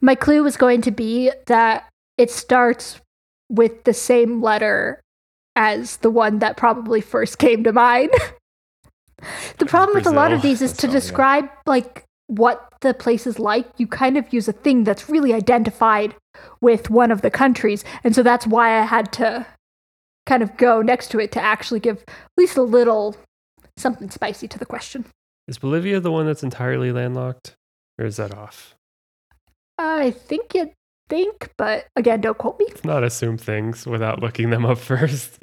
My 0.01 0.15
clue 0.15 0.43
was 0.43 0.57
going 0.57 0.83
to 0.83 0.91
be 0.91 1.31
that 1.47 1.89
it 2.19 2.31
starts 2.31 3.01
with 3.49 3.85
the 3.85 3.95
same 3.95 4.43
letter 4.43 5.01
as 5.57 5.99
the 5.99 6.11
one 6.11 6.39
that 6.39 6.57
probably 6.57 7.01
first 7.01 7.39
came 7.39 7.65
to 7.65 7.73
mind. 7.73 8.11
the 9.59 9.67
problem 9.67 9.97
with 9.97 10.07
a 10.07 10.11
lot 10.11 10.33
of 10.33 10.43
these 10.43 10.63
is 10.63 10.73
to 10.73 10.77
That's 10.77 10.85
all, 10.85 10.91
yeah. 10.91 11.01
describe 11.01 11.51
like 11.67 12.05
what 12.31 12.73
the 12.81 12.95
place 12.95 13.27
is 13.27 13.39
like, 13.39 13.67
you 13.77 13.87
kind 13.87 14.17
of 14.17 14.33
use 14.33 14.47
a 14.47 14.53
thing 14.53 14.85
that's 14.85 15.09
really 15.09 15.35
identified 15.35 16.15
with 16.61 16.89
one 16.89 17.11
of 17.11 17.23
the 17.23 17.31
countries. 17.31 17.85
And 18.05 18.15
so 18.15 18.23
that's 18.23 18.47
why 18.47 18.81
I 18.81 18.85
had 18.85 19.13
to 19.15 19.47
kind 20.27 20.43
of 20.43 20.57
go 20.57 20.81
next 20.81 21.11
to 21.11 21.19
it 21.19 21.33
to 21.33 21.43
actually 21.43 21.81
give 21.81 21.99
at 22.07 22.15
least 22.37 22.57
a 22.57 22.63
little 22.63 23.17
something 23.77 24.11
spicy 24.11 24.47
to 24.47 24.59
the 24.59 24.67
question. 24.67 25.05
Is 25.49 25.59
Bolivia 25.59 25.99
the 25.99 26.13
one 26.13 26.27
that's 26.27 26.45
entirely 26.45 26.93
landlocked? 26.93 27.57
Or 27.99 28.07
is 28.07 28.17
that 28.17 28.33
off? 28.33 28.77
I 29.77 30.13
think 30.13 30.55
you 30.55 30.71
think, 31.09 31.51
but 31.59 31.89
again, 31.97 32.21
don't 32.21 32.39
quote 32.39 32.61
me. 32.61 32.67
Let's 32.69 32.85
not 32.85 33.03
assume 33.03 33.39
things 33.39 33.87
without 33.87 34.21
looking 34.21 34.51
them 34.51 34.65
up 34.65 34.79
first. 34.79 35.39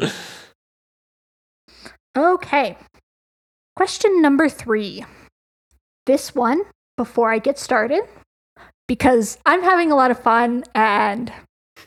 Okay. 2.15 2.77
Question 3.75 4.21
number 4.21 4.47
three. 4.47 5.03
This 6.05 6.33
one, 6.33 6.61
before 6.97 7.31
I 7.31 7.39
get 7.39 7.57
started, 7.59 8.03
because 8.87 9.37
I'm 9.45 9.63
having 9.63 9.91
a 9.91 9.95
lot 9.95 10.11
of 10.11 10.19
fun 10.19 10.63
and 10.75 11.31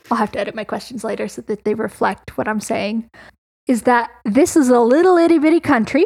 I'll 0.09 0.17
have 0.17 0.31
to 0.31 0.39
edit 0.39 0.55
my 0.55 0.63
questions 0.63 1.03
later 1.03 1.27
so 1.27 1.41
that 1.43 1.63
they 1.63 1.73
reflect 1.73 2.37
what 2.37 2.47
I'm 2.47 2.61
saying, 2.61 3.09
is 3.67 3.83
that 3.83 4.09
this 4.25 4.55
is 4.55 4.69
a 4.69 4.79
little 4.79 5.17
itty 5.17 5.37
bitty 5.37 5.59
country. 5.59 6.05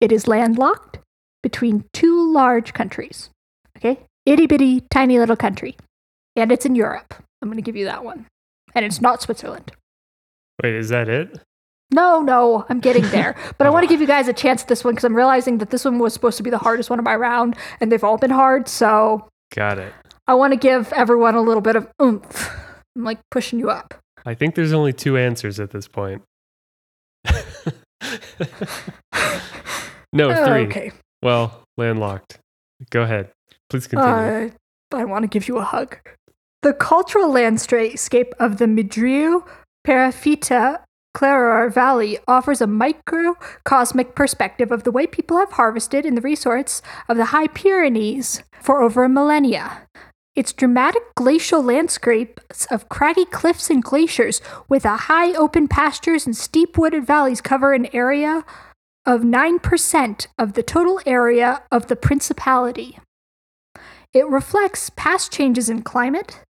It 0.00 0.12
is 0.12 0.26
landlocked 0.26 0.98
between 1.42 1.84
two 1.92 2.32
large 2.32 2.72
countries. 2.72 3.30
Okay? 3.76 4.00
Itty 4.26 4.46
bitty, 4.46 4.82
tiny 4.90 5.18
little 5.18 5.36
country. 5.36 5.76
And 6.36 6.50
it's 6.50 6.66
in 6.66 6.74
Europe. 6.74 7.14
I'm 7.42 7.48
going 7.48 7.56
to 7.56 7.62
give 7.62 7.76
you 7.76 7.84
that 7.84 8.04
one. 8.04 8.26
And 8.74 8.84
it's 8.84 9.00
not 9.00 9.22
Switzerland. 9.22 9.72
Wait, 10.62 10.74
is 10.74 10.88
that 10.88 11.08
it? 11.08 11.40
No, 11.90 12.20
no, 12.20 12.66
I'm 12.68 12.80
getting 12.80 13.08
there. 13.10 13.34
But 13.58 13.66
I 13.66 13.70
want 13.70 13.84
to 13.84 13.88
give 13.88 14.00
you 14.00 14.06
guys 14.06 14.28
a 14.28 14.32
chance 14.32 14.62
at 14.62 14.68
this 14.68 14.84
one 14.84 14.94
because 14.94 15.04
I'm 15.04 15.14
realizing 15.16 15.58
that 15.58 15.70
this 15.70 15.84
one 15.84 15.98
was 15.98 16.12
supposed 16.12 16.36
to 16.36 16.42
be 16.42 16.50
the 16.50 16.58
hardest 16.58 16.90
one 16.90 16.98
of 16.98 17.04
my 17.04 17.16
round, 17.16 17.56
and 17.80 17.90
they've 17.90 18.04
all 18.04 18.18
been 18.18 18.30
hard. 18.30 18.68
So 18.68 19.28
Got 19.54 19.78
it. 19.78 19.92
I 20.26 20.34
want 20.34 20.52
to 20.52 20.58
give 20.58 20.92
everyone 20.92 21.34
a 21.34 21.40
little 21.40 21.62
bit 21.62 21.76
of 21.76 21.88
oomph. 22.02 22.50
I'm 22.94 23.04
like 23.04 23.18
pushing 23.30 23.58
you 23.58 23.70
up. 23.70 23.94
I 24.26 24.34
think 24.34 24.54
there's 24.54 24.72
only 24.72 24.92
two 24.92 25.16
answers 25.16 25.58
at 25.58 25.70
this 25.70 25.88
point. 25.88 26.22
no, 30.12 30.34
three. 30.44 30.66
Okay. 30.66 30.92
Well, 31.22 31.62
landlocked. 31.76 32.38
Go 32.90 33.02
ahead. 33.02 33.30
Please 33.70 33.86
continue. 33.86 34.52
Uh, 34.92 34.96
I 34.96 35.04
want 35.04 35.22
to 35.22 35.28
give 35.28 35.48
you 35.48 35.58
a 35.58 35.64
hug. 35.64 35.98
The 36.62 36.72
cultural 36.74 37.30
landscape 37.30 38.34
of 38.38 38.58
the 38.58 38.66
Madriu 38.66 39.46
Perafita 39.86 40.82
Claror 41.14 41.72
Valley 41.72 42.18
offers 42.28 42.60
a 42.60 42.66
microcosmic 42.66 44.14
perspective 44.14 44.70
of 44.70 44.84
the 44.84 44.92
way 44.92 45.06
people 45.06 45.38
have 45.38 45.52
harvested 45.52 46.06
in 46.06 46.14
the 46.14 46.20
resorts 46.20 46.80
of 47.08 47.16
the 47.16 47.26
High 47.26 47.48
Pyrenees 47.48 48.42
for 48.60 48.82
over 48.82 49.04
a 49.04 49.08
millennia. 49.08 49.86
Its 50.36 50.52
dramatic 50.52 51.02
glacial 51.16 51.62
landscapes 51.62 52.66
of 52.66 52.88
craggy 52.88 53.24
cliffs 53.24 53.70
and 53.70 53.82
glaciers 53.82 54.40
with 54.68 54.84
a 54.84 54.96
high 55.08 55.32
open 55.32 55.66
pastures 55.66 56.26
and 56.26 56.36
steep 56.36 56.78
wooded 56.78 57.04
valleys 57.04 57.40
cover 57.40 57.72
an 57.72 57.88
area 57.92 58.44
of 59.04 59.22
9% 59.22 60.26
of 60.38 60.52
the 60.52 60.62
total 60.62 61.00
area 61.04 61.62
of 61.72 61.88
the 61.88 61.96
principality. 61.96 62.98
It 64.12 64.28
reflects 64.28 64.90
past 64.90 65.32
changes 65.32 65.68
in 65.68 65.82
climate, 65.82 66.44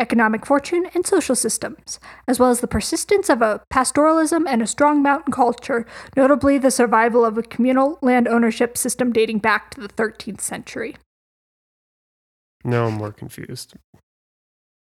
economic 0.00 0.44
fortune, 0.46 0.86
and 0.94 1.06
social 1.06 1.36
systems, 1.36 2.00
as 2.26 2.40
well 2.40 2.50
as 2.50 2.60
the 2.60 2.66
persistence 2.66 3.28
of 3.28 3.42
a 3.42 3.62
pastoralism 3.70 4.46
and 4.48 4.62
a 4.62 4.66
strong 4.66 5.02
mountain 5.02 5.32
culture, 5.32 5.86
notably 6.16 6.58
the 6.58 6.70
survival 6.70 7.24
of 7.24 7.38
a 7.38 7.42
communal 7.42 7.98
land 8.02 8.26
ownership 8.26 8.76
system 8.76 9.12
dating 9.12 9.38
back 9.38 9.70
to 9.70 9.80
the 9.80 9.88
13th 9.88 10.40
century. 10.40 10.96
no, 12.64 12.86
I'm 12.86 12.94
more 12.94 13.12
confused. 13.12 13.74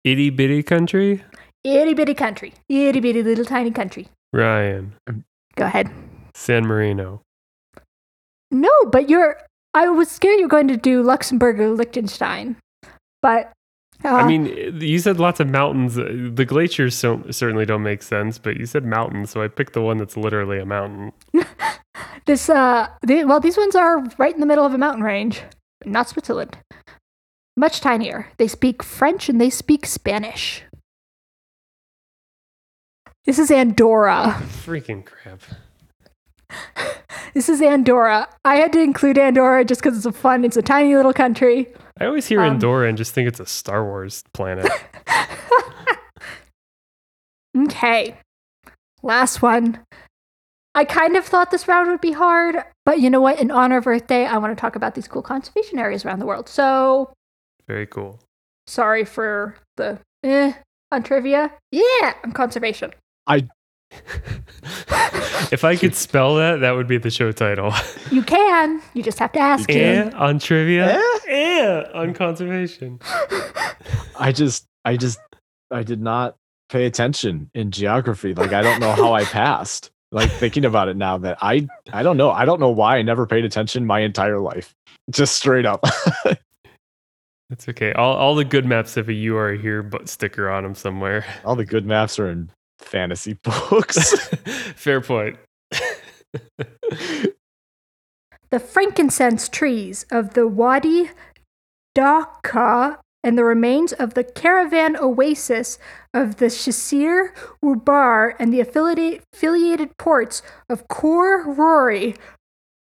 Itty 0.03 0.29
bitty 0.29 0.61
country? 0.61 1.23
Itty 1.63 1.93
bitty 1.95 2.13
country. 2.13 2.53
Itty 2.69 2.99
bitty 2.99 3.23
little 3.23 3.45
tiny 3.45 3.71
country. 3.71 4.07
Ryan. 4.31 4.93
Go 5.55 5.65
ahead. 5.65 5.89
San 6.35 6.67
Marino. 6.67 7.21
No, 8.51 8.69
but 8.91 9.09
you're. 9.09 9.37
I 9.73 9.89
was 9.89 10.09
scared 10.11 10.37
you 10.37 10.43
were 10.45 10.49
going 10.49 10.67
to 10.67 10.77
do 10.77 11.01
Luxembourg 11.01 11.59
or 11.59 11.69
Liechtenstein. 11.71 12.57
But. 13.21 13.51
I 14.13 14.27
mean, 14.27 14.79
you 14.79 14.99
said 14.99 15.19
lots 15.19 15.39
of 15.39 15.49
mountains. 15.49 15.95
The 15.95 16.45
glaciers 16.45 16.95
so, 16.95 17.23
certainly 17.31 17.65
don't 17.65 17.83
make 17.83 18.03
sense, 18.03 18.37
but 18.37 18.57
you 18.57 18.65
said 18.65 18.85
mountains, 18.85 19.31
so 19.31 19.41
I 19.41 19.47
picked 19.47 19.73
the 19.73 19.81
one 19.81 19.97
that's 19.97 20.17
literally 20.17 20.59
a 20.59 20.65
mountain. 20.65 21.11
This, 22.25 22.49
uh, 22.49 22.87
the, 23.03 23.23
well, 23.23 23.39
these 23.39 23.55
ones 23.55 23.75
are 23.75 24.03
right 24.17 24.33
in 24.33 24.39
the 24.39 24.47
middle 24.47 24.65
of 24.65 24.73
a 24.73 24.79
mountain 24.79 25.03
range, 25.03 25.43
not 25.85 26.09
Switzerland. 26.09 26.57
Much 27.55 27.81
tinier. 27.81 28.31
They 28.37 28.47
speak 28.47 28.81
French 28.81 29.29
and 29.29 29.39
they 29.39 29.51
speak 29.51 29.85
Spanish. 29.85 30.63
This 33.25 33.37
is 33.37 33.51
Andorra. 33.51 34.41
Freaking 34.41 35.05
crap. 35.05 35.41
This 37.35 37.49
is 37.49 37.61
Andorra. 37.61 38.29
I 38.45 38.55
had 38.55 38.71
to 38.71 38.79
include 38.79 39.17
Andorra 39.17 39.65
just 39.65 39.81
because 39.81 39.97
it's 39.97 40.05
a 40.05 40.13
fun. 40.13 40.45
It's 40.45 40.55
a 40.55 40.61
tiny 40.61 40.95
little 40.95 41.11
country. 41.11 41.67
I 41.99 42.05
always 42.05 42.27
hear 42.27 42.41
Um, 42.41 42.53
Andorra 42.55 42.89
and 42.89 42.97
just 42.97 43.13
think 43.13 43.27
it's 43.27 43.39
a 43.39 43.45
Star 43.45 43.83
Wars 43.85 44.23
planet. 44.33 44.69
Okay. 47.57 48.17
Last 49.01 49.41
one. 49.41 49.79
I 50.73 50.83
kind 50.83 51.15
of 51.15 51.23
thought 51.25 51.51
this 51.51 51.67
round 51.69 51.89
would 51.89 52.01
be 52.01 52.11
hard, 52.11 52.57
but 52.85 52.99
you 52.99 53.09
know 53.09 53.21
what? 53.21 53.39
In 53.39 53.49
honor 53.49 53.77
of 53.77 53.87
Earth 53.87 54.07
Day, 54.07 54.25
I 54.25 54.37
want 54.39 54.55
to 54.55 54.59
talk 54.59 54.75
about 54.75 54.93
these 54.93 55.07
cool 55.07 55.21
conservation 55.21 55.79
areas 55.79 56.03
around 56.03 56.19
the 56.19 56.25
world. 56.25 56.49
So 56.49 57.13
Very 57.65 57.87
cool. 57.87 58.19
sorry 58.67 59.05
for 59.05 59.55
the 59.77 59.99
eh 60.23 60.51
on 60.91 61.03
trivia. 61.03 61.53
Yeah, 61.71 62.13
on 62.25 62.33
conservation. 62.33 62.93
If 65.51 65.63
I 65.63 65.75
could 65.75 65.95
spell 65.95 66.35
that, 66.35 66.57
that 66.57 66.71
would 66.71 66.87
be 66.87 66.97
the 66.97 67.09
show 67.09 67.31
title. 67.31 67.73
You 68.11 68.23
can. 68.23 68.81
You 68.93 69.03
just 69.03 69.19
have 69.19 69.31
to 69.33 69.39
ask. 69.39 69.69
Eh 69.69 70.09
on 70.15 70.39
trivia. 70.39 70.97
Eh? 70.97 71.19
Eh 71.27 71.83
on 71.93 72.13
conservation. 72.13 72.99
I 74.19 74.31
just, 74.31 74.65
I 74.83 74.97
just, 74.97 75.19
I 75.71 75.83
did 75.83 76.01
not 76.01 76.35
pay 76.69 76.85
attention 76.85 77.49
in 77.53 77.71
geography. 77.71 78.33
Like, 78.33 78.53
I 78.53 78.61
don't 78.61 78.79
know 78.79 78.91
how 78.91 79.13
I 79.13 79.23
passed. 79.23 79.91
Like 80.11 80.31
thinking 80.31 80.63
about 80.63 80.87
it 80.87 80.95
now, 80.95 81.17
that 81.17 81.37
I, 81.41 81.67
I 81.91 82.03
don't 82.03 82.15
know. 82.15 82.31
I 82.31 82.45
don't 82.45 82.59
know 82.59 82.69
why 82.69 82.97
I 82.97 83.01
never 83.01 83.25
paid 83.25 83.43
attention 83.43 83.85
my 83.85 83.99
entire 83.99 84.39
life. 84.39 84.73
Just 85.09 85.35
straight 85.35 85.65
up. 85.65 85.83
That's 87.49 87.67
okay. 87.69 87.91
All, 87.93 88.15
all 88.15 88.35
the 88.35 88.45
good 88.45 88.65
maps 88.65 88.95
have 88.95 89.09
a 89.09 89.13
you 89.13 89.35
are 89.37 89.53
here 89.53 89.83
but 89.83 90.07
sticker 90.07 90.49
on 90.49 90.63
them 90.63 90.73
somewhere. 90.73 91.25
All 91.43 91.55
the 91.55 91.65
good 91.65 91.85
maps 91.85 92.17
are 92.17 92.29
in 92.29 92.49
fantasy 92.85 93.33
books. 93.43 94.27
Fair 94.75 95.01
point. 95.01 95.37
The 98.51 98.59
frankincense 98.59 99.49
trees 99.49 100.05
of 100.11 100.33
the 100.33 100.47
Wadi 100.47 101.09
Dawkah 101.97 102.99
and 103.23 103.37
the 103.37 103.43
remains 103.43 103.91
of 103.91 104.13
the 104.13 104.23
caravan 104.23 104.95
oasis 104.95 105.79
of 106.13 106.35
the 106.37 106.45
Shasir 106.45 107.35
Ubar 107.63 108.35
and 108.39 108.53
the 108.53 108.59
affiliated, 108.59 109.23
affiliated 109.33 109.97
ports 109.97 110.43
of 110.69 110.87
Khor 110.87 111.43
Rori. 111.43 112.15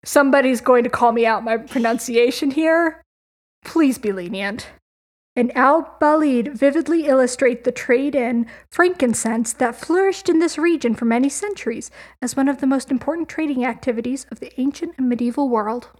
Somebody's 0.05 0.61
going 0.61 0.85
to 0.85 0.91
call 0.91 1.13
me 1.13 1.25
out 1.25 1.45
my 1.45 1.57
pronunciation 1.57 2.51
here. 2.51 3.03
Please 3.65 3.99
be 3.99 4.13
lenient. 4.13 4.69
And 5.39 5.57
Al 5.57 5.97
Balid 6.01 6.59
vividly 6.59 7.07
illustrate 7.07 7.63
the 7.63 7.71
trade 7.71 8.17
in 8.17 8.49
frankincense 8.73 9.53
that 9.53 9.77
flourished 9.77 10.29
in 10.29 10.41
this 10.41 10.59
region 10.59 10.97
for 10.97 11.05
many 11.05 11.29
centuries 11.29 11.93
as 12.21 12.35
one 12.35 12.49
of 12.49 12.61
the 12.61 12.67
most 12.67 12.91
important 12.91 13.29
trading 13.29 13.65
activities 13.65 14.27
of 14.33 14.41
the 14.41 14.51
ancient 14.61 14.97
and 14.99 15.09
medieval 15.09 15.49
world. 15.49 15.91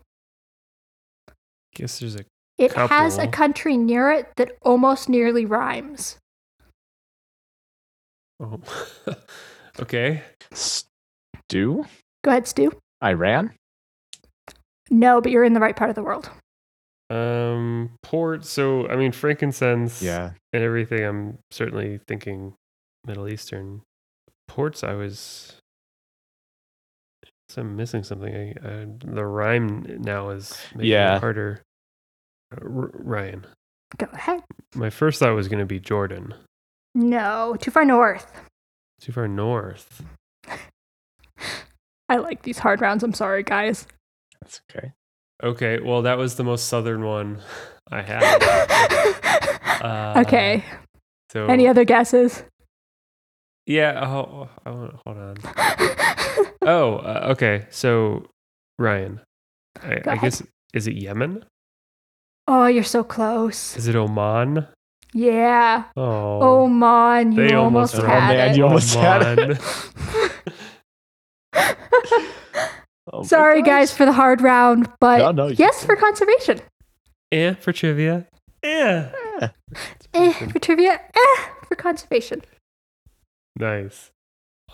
Guess 1.77 2.01
there's 2.01 2.17
a 2.17 2.25
It 2.59 2.73
has 2.73 3.17
a 3.17 3.29
country 3.29 3.77
near 3.77 4.11
it 4.11 4.27
that 4.39 4.59
almost 4.63 5.09
nearly 5.09 5.45
rhymes. 5.47 6.19
oh. 8.41 8.59
okay. 9.81 10.25
Stu. 10.51 11.85
Go 12.25 12.31
ahead, 12.33 12.49
Stu. 12.49 12.73
Iran? 13.05 13.55
No, 14.91 15.21
but 15.21 15.31
you're 15.31 15.45
in 15.45 15.53
the 15.53 15.61
right 15.61 15.77
part 15.77 15.91
of 15.91 15.95
the 15.95 16.03
world. 16.03 16.29
Um, 17.11 17.91
port. 18.03 18.45
So 18.45 18.87
I 18.89 18.97
mean, 18.97 19.13
frankincense. 19.13 20.03
Yeah. 20.03 20.33
and 20.53 20.63
everything. 20.63 21.05
I'm 21.05 21.39
certainly 21.51 22.01
thinking 22.07 22.55
Middle 23.07 23.29
Eastern 23.29 23.83
ports. 24.47 24.83
I 24.85 24.95
was. 24.95 25.57
So 27.49 27.63
I'm 27.63 27.77
missing 27.77 28.03
something. 28.03 28.35
I, 28.35 28.69
I, 28.69 28.87
the 28.99 29.25
rhyme 29.25 29.87
now 30.03 30.29
is 30.31 30.55
making 30.75 30.91
Yeah. 30.91 31.17
it 31.17 31.21
harder. 31.21 31.63
Uh, 32.53 32.61
R- 32.65 32.91
Ryan, 32.93 33.47
Go 33.97 34.07
ahead. 34.13 34.43
my 34.75 34.91
first 34.91 35.19
thought 35.19 35.35
was 35.35 35.49
going 35.49 35.59
to 35.61 35.65
be 35.67 35.81
Jordan. 35.81 36.35
No, 36.95 37.57
too 37.59 37.71
far 37.71 37.87
north. 37.87 38.31
Too 39.01 39.13
far 39.13 39.29
north. 39.29 40.03
I 42.11 42.17
like 42.17 42.43
these 42.43 42.59
hard 42.59 42.81
rounds. 42.83 43.03
I'm 43.03 43.15
sorry, 43.15 43.43
guys. 43.43 43.87
That's 44.43 44.61
okay. 44.71 44.93
Okay, 45.43 45.79
well, 45.81 46.03
that 46.03 46.19
was 46.19 46.35
the 46.37 46.45
most 46.45 46.67
southern 46.69 47.05
one 47.05 47.41
I 47.91 48.03
had. 48.03 48.23
Uh, 49.83 50.23
okay. 50.27 50.65
So 51.33 51.47
Any 51.47 51.69
other 51.69 51.85
guesses? 51.85 52.43
Yeah. 53.67 54.01
Oh, 54.05 54.49
I 54.67 54.71
want. 54.71 54.95
Hold 55.07 55.17
on. 55.19 55.37
Oh, 56.63 56.95
uh, 56.97 57.29
okay. 57.33 57.67
So, 57.71 58.27
Ryan, 58.79 59.21
I, 59.83 59.97
Go 60.01 60.11
I 60.11 60.17
guess 60.17 60.43
is 60.75 60.87
it 60.89 60.97
Yemen? 60.97 61.45
oh, 62.49 62.67
you're 62.67 62.83
so 62.83 63.05
close. 63.05 63.77
Is 63.77 63.87
it 63.89 63.95
Oman? 63.97 64.67
Yeah. 65.15 65.85
Oh, 65.97 66.39
Oh, 66.43 66.67
man, 66.69 67.33
you 67.33 67.47
they 67.49 67.55
almost, 67.55 67.95
almost- 67.95 68.09
Oh, 68.09 68.11
had 68.21 68.37
man, 68.37 68.51
it. 68.51 68.57
you 68.57 68.65
almost 68.65 68.95
had 68.95 69.39
it. 69.39 69.59
Oman. 73.13 73.25
Oh 73.25 73.27
Sorry, 73.27 73.63
gosh. 73.63 73.67
guys, 73.69 73.93
for 73.93 74.05
the 74.05 74.13
hard 74.13 74.41
round, 74.41 74.89
but 75.01 75.19
No, 75.19 75.31
no, 75.33 75.47
you 75.49 75.57
yes 75.59 75.85
for 75.85 75.97
conservation. 75.97 76.61
Eh, 77.33 77.55
for 77.55 77.73
trivia. 77.73 78.27
Yeah. 78.65 79.11
Yeah. 79.41 79.49
Eh, 80.15 80.33
for 80.33 80.59
trivia. 80.59 80.93
Eh, 81.15 81.43
for 81.67 81.75
conservation. 81.77 82.43
Nice. 83.57 84.11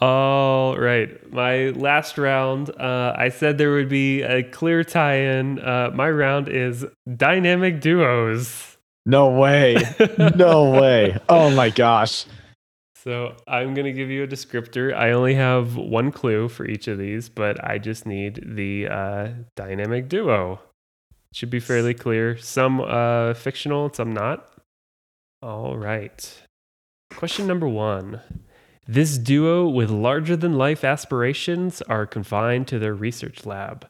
All 0.01 0.77
right. 0.79 1.33
My 1.33 1.69
last 1.71 2.19
round, 2.19 2.71
uh, 2.71 3.15
I 3.17 3.29
said 3.29 3.59
there 3.59 3.73
would 3.73 3.89
be 3.89 4.23
a 4.23 4.43
clear 4.43 4.83
tie 4.85 5.17
in. 5.17 5.59
Uh, 5.61 5.91
my 5.95 6.11
round 6.11 6.49
is 6.49 6.85
dynamic 7.17 7.81
duos. 7.81 8.77
No 9.07 9.29
way. 9.29 9.77
No 10.37 10.71
way. 10.71 11.19
Oh 11.29 11.51
my 11.51 11.71
gosh. 11.71 12.25
So 13.05 13.37
I'm 13.47 13.75
going 13.75 13.85
to 13.85 13.93
give 13.93 14.09
you 14.09 14.23
a 14.23 14.27
descriptor. 14.27 14.97
I 14.97 15.11
only 15.11 15.35
have 15.35 15.77
one 15.77 16.11
clue 16.11 16.49
for 16.49 16.65
each 16.65 16.89
of 16.89 16.97
these, 16.97 17.29
but 17.29 17.63
I 17.63 17.77
just 17.77 18.07
need 18.07 18.43
the 18.57 18.89
uh, 18.89 19.29
dynamic 19.57 20.09
duo. 20.09 20.61
Should 21.35 21.51
be 21.51 21.61
fairly 21.61 21.93
clear. 21.93 22.39
Some 22.39 22.81
uh, 22.81 23.35
fictional, 23.35 23.93
some 23.93 24.15
not. 24.15 24.49
All 25.43 25.77
right. 25.77 26.43
Question 27.15 27.47
number 27.47 27.69
one. 27.69 28.23
This 28.87 29.19
duo 29.19 29.69
with 29.69 29.91
larger 29.91 30.35
than 30.35 30.57
life 30.57 30.83
aspirations 30.83 31.83
are 31.83 32.07
confined 32.07 32.69
to 32.69 32.79
their 32.79 32.95
research 32.95 33.45
lab. 33.45 33.87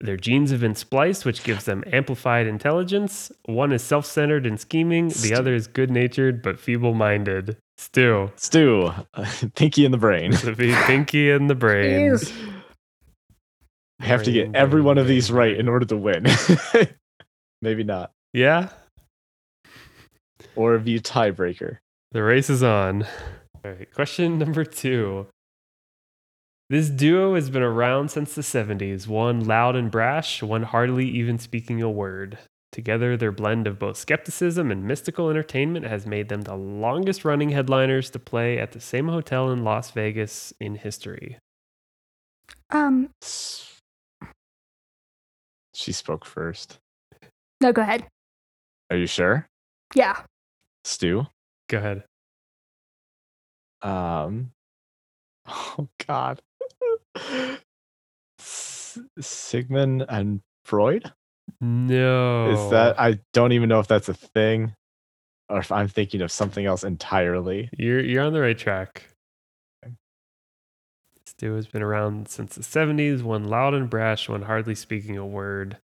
Their 0.00 0.16
genes 0.16 0.52
have 0.52 0.60
been 0.60 0.76
spliced, 0.76 1.24
which 1.24 1.42
gives 1.42 1.64
them 1.64 1.82
amplified 1.92 2.46
intelligence. 2.46 3.32
One 3.46 3.72
is 3.72 3.82
self 3.82 4.06
centered 4.06 4.46
and 4.46 4.58
scheming, 4.60 5.08
the 5.08 5.34
other 5.34 5.54
is 5.54 5.66
good 5.66 5.90
natured 5.90 6.40
but 6.42 6.60
feeble 6.60 6.94
minded. 6.94 7.56
Stu. 7.78 8.30
Stu, 8.36 8.90
pinky 9.56 9.84
in 9.84 9.90
the 9.92 9.98
brain. 9.98 10.32
The 10.42 10.54
pinky 10.86 11.30
in 11.30 11.46
the 11.48 11.54
brain. 11.54 12.12
Jeez. 12.12 12.32
I 14.00 14.04
have 14.06 14.22
to 14.24 14.30
get 14.32 14.54
every 14.54 14.80
one 14.82 14.98
of 14.98 15.08
these 15.08 15.30
right 15.32 15.56
in 15.56 15.68
order 15.68 15.84
to 15.86 15.96
win. 15.96 16.24
Maybe 17.62 17.82
not. 17.82 18.12
Yeah, 18.32 18.68
Or 20.54 20.78
be 20.78 20.96
a 20.96 21.00
tiebreaker. 21.00 21.78
the 22.12 22.22
race 22.22 22.48
is 22.50 22.62
on. 22.62 23.02
All 23.64 23.72
right, 23.72 23.92
question 23.92 24.38
number 24.38 24.64
two. 24.64 25.26
This 26.70 26.90
duo 26.90 27.34
has 27.34 27.48
been 27.48 27.62
around 27.62 28.10
since 28.10 28.34
the 28.34 28.42
70s, 28.42 29.06
one 29.06 29.44
loud 29.46 29.74
and 29.74 29.90
brash, 29.90 30.42
one 30.42 30.64
hardly 30.64 31.08
even 31.08 31.38
speaking 31.38 31.80
a 31.80 31.88
word. 31.90 32.38
Together, 32.72 33.16
their 33.16 33.32
blend 33.32 33.66
of 33.66 33.78
both 33.78 33.96
skepticism 33.96 34.70
and 34.70 34.84
mystical 34.84 35.30
entertainment 35.30 35.86
has 35.86 36.06
made 36.06 36.28
them 36.28 36.42
the 36.42 36.54
longest 36.54 37.24
running 37.24 37.48
headliners 37.50 38.10
to 38.10 38.18
play 38.18 38.58
at 38.58 38.72
the 38.72 38.80
same 38.80 39.08
hotel 39.08 39.50
in 39.50 39.64
Las 39.64 39.90
Vegas 39.92 40.52
in 40.60 40.74
history. 40.74 41.38
Um, 42.68 43.08
She 45.74 45.92
spoke 45.92 46.26
first. 46.26 46.78
no, 47.62 47.72
go 47.72 47.80
ahead. 47.80 48.06
Are 48.90 48.96
you 48.98 49.06
sure? 49.06 49.46
Yeah. 49.94 50.22
Stu? 50.84 51.26
Go 51.70 51.78
ahead. 51.78 52.04
Um 53.80 54.50
Oh 55.46 55.88
god. 56.06 56.42
S- 58.38 58.98
Sigmund 59.20 60.04
and 60.08 60.40
Freud? 60.64 61.12
No. 61.60 62.50
Is 62.50 62.70
that 62.70 63.00
I 63.00 63.18
don't 63.32 63.52
even 63.52 63.68
know 63.68 63.80
if 63.80 63.88
that's 63.88 64.08
a 64.08 64.14
thing 64.14 64.74
or 65.48 65.58
if 65.58 65.72
I'm 65.72 65.88
thinking 65.88 66.20
of 66.20 66.30
something 66.30 66.66
else 66.66 66.84
entirely. 66.84 67.70
You're 67.76 68.00
you're 68.00 68.24
on 68.24 68.32
the 68.32 68.40
right 68.40 68.58
track. 68.58 69.08
Stu 71.26 71.54
has 71.54 71.66
been 71.66 71.82
around 71.82 72.28
since 72.28 72.54
the 72.54 72.62
70s, 72.62 73.22
one 73.22 73.44
loud 73.44 73.74
and 73.74 73.88
brash, 73.88 74.28
one 74.28 74.42
hardly 74.42 74.74
speaking 74.74 75.16
a 75.16 75.26
word. 75.26 75.76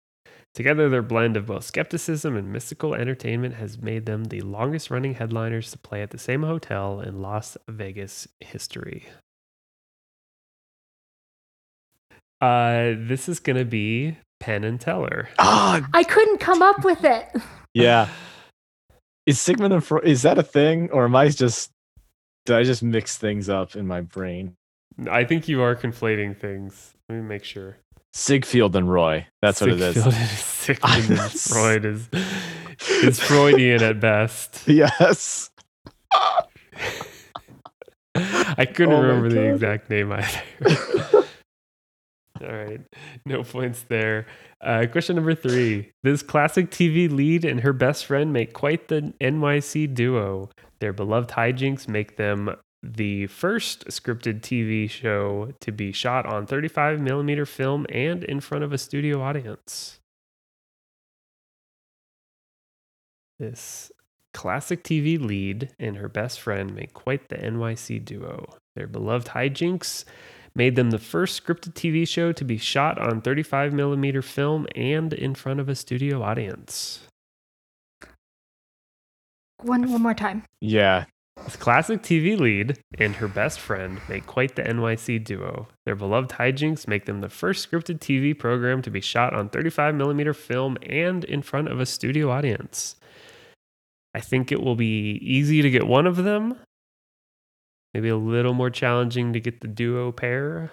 Together, 0.55 0.89
their 0.89 1.03
blend 1.03 1.37
of 1.37 1.47
both 1.47 1.64
skepticism 1.64 2.37
and 2.37 2.53
mystical 2.53 2.95
entertainment 2.95 3.55
has 3.55 3.76
made 3.78 4.07
them 4.07 4.24
the 4.24 4.41
longest 4.41 4.91
running 4.91 5.14
headliners 5.14 5.70
to 5.70 5.78
play 5.78 6.01
at 6.01 6.11
the 6.11 6.18
same 6.18 6.43
hotel 6.45 7.01
in 7.01 7.20
Las 7.20 7.57
Vegas 7.68 8.26
history. 8.41 9.07
Uh, 12.45 12.95
this 12.99 13.26
is 13.26 13.40
going 13.40 13.57
to 13.57 13.64
be 13.64 14.18
Penn 14.38 14.64
and 14.64 14.78
Teller. 14.78 15.30
Ah, 15.38 15.86
I 15.95 16.05
couldn't 16.05 16.38
come 16.40 16.61
up 16.61 16.84
with 16.84 17.03
it. 17.03 17.26
yeah. 17.72 18.09
Is 19.24 19.40
Sigmund 19.40 19.72
and 19.72 19.82
Freud 19.82 20.05
is 20.05 20.20
that 20.22 20.36
a 20.36 20.42
thing 20.42 20.90
or 20.90 21.05
am 21.07 21.16
I 21.16 21.30
just 21.30 21.70
did 22.45 22.57
I 22.57 22.62
just 22.62 22.82
mix 22.82 23.16
things 23.16 23.49
up 23.49 23.74
in 23.74 23.86
my 23.86 24.03
brain? 24.03 24.55
I 25.11 25.24
think 25.24 25.49
you 25.49 25.62
are 25.62 25.74
conflating 25.74 26.38
things. 26.38 26.92
Let 27.09 27.16
me 27.16 27.22
make 27.22 27.45
sure. 27.45 27.78
Siegfried 28.12 28.74
and 28.76 28.92
Roy. 28.92 29.26
That's 29.40 29.62
what 29.62 29.70
it 29.70 29.80
is. 29.80 29.95
Siegfried 29.95 30.20
is. 30.20 30.40
Sigmund 30.40 31.11
and 31.20 31.32
Freud 31.40 31.84
is 31.86 32.09
is 33.03 33.18
Freudian 33.18 33.82
at 33.82 33.99
best. 34.01 34.64
Yes. 34.66 35.49
I 38.14 38.66
couldn't 38.66 38.95
Oh 38.95 39.01
remember 39.01 39.30
the 39.30 39.55
exact 39.55 39.88
name 39.88 40.12
either. 40.12 40.42
All 42.43 42.53
right, 42.53 42.80
no 43.24 43.45
points 43.45 43.82
there. 43.82 44.26
Uh, 44.61 44.87
question 44.91 45.16
number 45.16 45.35
three: 45.35 45.93
This 46.03 46.22
classic 46.22 46.70
TV 46.70 47.11
lead 47.11 47.45
and 47.45 47.61
her 47.61 47.72
best 47.72 48.07
friend 48.07 48.32
make 48.32 48.53
quite 48.53 48.89
the 48.89 49.14
NYC 49.20 49.95
duo. 49.95 50.51
Their 50.80 50.93
beloved 50.93 51.30
hijinks 51.30 51.87
make 51.87 52.16
them 52.16 52.57
the 52.82 53.26
first 53.28 53.87
scripted 53.87 54.41
TV 54.41 54.91
show 54.91 55.53
to 55.61 55.72
be 55.72 55.93
shot 55.93 56.26
on 56.26 56.47
35 56.47 57.01
millimeter 57.01 57.47
film 57.47 57.87
and 57.89 58.24
in 58.24 58.41
front 58.41 58.64
of 58.64 58.72
a 58.72 58.78
studio 58.78 59.22
audience. 59.22 60.01
This 63.39 63.91
classic 64.35 64.85
TV 64.85 65.18
lead 65.20 65.70
and 65.78 65.97
her 65.97 66.09
best 66.09 66.41
friend 66.41 66.74
make 66.74 66.93
quite 66.93 67.28
the 67.28 67.37
NYC 67.37 68.05
duo. 68.05 68.57
Their 68.76 68.87
beloved 68.87 69.28
hijinks 69.28 70.05
made 70.57 70.76
them 70.76 70.90
the 70.90 70.98
first 70.98 71.44
scripted 71.44 71.74
TV 71.74 72.07
show 72.07 72.32
to 72.32 72.44
be 72.44 72.57
shot 72.57 72.98
on 72.98 73.20
35 73.20 73.72
millimeter 73.72 74.22
film 74.22 74.66
and 74.74 75.12
in 75.12 75.34
front 75.34 75.61
of 75.61 75.68
a 75.68 75.74
studio 75.74 76.22
audience. 76.22 77.00
One, 79.62 79.90
one 79.90 80.02
more 80.02 80.14
time. 80.14 80.44
Yeah. 80.61 81.07
This 81.42 81.57
classic 81.57 82.02
TV 82.02 82.38
lead 82.38 82.78
and 82.98 83.16
her 83.16 83.26
best 83.26 83.59
friend 83.59 84.00
make 84.09 84.24
quite 84.26 84.55
the 84.55 84.62
NYC 84.62 85.24
duo. 85.24 85.68
Their 85.84 85.96
beloved 85.96 86.30
hijinks 86.30 86.86
make 86.86 87.07
them 87.07 87.20
the 87.20 87.28
first 87.28 87.68
scripted 87.68 87.98
TV 87.98 88.38
program 88.38 88.82
to 88.82 88.90
be 88.90 89.00
shot 89.00 89.34
on 89.34 89.48
35mm 89.48 90.36
film 90.36 90.76
and 90.82 91.24
in 91.24 91.42
front 91.42 91.68
of 91.68 91.80
a 91.80 91.86
studio 91.86 92.30
audience. 92.30 92.96
I 94.14 94.20
think 94.20 94.52
it 94.52 94.62
will 94.62 94.76
be 94.76 95.18
easy 95.22 95.61
to 95.61 95.70
get 95.70 95.86
one 95.86 96.07
of 96.07 96.16
them. 96.16 96.57
Maybe 97.95 98.09
a 98.09 98.16
little 98.16 98.55
more 98.55 98.70
challenging 98.70 99.32
to 99.32 99.40
get 99.40 99.61
the 99.61 99.68
duo 99.68 100.11
pair. 100.11 100.72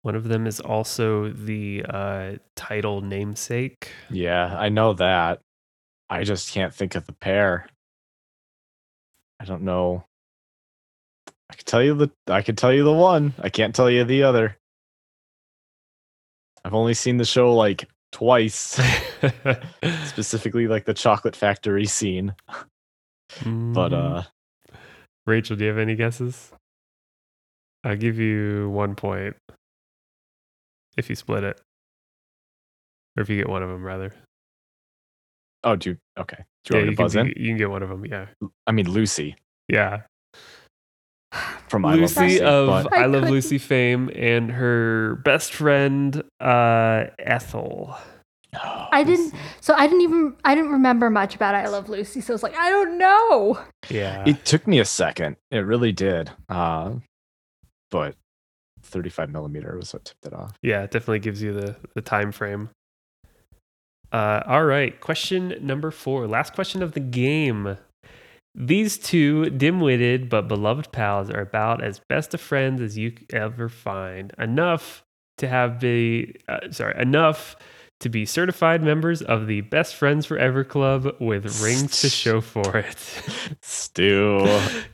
One 0.00 0.14
of 0.14 0.28
them 0.28 0.46
is 0.46 0.58
also 0.58 1.30
the 1.30 1.84
uh, 1.86 2.32
title 2.56 3.02
namesake. 3.02 3.90
Yeah, 4.08 4.56
I 4.56 4.70
know 4.70 4.94
that. 4.94 5.42
I 6.08 6.24
just 6.24 6.50
can't 6.50 6.74
think 6.74 6.94
of 6.94 7.04
the 7.04 7.12
pair. 7.12 7.68
I 9.38 9.44
don't 9.44 9.62
know. 9.62 10.04
I 11.50 11.54
can 11.54 11.64
tell 11.66 11.82
you 11.82 11.94
the 11.94 12.10
I 12.26 12.40
can 12.40 12.56
tell 12.56 12.72
you 12.72 12.84
the 12.84 12.92
one. 12.92 13.34
I 13.38 13.50
can't 13.50 13.74
tell 13.74 13.90
you 13.90 14.04
the 14.04 14.22
other. 14.22 14.56
I've 16.64 16.74
only 16.74 16.94
seen 16.94 17.18
the 17.18 17.24
show 17.26 17.54
like 17.54 17.88
twice, 18.12 18.80
specifically 20.06 20.66
like 20.66 20.84
the 20.84 20.94
chocolate 20.94 21.36
factory 21.36 21.86
scene. 21.86 22.34
But 23.74 23.92
Mhm. 23.92 23.92
uh 23.92 24.22
Rachel, 25.26 25.56
do 25.56 25.64
you 25.64 25.70
have 25.70 25.78
any 25.78 25.94
guesses? 25.94 26.52
I'll 27.84 27.96
give 27.96 28.18
you 28.18 28.70
one 28.70 28.94
point 28.94 29.36
if 30.96 31.08
you 31.10 31.14
split 31.16 31.44
it, 31.44 31.60
or 33.16 33.22
if 33.22 33.28
you 33.28 33.36
get 33.36 33.48
one 33.48 33.62
of 33.62 33.68
them, 33.68 33.84
rather. 33.84 34.12
oh, 35.64 35.76
do 35.76 35.90
you, 35.90 35.96
okay. 36.18 36.44
Do 36.64 36.74
you 36.74 36.76
yeah, 36.76 36.78
want 36.80 36.86
me 36.86 36.92
to 36.92 36.96
can, 36.96 37.04
buzz 37.04 37.16
in? 37.16 37.26
you 37.28 37.48
can 37.48 37.56
get 37.56 37.70
one 37.70 37.82
of 37.82 37.88
them. 37.88 38.04
Yeah, 38.06 38.26
I 38.66 38.72
mean 38.72 38.88
Lucy 38.90 39.36
yeah. 39.68 40.02
from 41.68 41.84
I 41.84 41.94
Lucy 41.94 42.20
Lucy. 42.20 42.40
of 42.40 42.66
but 42.84 42.92
I, 42.92 43.02
I 43.02 43.06
Love 43.06 43.28
Lucy 43.30 43.58
fame 43.58 44.10
and 44.14 44.50
her 44.52 45.16
best 45.24 45.52
friend 45.54 46.22
uh, 46.40 47.04
Ethel. 47.18 47.96
I 48.90 49.04
didn't. 49.04 49.34
So 49.60 49.74
I 49.74 49.86
didn't 49.86 50.00
even. 50.00 50.34
I 50.44 50.54
didn't 50.54 50.70
remember 50.72 51.10
much 51.10 51.34
about 51.34 51.54
I 51.54 51.68
Love 51.68 51.88
Lucy. 51.90 52.20
So 52.22 52.32
I 52.32 52.34
was 52.34 52.42
like, 52.42 52.56
I 52.56 52.70
don't 52.70 52.96
know. 52.96 53.58
Yeah, 53.90 54.24
It 54.26 54.44
took 54.46 54.66
me 54.66 54.78
a 54.80 54.84
second. 54.86 55.36
It 55.50 55.58
really 55.58 55.92
did. 55.92 56.30
Uh, 56.48 56.94
but 57.90 58.16
35 58.82 59.30
millimeter 59.30 59.76
was 59.76 59.92
what 59.92 60.06
tipped 60.06 60.24
it 60.24 60.32
off. 60.32 60.56
yeah. 60.62 60.82
It 60.82 60.90
definitely 60.90 61.18
gives 61.18 61.42
you 61.42 61.52
the 61.52 61.76
the 61.94 62.00
time 62.00 62.32
frame. 62.32 62.70
Uh, 64.10 64.42
all 64.46 64.64
right, 64.64 64.98
question 65.00 65.54
number 65.60 65.90
four. 65.90 66.26
Last 66.26 66.54
question 66.54 66.82
of 66.82 66.92
the 66.92 67.00
game. 67.00 67.76
These 68.60 68.98
two 68.98 69.50
dim-witted 69.50 70.28
but 70.28 70.48
beloved 70.48 70.90
pals 70.90 71.30
are 71.30 71.40
about 71.40 71.82
as 71.82 72.00
best 72.08 72.34
of 72.34 72.40
friends 72.40 72.80
as 72.80 72.98
you 72.98 73.12
ever 73.32 73.68
find. 73.68 74.32
Enough 74.36 75.04
to 75.36 75.46
have 75.46 75.78
be 75.78 76.34
uh, 76.48 76.70
sorry, 76.72 77.00
enough 77.00 77.54
to 78.00 78.08
be 78.08 78.26
certified 78.26 78.82
members 78.82 79.22
of 79.22 79.46
the 79.46 79.60
Best 79.60 79.94
Friends 79.94 80.26
Forever 80.26 80.64
Club 80.64 81.14
with 81.20 81.62
rings 81.62 82.00
to 82.00 82.08
show 82.08 82.40
for 82.40 82.78
it. 82.78 82.98
Stu, 83.62 84.40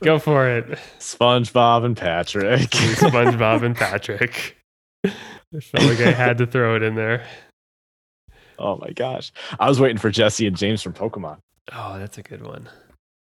Go 0.03 0.19
for 0.19 0.47
it. 0.47 0.77
SpongeBob, 0.99 1.85
and 1.85 1.97
Patrick. 1.97 2.59
SpongeBob 2.69 3.63
and 3.63 3.75
Patrick. 3.75 4.57
I 5.03 5.59
felt 5.59 5.85
like 5.85 5.99
I 6.01 6.11
had 6.11 6.37
to 6.37 6.45
throw 6.45 6.75
it 6.75 6.83
in 6.83 6.93
there. 6.95 7.25
oh 8.59 8.77
my 8.77 8.91
gosh. 8.91 9.31
I 9.59 9.69
was 9.69 9.79
waiting 9.79 9.97
for 9.97 10.11
Jessie 10.11 10.45
and 10.45 10.55
James 10.55 10.83
from 10.83 10.93
Pokemon. 10.93 11.37
Oh, 11.73 11.97
that's 11.97 12.19
a 12.19 12.23
good 12.23 12.45
one. 12.45 12.69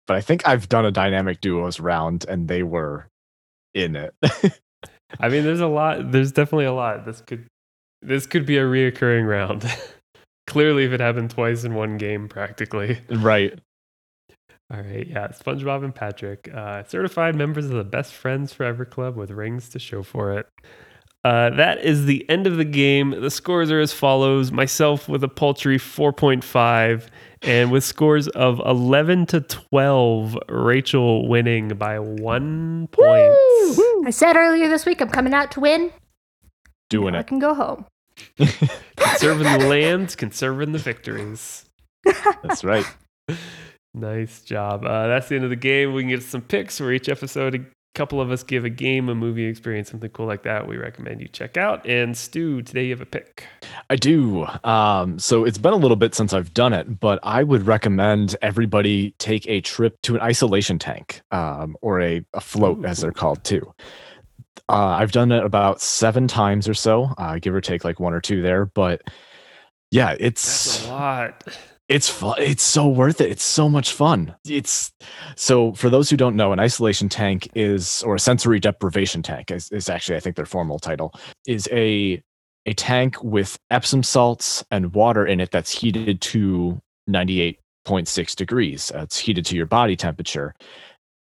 But 0.07 0.17
I 0.17 0.21
think 0.21 0.47
I've 0.47 0.69
done 0.69 0.85
a 0.85 0.91
dynamic 0.91 1.41
duos 1.41 1.81
round 1.81 2.27
and 2.29 2.49
they 2.49 2.63
were 2.63 3.09
in 3.73 3.97
it. 3.97 4.15
I 5.21 5.29
mean, 5.29 5.45
there's 5.45 5.61
a 5.61 5.67
lot. 5.67 6.11
There's 6.13 6.33
definitely 6.33 6.67
a 6.67 6.73
lot. 6.73 7.05
This 7.05 7.21
could 7.21 7.47
this 8.03 8.27
could 8.27 8.47
be 8.47 8.59
a 8.59 8.65
reoccurring 8.65 9.29
round. 9.29 9.65
Clearly, 10.47 10.85
if 10.85 10.93
it 10.93 11.01
happened 11.01 11.31
twice 11.31 11.65
in 11.65 11.75
one 11.75 11.97
game, 11.97 12.29
practically. 12.29 13.01
right. 13.11 13.59
All 14.73 14.81
right, 14.81 15.07
yeah, 15.07 15.29
SpongeBob 15.29 15.85
and 15.85 15.95
Patrick, 15.95 16.51
uh, 16.53 16.83
certified 16.85 17.37
members 17.37 17.67
of 17.67 17.73
the 17.73 17.85
Best 17.85 18.15
Friends 18.15 18.53
Forever 18.53 18.87
Club 18.87 19.15
with 19.15 19.31
rings 19.31 19.69
to 19.69 19.79
show 19.79 20.03
for 20.03 20.33
it. 20.39 20.49
Uh, 21.23 21.51
that 21.51 21.85
is 21.85 22.07
the 22.07 22.29
end 22.31 22.47
of 22.47 22.57
the 22.57 22.65
game. 22.65 23.11
The 23.11 23.31
scores 23.31 23.71
are 23.71 23.81
as 23.81 23.93
follows: 23.93 24.53
myself 24.53 25.09
with 25.09 25.23
a 25.23 25.29
paltry 25.29 25.79
4.5, 25.79 27.09
and 27.45 27.71
with 27.71 27.85
scores 27.85 28.29
of 28.29 28.61
11 28.65 29.27
to 29.27 29.41
12, 29.41 30.39
Rachel 30.49 31.29
winning 31.29 31.69
by 31.69 31.99
one 31.99 32.89
point. 32.89 33.35
I 34.07 34.11
said 34.11 34.37
earlier 34.37 34.69
this 34.69 34.87
week 34.87 35.01
I'm 35.01 35.11
coming 35.11 35.35
out 35.35 35.51
to 35.53 35.61
win. 35.61 35.93
Doing 36.91 37.15
I 37.15 37.19
it. 37.19 37.21
I 37.21 37.23
can 37.25 37.39
go 37.39 37.55
home. 37.55 37.87
Conserving 38.97 39.59
the 39.59 39.67
land, 39.67 40.17
conserving 40.17 40.73
the 40.73 40.79
victories. 40.79 41.65
That's 42.43 42.65
right. 42.65 42.87
Nice 43.97 44.41
job. 44.41 44.85
Uh, 44.85 45.07
that's 45.07 45.29
the 45.29 45.37
end 45.37 45.45
of 45.45 45.51
the 45.51 45.57
game. 45.57 45.93
We 45.93 46.03
can 46.03 46.09
get 46.09 46.25
some 46.25 46.43
picks 46.43 46.79
for 46.79 46.91
each 46.91 47.09
episode. 47.09 47.71
Couple 47.95 48.21
of 48.21 48.33
us 48.33 48.43
give 48.43 48.65
a 48.65 48.71
game, 48.71 49.09
a 49.09 49.15
movie 49.15 49.45
experience, 49.45 49.89
something 49.89 50.11
cool 50.11 50.27
like 50.27 50.43
that. 50.43 50.67
We 50.67 50.77
recommend 50.77 51.21
you 51.21 51.29
check 51.29 51.57
out. 51.57 51.87
And 51.87 52.17
Stu, 52.17 52.61
today 52.61 52.87
you 52.87 52.91
have 52.91 53.01
a 53.01 53.07
pick. 53.07 53.45
I 53.89 53.95
do. 53.95 54.47
Um, 54.65 55.21
so 55.21 55.45
it's 55.45 55.59
been 55.59 55.73
a 55.73 55.77
little 55.77 55.97
bit 55.97 56.13
since 56.13 56.33
I've 56.33 56.53
done 56.53 56.73
it, 56.73 56.99
but 56.99 57.21
I 57.23 57.45
would 57.45 57.69
recommend 57.69 58.35
everybody 58.43 59.13
take 59.19 59.47
a 59.47 59.61
trip 59.61 60.03
to 60.03 60.17
an 60.17 60.23
isolation 60.23 60.77
tank 60.79 61.23
um, 61.31 61.77
or 61.83 62.01
a, 62.01 62.25
a 62.35 62.41
float, 62.41 62.85
as 62.85 63.01
they're 63.01 63.13
called 63.13 63.45
too. 63.45 63.73
Uh, 64.69 64.97
I've 64.99 65.13
done 65.13 65.31
it 65.31 65.45
about 65.45 65.81
seven 65.81 66.27
times 66.27 66.69
or 66.69 66.75
so, 66.75 67.15
uh, 67.17 67.39
give 67.39 67.55
or 67.55 67.61
take 67.61 67.85
like 67.85 68.01
one 68.01 68.13
or 68.13 68.21
two 68.21 68.43
there. 68.43 68.67
But 68.67 69.03
yeah, 69.93 70.17
That's 70.17 70.21
it's 70.21 70.87
a 70.87 70.91
lot. 70.91 71.45
It's 71.89 72.09
fun. 72.09 72.37
It's 72.39 72.63
so 72.63 72.89
worth 72.89 73.21
it. 73.21 73.31
It's 73.31 73.45
so 73.45 73.69
much 73.69 73.93
fun. 73.93 74.35
It's 74.47 74.91
so 75.37 75.75
for 75.75 75.91
those 75.91 76.09
who 76.09 76.17
don't 76.17 76.37
know, 76.37 76.53
an 76.53 76.61
isolation 76.61 77.09
tank 77.09 77.49
is 77.55 78.03
or 78.05 78.15
a 78.15 78.21
sensory 78.21 78.59
deprivation 78.59 79.23
tank 79.23 79.51
is, 79.51 79.71
is 79.71 79.89
actually 79.89 80.17
I 80.17 80.21
think 80.21 80.37
their 80.37 80.47
formal 80.47 80.79
title 80.79 81.13
is 81.47 81.69
a 81.71 82.23
a 82.67 82.73
tank 82.73 83.23
with 83.23 83.59
Epsom 83.71 84.03
salts 84.03 84.65
and 84.71 84.95
water 84.95 85.27
in 85.27 85.41
it 85.41 85.51
that's 85.51 85.71
heated 85.71 86.21
to 86.23 86.81
98.6 87.11 88.35
degrees. 88.35 88.91
It's 88.95 89.19
heated 89.19 89.45
to 89.47 89.57
your 89.57 89.67
body 89.67 89.97
temperature. 89.97 90.55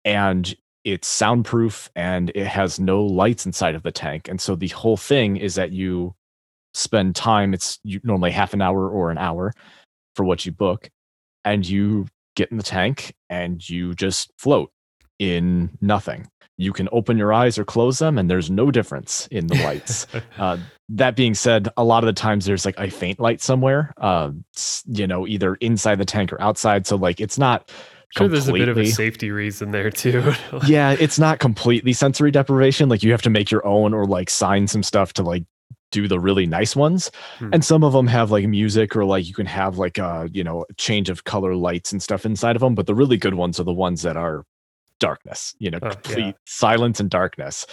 And 0.05 0.55
it's 0.85 1.07
soundproof 1.07 1.89
and 1.95 2.31
it 2.35 2.47
has 2.47 2.79
no 2.79 3.03
lights 3.03 3.45
inside 3.45 3.75
of 3.75 3.83
the 3.83 3.91
tank. 3.91 4.29
And 4.29 4.39
so 4.39 4.55
the 4.55 4.69
whole 4.69 4.97
thing 4.97 5.35
is 5.35 5.55
that 5.55 5.73
you 5.73 6.15
spend 6.73 7.15
time, 7.15 7.53
it's 7.53 7.79
normally 8.03 8.31
half 8.31 8.53
an 8.53 8.61
hour 8.61 8.89
or 8.89 9.11
an 9.11 9.17
hour 9.17 9.53
for 10.15 10.23
what 10.23 10.45
you 10.45 10.51
book, 10.51 10.89
and 11.45 11.67
you 11.67 12.07
get 12.35 12.51
in 12.51 12.57
the 12.57 12.63
tank 12.63 13.15
and 13.29 13.67
you 13.69 13.93
just 13.93 14.31
float 14.37 14.71
in 15.19 15.69
nothing. 15.81 16.27
You 16.57 16.71
can 16.71 16.87
open 16.91 17.17
your 17.17 17.33
eyes 17.33 17.57
or 17.57 17.65
close 17.65 17.97
them, 17.97 18.17
and 18.17 18.29
there's 18.29 18.51
no 18.51 18.69
difference 18.69 19.27
in 19.31 19.47
the 19.47 19.55
lights. 19.63 20.05
uh, 20.37 20.57
that 20.89 21.15
being 21.15 21.33
said, 21.33 21.69
a 21.77 21.83
lot 21.83 22.03
of 22.03 22.07
the 22.07 22.13
times 22.13 22.45
there's 22.45 22.65
like 22.65 22.77
a 22.77 22.89
faint 22.89 23.19
light 23.19 23.41
somewhere, 23.41 23.93
uh, 23.97 24.31
you 24.85 25.07
know, 25.07 25.27
either 25.27 25.55
inside 25.55 25.95
the 25.95 26.05
tank 26.05 26.31
or 26.31 26.39
outside. 26.39 26.85
So 26.85 26.95
like 26.95 27.19
it's 27.19 27.39
not 27.39 27.71
sure 28.09 28.27
there's 28.27 28.47
a 28.47 28.53
bit 28.53 28.69
of 28.69 28.77
a 28.77 28.85
safety 28.85 29.31
reason 29.31 29.71
there 29.71 29.89
too. 29.89 30.33
yeah, 30.67 30.95
it's 30.99 31.17
not 31.17 31.39
completely 31.39 31.93
sensory 31.93 32.29
deprivation. 32.29 32.87
Like 32.87 33.01
you 33.01 33.11
have 33.11 33.23
to 33.23 33.31
make 33.31 33.49
your 33.49 33.65
own 33.65 33.93
or 33.93 34.05
like 34.05 34.29
sign 34.29 34.67
some 34.67 34.83
stuff 34.83 35.13
to 35.13 35.23
like 35.23 35.43
do 35.93 36.07
the 36.07 36.19
really 36.19 36.45
nice 36.45 36.75
ones. 36.75 37.11
Hmm. 37.37 37.51
And 37.53 37.63
some 37.63 37.83
of 37.83 37.93
them 37.93 38.07
have 38.07 38.31
like 38.31 38.47
music 38.47 38.95
or 38.95 39.05
like 39.05 39.27
you 39.27 39.33
can 39.33 39.45
have 39.45 39.77
like 39.77 39.97
a 39.97 40.27
you 40.33 40.43
know, 40.43 40.65
change 40.77 41.09
of 41.09 41.23
color 41.23 41.55
lights 41.55 41.93
and 41.93 42.01
stuff 42.03 42.25
inside 42.25 42.57
of 42.57 42.61
them, 42.61 42.75
but 42.75 42.87
the 42.87 42.95
really 42.95 43.15
good 43.15 43.35
ones 43.35 43.59
are 43.59 43.63
the 43.63 43.71
ones 43.71 44.01
that 44.01 44.17
are 44.17 44.43
darkness, 44.99 45.55
you 45.59 45.69
know, 45.71 45.79
Oh, 45.81 45.87
yeah. 45.87 45.93
complete 45.93 46.35
silence 46.45 46.99
and 46.99 47.09
darkness. 47.09 47.65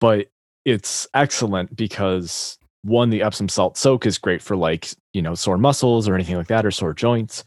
But 0.00 0.28
it's 0.64 1.06
excellent 1.14 1.76
because 1.76 2.58
one, 2.82 3.10
the 3.10 3.22
Epsom 3.22 3.48
salt 3.48 3.76
soak 3.76 4.06
is 4.06 4.16
great 4.18 4.40
for 4.40 4.56
like, 4.56 4.88
you 5.12 5.20
know, 5.20 5.34
sore 5.34 5.58
muscles 5.58 6.08
or 6.08 6.14
anything 6.14 6.36
like 6.36 6.48
that 6.48 6.64
or 6.64 6.70
sore 6.70 6.94
joints. 6.94 7.44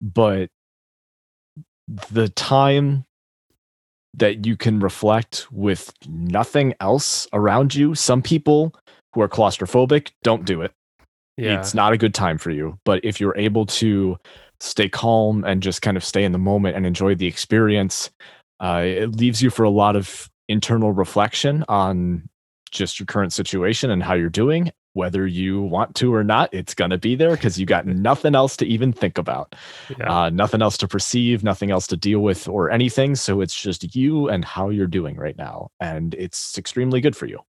But 0.00 0.50
the 2.10 2.28
time 2.28 3.04
that 4.14 4.46
you 4.46 4.56
can 4.56 4.80
reflect 4.80 5.46
with 5.50 5.92
nothing 6.08 6.74
else 6.80 7.28
around 7.32 7.74
you, 7.74 7.94
some 7.94 8.22
people 8.22 8.74
who 9.16 9.22
are 9.22 9.28
claustrophobic 9.28 10.10
don't 10.22 10.44
do 10.44 10.60
it. 10.60 10.72
yeah. 11.38 11.58
It's 11.58 11.72
not 11.72 11.94
a 11.94 11.96
good 11.96 12.14
time 12.14 12.36
for 12.36 12.50
you. 12.50 12.78
But 12.84 13.02
if 13.02 13.18
you're 13.18 13.36
able 13.36 13.64
to 13.66 14.18
stay 14.60 14.90
calm 14.90 15.42
and 15.44 15.62
just 15.62 15.80
kind 15.80 15.96
of 15.96 16.04
stay 16.04 16.22
in 16.22 16.32
the 16.32 16.38
moment 16.38 16.76
and 16.76 16.86
enjoy 16.86 17.14
the 17.14 17.26
experience, 17.26 18.10
uh, 18.60 18.82
it 18.84 19.16
leaves 19.16 19.42
you 19.42 19.48
for 19.48 19.64
a 19.64 19.70
lot 19.70 19.96
of 19.96 20.30
internal 20.48 20.92
reflection 20.92 21.64
on 21.68 22.28
just 22.70 23.00
your 23.00 23.06
current 23.06 23.32
situation 23.32 23.90
and 23.90 24.02
how 24.02 24.12
you're 24.12 24.28
doing. 24.28 24.70
Whether 24.92 25.26
you 25.26 25.62
want 25.62 25.94
to 25.96 26.14
or 26.14 26.24
not, 26.24 26.52
it's 26.52 26.74
going 26.74 26.90
to 26.90 26.98
be 26.98 27.16
there 27.16 27.30
because 27.30 27.58
you 27.58 27.64
got 27.64 27.86
nothing 27.86 28.34
else 28.34 28.54
to 28.58 28.66
even 28.66 28.92
think 28.92 29.16
about, 29.16 29.54
yeah. 29.98 30.24
uh, 30.24 30.30
nothing 30.30 30.60
else 30.60 30.76
to 30.78 30.88
perceive, 30.88 31.42
nothing 31.42 31.70
else 31.70 31.86
to 31.88 31.96
deal 31.96 32.20
with 32.20 32.48
or 32.48 32.70
anything. 32.70 33.14
So 33.14 33.40
it's 33.40 33.54
just 33.54 33.94
you 33.94 34.28
and 34.28 34.44
how 34.44 34.68
you're 34.68 34.86
doing 34.86 35.16
right 35.16 35.36
now. 35.38 35.70
And 35.80 36.14
it's 36.14 36.58
extremely 36.58 37.00
good 37.00 37.16
for 37.16 37.24
you. 37.24 37.40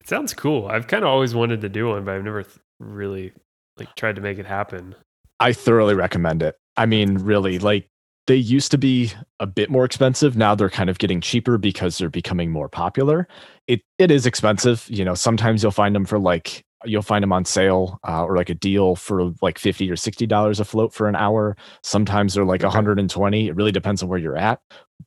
It 0.00 0.08
sounds 0.08 0.34
cool. 0.34 0.66
I've 0.68 0.86
kind 0.86 1.04
of 1.04 1.10
always 1.10 1.34
wanted 1.34 1.60
to 1.60 1.68
do 1.68 1.88
one, 1.88 2.04
but 2.04 2.14
I've 2.14 2.24
never 2.24 2.42
th- 2.42 2.58
really 2.78 3.32
like 3.76 3.94
tried 3.96 4.16
to 4.16 4.22
make 4.22 4.38
it 4.38 4.46
happen. 4.46 4.94
I 5.38 5.52
thoroughly 5.52 5.94
recommend 5.94 6.42
it. 6.42 6.56
I 6.76 6.86
mean, 6.86 7.18
really, 7.18 7.58
like 7.58 7.88
they 8.26 8.36
used 8.36 8.70
to 8.70 8.78
be 8.78 9.12
a 9.40 9.46
bit 9.46 9.70
more 9.70 9.84
expensive. 9.84 10.36
Now 10.36 10.54
they're 10.54 10.70
kind 10.70 10.88
of 10.90 10.98
getting 10.98 11.20
cheaper 11.20 11.58
because 11.58 11.98
they're 11.98 12.08
becoming 12.08 12.50
more 12.50 12.68
popular. 12.68 13.28
It 13.66 13.82
it 13.98 14.10
is 14.10 14.26
expensive. 14.26 14.86
You 14.88 15.04
know, 15.04 15.14
sometimes 15.14 15.62
you'll 15.62 15.72
find 15.72 15.94
them 15.94 16.06
for 16.06 16.18
like 16.18 16.64
you'll 16.84 17.02
find 17.02 17.22
them 17.22 17.32
on 17.32 17.44
sale 17.44 17.98
uh, 18.08 18.24
or 18.24 18.36
like 18.36 18.48
a 18.48 18.54
deal 18.54 18.96
for 18.96 19.32
like 19.42 19.58
50 19.58 19.90
or 19.90 19.96
60 19.96 20.26
dollars 20.26 20.60
a 20.60 20.64
float 20.64 20.94
for 20.94 21.08
an 21.08 21.16
hour 21.16 21.56
sometimes 21.82 22.34
they're 22.34 22.44
like 22.44 22.60
Okay. 22.60 22.68
120 22.68 23.48
it 23.48 23.54
really 23.54 23.72
depends 23.72 24.02
on 24.02 24.08
where 24.08 24.18
you're 24.18 24.36
at 24.36 24.60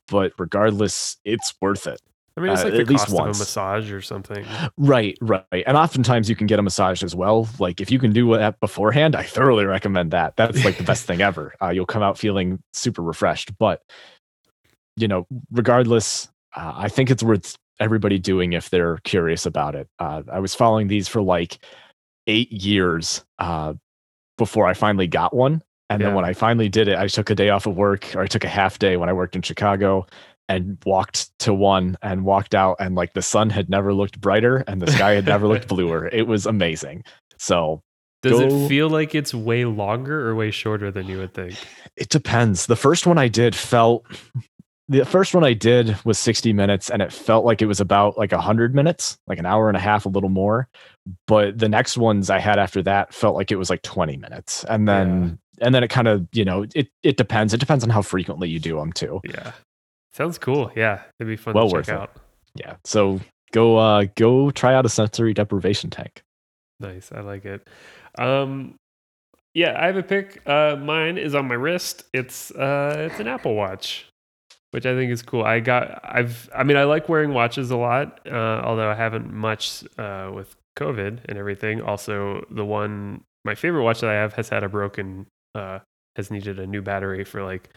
but 0.08 0.32
regardless 0.38 1.16
it's 1.24 1.52
worth 1.60 1.86
it 1.88 2.00
I 2.36 2.40
mean, 2.40 2.52
it's 2.52 2.62
Uh, 2.62 2.64
like 2.64 2.74
the 2.74 2.80
at 2.80 2.88
least 2.88 3.06
cost 3.06 3.18
of 3.20 3.26
a 3.26 3.28
massage 3.28 3.92
or 3.92 4.00
something. 4.02 4.44
Right, 4.76 5.16
right. 5.20 5.44
And 5.52 5.76
oftentimes 5.76 6.28
you 6.28 6.34
can 6.34 6.48
get 6.48 6.58
a 6.58 6.62
massage 6.62 7.04
as 7.04 7.14
well. 7.14 7.48
Like 7.60 7.80
if 7.80 7.92
you 7.92 7.98
can 8.00 8.12
do 8.12 8.36
that 8.36 8.58
beforehand, 8.58 9.14
I 9.14 9.22
thoroughly 9.22 9.64
recommend 9.66 10.10
that. 10.10 10.36
That's 10.36 10.64
like 10.64 10.76
the 10.76 10.82
best 10.82 11.04
thing 11.06 11.20
ever. 11.20 11.54
Uh, 11.62 11.68
you'll 11.68 11.86
come 11.86 12.02
out 12.02 12.18
feeling 12.18 12.60
super 12.72 13.02
refreshed. 13.02 13.56
But, 13.56 13.82
you 14.96 15.06
know, 15.06 15.26
regardless, 15.52 16.28
uh, 16.56 16.72
I 16.74 16.88
think 16.88 17.10
it's 17.10 17.22
worth 17.22 17.56
everybody 17.78 18.18
doing 18.18 18.52
if 18.52 18.68
they're 18.68 18.96
curious 19.04 19.46
about 19.46 19.76
it. 19.76 19.88
Uh, 20.00 20.22
I 20.32 20.40
was 20.40 20.56
following 20.56 20.88
these 20.88 21.06
for 21.06 21.22
like 21.22 21.58
eight 22.26 22.50
years 22.50 23.24
uh, 23.38 23.74
before 24.38 24.66
I 24.66 24.74
finally 24.74 25.06
got 25.06 25.34
one. 25.36 25.62
And 25.88 26.00
Yeah. 26.00 26.08
then 26.08 26.16
when 26.16 26.24
I 26.24 26.32
finally 26.32 26.68
did 26.68 26.88
it, 26.88 26.98
I 26.98 27.06
took 27.06 27.30
a 27.30 27.34
day 27.36 27.50
off 27.50 27.66
of 27.66 27.76
work 27.76 28.16
or 28.16 28.22
I 28.22 28.26
took 28.26 28.42
a 28.42 28.48
half 28.48 28.80
day 28.80 28.96
when 28.96 29.08
I 29.08 29.12
worked 29.12 29.36
in 29.36 29.42
Chicago 29.42 30.06
and 30.48 30.78
walked 30.84 31.36
to 31.40 31.54
one 31.54 31.96
and 32.02 32.24
walked 32.24 32.54
out 32.54 32.76
and 32.80 32.94
like 32.94 33.14
the 33.14 33.22
sun 33.22 33.50
had 33.50 33.68
never 33.70 33.94
looked 33.94 34.20
brighter 34.20 34.64
and 34.66 34.82
the 34.82 34.90
sky 34.92 35.12
had 35.12 35.26
never 35.26 35.46
looked 35.46 35.68
bluer. 35.74 36.08
It 36.12 36.26
was 36.26 36.46
amazing. 36.46 37.04
So 37.38 37.82
Does 38.22 38.38
Go- 38.38 38.64
it 38.64 38.68
feel 38.68 38.88
like 38.88 39.14
it's 39.14 39.32
way 39.34 39.64
longer 39.64 40.28
or 40.28 40.34
way 40.34 40.50
shorter 40.50 40.90
than 40.90 41.06
you 41.06 41.18
would 41.18 41.34
think? 41.34 41.56
it 41.96 42.08
depends. 42.08 42.66
The 42.66 42.76
first 42.76 43.06
one 43.06 43.18
I 43.18 43.28
did 43.28 43.54
felt 43.54 44.04
the 44.88 45.06
first 45.06 45.32
one 45.34 45.44
I 45.44 45.54
did 45.54 45.96
was 46.04 46.18
60 46.18 46.52
minutes 46.52 46.90
and 46.90 47.00
it 47.00 47.10
felt 47.10 47.46
like 47.46 47.62
it 47.62 47.66
was 47.66 47.80
about 47.80 48.18
like 48.18 48.32
100 48.32 48.74
minutes, 48.74 49.16
like 49.26 49.38
an 49.38 49.46
hour 49.46 49.68
and 49.68 49.78
a 49.78 49.80
half, 49.80 50.04
a 50.04 50.10
little 50.10 50.28
more. 50.28 50.68
But 51.26 51.58
the 51.58 51.70
next 51.70 51.96
ones 51.96 52.28
I 52.28 52.38
had 52.38 52.58
after 52.58 52.82
that 52.82 53.14
felt 53.14 53.34
like 53.34 53.50
it 53.50 53.56
was 53.56 53.70
like 53.70 53.80
20 53.80 54.18
minutes. 54.18 54.62
And 54.64 54.86
then 54.86 55.38
and 55.60 55.74
then 55.74 55.84
it 55.84 55.88
kind 55.88 56.08
of, 56.08 56.26
you 56.32 56.44
know, 56.44 56.66
it 56.74 56.88
it 57.02 57.16
depends. 57.16 57.54
It 57.54 57.60
depends 57.60 57.82
on 57.84 57.90
how 57.90 58.02
frequently 58.02 58.48
you 58.50 58.58
do 58.58 58.76
them 58.76 58.92
too. 58.92 59.20
Yeah. 59.24 59.52
Sounds 60.14 60.38
cool. 60.38 60.70
Yeah. 60.76 61.02
It'd 61.18 61.28
be 61.28 61.36
fun 61.36 61.54
Well 61.54 61.68
to 61.68 61.74
worth 61.74 61.86
check 61.86 61.96
it. 61.96 62.00
out. 62.00 62.16
Yeah. 62.54 62.76
So 62.84 63.20
go 63.52 63.76
uh 63.76 64.04
go 64.16 64.50
try 64.50 64.74
out 64.74 64.86
a 64.86 64.88
sensory 64.88 65.34
deprivation 65.34 65.90
tank. 65.90 66.22
Nice. 66.80 67.10
I 67.12 67.20
like 67.20 67.44
it. 67.44 67.66
Um 68.16 68.76
yeah, 69.54 69.76
I 69.80 69.86
have 69.86 69.96
a 69.96 70.02
pick. 70.02 70.40
Uh 70.46 70.76
mine 70.76 71.18
is 71.18 71.34
on 71.34 71.48
my 71.48 71.54
wrist. 71.54 72.04
It's 72.12 72.50
uh 72.52 73.08
it's 73.10 73.20
an 73.20 73.26
Apple 73.28 73.54
Watch, 73.54 74.06
which 74.70 74.86
I 74.86 74.94
think 74.94 75.10
is 75.10 75.22
cool. 75.22 75.42
I 75.44 75.60
got 75.60 76.00
I've 76.04 76.48
I 76.54 76.62
mean 76.62 76.76
I 76.76 76.84
like 76.84 77.08
wearing 77.08 77.32
watches 77.34 77.70
a 77.72 77.76
lot, 77.76 78.20
uh 78.30 78.62
although 78.64 78.90
I 78.90 78.94
haven't 78.94 79.32
much 79.32 79.82
uh 79.98 80.30
with 80.32 80.54
COVID 80.78 81.20
and 81.28 81.38
everything. 81.38 81.80
Also, 81.80 82.44
the 82.50 82.64
one 82.64 83.22
my 83.44 83.54
favorite 83.56 83.82
watch 83.82 84.00
that 84.00 84.10
I 84.10 84.14
have 84.14 84.34
has 84.34 84.48
had 84.48 84.62
a 84.62 84.68
broken 84.68 85.26
uh 85.56 85.80
has 86.16 86.30
needed 86.30 86.60
a 86.60 86.66
new 86.68 86.82
battery 86.82 87.24
for 87.24 87.42
like 87.42 87.70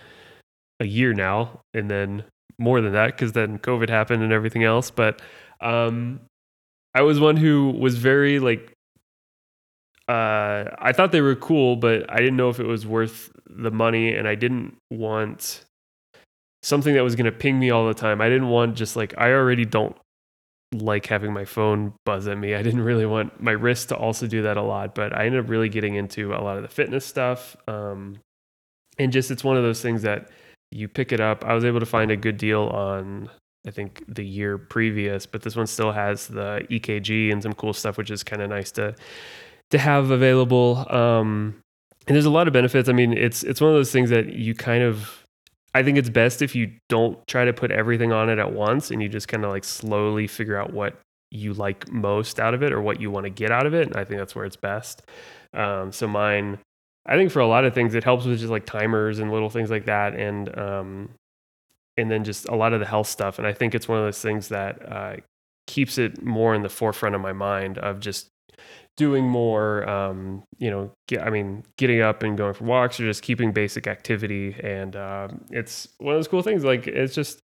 a 0.79 0.85
year 0.85 1.13
now 1.13 1.61
and 1.73 1.89
then 1.89 2.23
more 2.59 2.81
than 2.81 2.93
that 2.93 3.17
cuz 3.17 3.31
then 3.33 3.59
COVID 3.59 3.89
happened 3.89 4.23
and 4.23 4.31
everything 4.31 4.63
else, 4.63 4.91
but 4.91 5.21
um 5.61 6.21
I 6.93 7.01
was 7.01 7.19
one 7.19 7.37
who 7.37 7.71
was 7.71 7.97
very 7.97 8.39
like 8.39 8.73
uh, 10.07 10.73
I 10.79 10.93
thought 10.93 11.11
they 11.11 11.21
were 11.21 11.35
cool, 11.35 11.75
but 11.75 12.09
I 12.09 12.17
didn't 12.17 12.37
know 12.37 12.49
if 12.49 12.59
it 12.59 12.65
was 12.65 12.87
worth 12.87 13.29
the 13.45 13.71
money, 13.71 14.13
and 14.13 14.27
I 14.27 14.35
didn't 14.35 14.77
want 14.89 15.65
something 16.63 16.93
that 16.95 17.03
was 17.03 17.15
going 17.15 17.25
to 17.25 17.31
ping 17.31 17.59
me 17.59 17.69
all 17.69 17.87
the 17.87 17.93
time. 17.93 18.21
I 18.21 18.29
didn't 18.29 18.47
want 18.47 18.75
just 18.75 18.95
like 18.95 19.13
I 19.17 19.31
already 19.31 19.65
don't 19.65 19.95
like 20.73 21.05
having 21.05 21.33
my 21.33 21.45
phone 21.45 21.93
buzz 22.05 22.27
at 22.27 22.37
me. 22.37 22.55
I 22.55 22.61
didn't 22.61 22.81
really 22.81 23.05
want 23.05 23.41
my 23.41 23.51
wrist 23.51 23.89
to 23.89 23.95
also 23.95 24.27
do 24.27 24.41
that 24.43 24.57
a 24.57 24.61
lot, 24.61 24.95
but 24.95 25.15
I 25.15 25.25
ended 25.25 25.43
up 25.43 25.49
really 25.49 25.69
getting 25.69 25.95
into 25.95 26.33
a 26.33 26.39
lot 26.39 26.57
of 26.57 26.63
the 26.63 26.69
fitness 26.69 27.05
stuff. 27.05 27.55
Um, 27.67 28.19
and 28.97 29.11
just 29.11 29.29
it's 29.29 29.43
one 29.43 29.57
of 29.57 29.63
those 29.63 29.81
things 29.81 30.01
that 30.01 30.29
you 30.71 30.87
pick 30.87 31.11
it 31.11 31.19
up. 31.19 31.45
I 31.45 31.53
was 31.53 31.65
able 31.65 31.79
to 31.79 31.85
find 31.85 32.11
a 32.11 32.17
good 32.17 32.37
deal 32.37 32.63
on 32.63 33.29
I 33.67 33.71
think 33.71 34.03
the 34.07 34.25
year 34.25 34.57
previous, 34.57 35.25
but 35.25 35.41
this 35.41 35.55
one 35.55 35.67
still 35.67 35.91
has 35.91 36.27
the 36.27 36.65
EKG 36.69 37.31
and 37.31 37.43
some 37.43 37.53
cool 37.53 37.73
stuff, 37.73 37.97
which 37.97 38.09
is 38.09 38.23
kind 38.23 38.41
of 38.41 38.49
nice 38.49 38.71
to 38.71 38.95
to 39.71 39.77
have 39.77 40.11
available. 40.11 40.85
Um, 40.89 41.61
and 42.07 42.15
there's 42.15 42.25
a 42.25 42.29
lot 42.29 42.47
of 42.47 42.53
benefits. 42.53 42.87
I 42.87 42.93
mean, 42.93 43.11
it's 43.13 43.43
it's 43.43 43.59
one 43.59 43.69
of 43.69 43.75
those 43.75 43.91
things 43.91 44.09
that 44.09 44.33
you 44.33 44.55
kind 44.55 44.83
of 44.83 45.25
I 45.75 45.83
think 45.83 45.97
it's 45.97 46.09
best 46.09 46.41
if 46.41 46.55
you 46.55 46.71
don't 46.89 47.25
try 47.27 47.45
to 47.45 47.53
put 47.53 47.71
everything 47.71 48.11
on 48.11 48.29
it 48.29 48.39
at 48.39 48.53
once 48.53 48.89
and 48.89 49.01
you 49.01 49.09
just 49.09 49.27
kind 49.27 49.43
of 49.43 49.51
like 49.51 49.63
slowly 49.63 50.27
figure 50.27 50.57
out 50.57 50.73
what 50.73 50.99
you 51.29 51.53
like 51.53 51.91
most 51.91 52.39
out 52.39 52.53
of 52.53 52.63
it 52.63 52.71
or 52.71 52.81
what 52.81 53.01
you 53.01 53.11
want 53.11 53.25
to 53.25 53.29
get 53.29 53.51
out 53.51 53.65
of 53.65 53.73
it. 53.73 53.87
And 53.87 53.97
I 53.97 54.05
think 54.05 54.17
that's 54.17 54.33
where 54.33 54.45
it's 54.45 54.55
best. 54.55 55.03
Um, 55.53 55.91
so 55.91 56.07
mine, 56.07 56.59
I 57.07 57.15
think 57.15 57.31
for 57.31 57.39
a 57.39 57.47
lot 57.47 57.65
of 57.65 57.73
things, 57.73 57.95
it 57.95 58.03
helps 58.03 58.25
with 58.25 58.39
just 58.39 58.51
like 58.51 58.65
timers 58.65 59.19
and 59.19 59.31
little 59.31 59.49
things 59.49 59.69
like 59.69 59.85
that. 59.85 60.13
And, 60.13 60.57
um, 60.57 61.09
and 61.97 62.11
then 62.11 62.23
just 62.23 62.47
a 62.47 62.55
lot 62.55 62.73
of 62.73 62.79
the 62.79 62.85
health 62.85 63.07
stuff. 63.07 63.39
And 63.39 63.47
I 63.47 63.53
think 63.53 63.73
it's 63.73 63.87
one 63.87 63.97
of 63.97 64.05
those 64.05 64.21
things 64.21 64.49
that 64.49 64.91
uh, 64.91 65.15
keeps 65.65 65.97
it 65.97 66.23
more 66.23 66.53
in 66.53 66.61
the 66.61 66.69
forefront 66.69 67.15
of 67.15 67.21
my 67.21 67.33
mind 67.33 67.77
of 67.79 67.99
just 67.99 68.29
doing 68.95 69.25
more 69.25 69.87
um, 69.87 70.43
you 70.57 70.71
know 70.71 70.91
get, 71.07 71.21
i 71.21 71.29
mean 71.29 71.63
getting 71.77 72.01
up 72.01 72.23
and 72.23 72.37
going 72.37 72.53
for 72.53 72.63
walks 72.65 72.99
or 72.99 73.05
just 73.05 73.21
keeping 73.21 73.51
basic 73.51 73.87
activity 73.87 74.55
and 74.63 74.95
um, 74.95 75.45
it's 75.51 75.87
one 75.99 76.15
of 76.15 76.17
those 76.17 76.27
cool 76.27 76.41
things 76.41 76.63
like 76.63 76.87
it's 76.87 77.13
just 77.13 77.39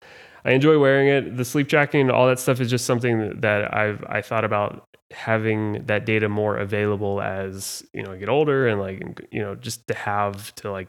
i 0.46 0.52
enjoy 0.52 0.78
wearing 0.80 1.08
it 1.08 1.38
the 1.38 1.46
sleep 1.46 1.68
tracking 1.68 2.10
all 2.10 2.28
that 2.28 2.40
stuff 2.40 2.60
is 2.60 2.70
just 2.70 2.86
something 2.86 3.40
that 3.40 3.74
i've 3.76 4.04
i 4.08 4.22
thought 4.22 4.44
about 4.44 4.84
having 5.12 5.84
that 5.86 6.06
data 6.06 6.30
more 6.30 6.58
available 6.58 7.22
as 7.22 7.84
you 7.94 8.02
know 8.02 8.12
i 8.14 8.18
get 8.18 8.30
older 8.30 8.68
and 8.68 8.80
like 8.80 9.28
you 9.32 9.42
know 9.42 9.56
just 9.56 9.86
to 9.88 9.94
have 9.94 10.54
to 10.56 10.72
like 10.72 10.88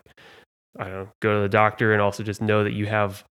i 0.78 0.84
don't 0.84 0.92
know 0.92 1.08
go 1.20 1.34
to 1.34 1.40
the 1.40 1.48
doctor 1.48 1.92
and 1.92 2.00
also 2.00 2.22
just 2.22 2.40
know 2.40 2.62
that 2.64 2.72
you 2.72 2.86
have 2.86 3.24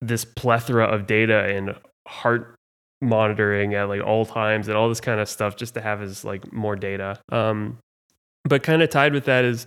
this 0.00 0.24
plethora 0.24 0.84
of 0.84 1.06
data 1.06 1.44
and 1.44 1.74
heart 2.06 2.56
monitoring 3.00 3.74
at 3.74 3.88
like 3.88 4.02
all 4.02 4.24
times 4.24 4.68
and 4.68 4.76
all 4.76 4.88
this 4.88 5.00
kind 5.00 5.20
of 5.20 5.28
stuff 5.28 5.56
just 5.56 5.74
to 5.74 5.80
have 5.80 6.02
as 6.02 6.24
like 6.24 6.52
more 6.52 6.76
data. 6.76 7.20
Um, 7.30 7.78
but 8.44 8.62
kind 8.62 8.82
of 8.82 8.90
tied 8.90 9.12
with 9.12 9.24
that 9.24 9.44
is 9.44 9.66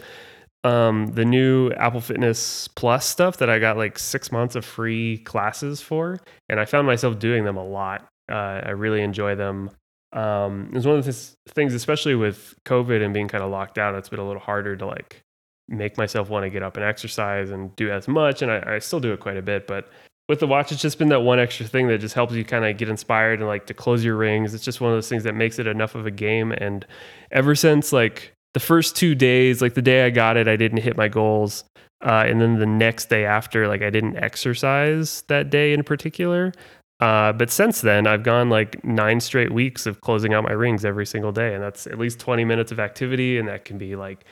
um, 0.64 1.08
the 1.08 1.26
new 1.26 1.72
Apple 1.72 2.02
Fitness 2.02 2.68
Plus 2.68 3.06
stuff 3.06 3.38
that 3.38 3.50
I 3.50 3.60
got 3.60 3.78
like 3.78 3.98
six 3.98 4.32
months 4.32 4.56
of 4.56 4.66
free 4.66 5.20
classes 5.20 5.82
for, 5.82 6.20
and 6.50 6.60
I 6.60 6.66
found 6.66 6.88
myself 6.88 7.20
doing 7.20 7.46
them 7.46 7.58
a 7.58 7.66
lot. 7.66 8.08
Uh, 8.30 8.62
I 8.64 8.72
really 8.72 9.02
enjoy 9.02 9.36
them. 9.36 9.72
Um, 10.12 10.72
it's 10.74 10.86
one 10.86 10.98
of 10.98 11.06
the 11.06 11.12
th- 11.14 11.36
things, 11.50 11.74
especially 11.74 12.16
with 12.16 12.56
COVID 12.66 13.04
and 13.04 13.14
being 13.14 13.28
kind 13.28 13.44
of 13.44 13.52
locked 13.52 13.78
out, 13.78 13.96
it's 13.96 14.10
been 14.10 14.20
a 14.20 14.26
little 14.26 14.42
harder 14.42 14.76
to 14.76 14.86
like 14.86 15.22
make 15.68 15.98
myself 15.98 16.30
want 16.30 16.44
to 16.44 16.50
get 16.50 16.64
up 16.64 16.76
and 16.78 16.84
exercise 16.84 17.52
and 17.52 17.76
do 17.76 17.92
as 17.92 18.08
much. 18.08 18.42
And 18.42 18.52
I, 18.52 18.76
I 18.76 18.80
still 18.80 19.00
do 19.00 19.14
it 19.14 19.20
quite 19.20 19.38
a 19.38 19.42
bit, 19.42 19.68
but 19.68 19.90
with 20.28 20.40
the 20.40 20.48
watch, 20.48 20.72
it's 20.72 20.82
just 20.82 21.00
been 21.00 21.10
that 21.10 21.22
one 21.22 21.40
extra 21.40 21.66
thing 21.66 21.88
that 21.88 22.00
just 22.00 22.14
helps 22.14 22.34
you 22.34 22.46
kind 22.46 22.66
of 22.66 22.78
get 22.78 22.88
inspired 22.88 23.40
and 23.40 23.48
like 23.48 23.66
to 23.68 23.74
close 23.74 24.04
your 24.04 24.16
rings. 24.16 24.54
It's 24.54 24.64
just 24.64 24.80
one 24.80 24.92
of 24.92 24.96
those 24.96 25.10
things 25.10 25.24
that 25.24 25.34
makes 25.34 25.58
it 25.58 25.68
enough 25.68 25.96
of 25.96 26.06
a 26.06 26.12
game. 26.12 26.52
And 26.52 26.86
ever 27.32 27.56
since 27.56 27.92
like 27.92 28.34
the 28.54 28.60
first 28.60 28.96
two 28.96 29.16
days, 29.16 29.62
like 29.62 29.74
the 29.74 29.82
day 29.82 30.06
I 30.06 30.10
got 30.10 30.38
it, 30.38 30.48
I 30.48 30.56
didn't 30.56 30.80
hit 30.80 30.98
my 30.98 31.08
goals. 31.08 31.64
Uh, 32.02 32.24
and 32.28 32.40
then 32.42 32.60
the 32.60 32.66
next 32.66 33.10
day 33.10 33.26
after, 33.26 33.68
like 33.68 33.82
I 33.82 33.90
didn't 33.90 34.18
exercise 34.18 35.24
that 35.28 35.50
day 35.50 35.74
in 35.74 35.84
particular. 35.84 36.54
Uh, 37.00 37.32
but 37.32 37.50
since 37.50 37.82
then, 37.82 38.08
I've 38.08 38.24
gone 38.24 38.50
like 38.50 38.84
nine 38.84 39.20
straight 39.20 39.54
weeks 39.54 39.86
of 39.86 40.02
closing 40.02 40.34
out 40.34 40.44
my 40.44 40.52
rings 40.52 40.84
every 40.84 41.06
single 41.06 41.32
day. 41.32 41.54
And 41.54 41.64
that's 41.64 41.88
at 41.88 41.98
least 41.98 42.20
20 42.20 42.44
minutes 42.46 42.72
of 42.72 42.80
activity. 42.80 43.38
And 43.38 43.48
that 43.48 43.66
can 43.66 43.78
be 43.78 43.96
like 43.96 44.26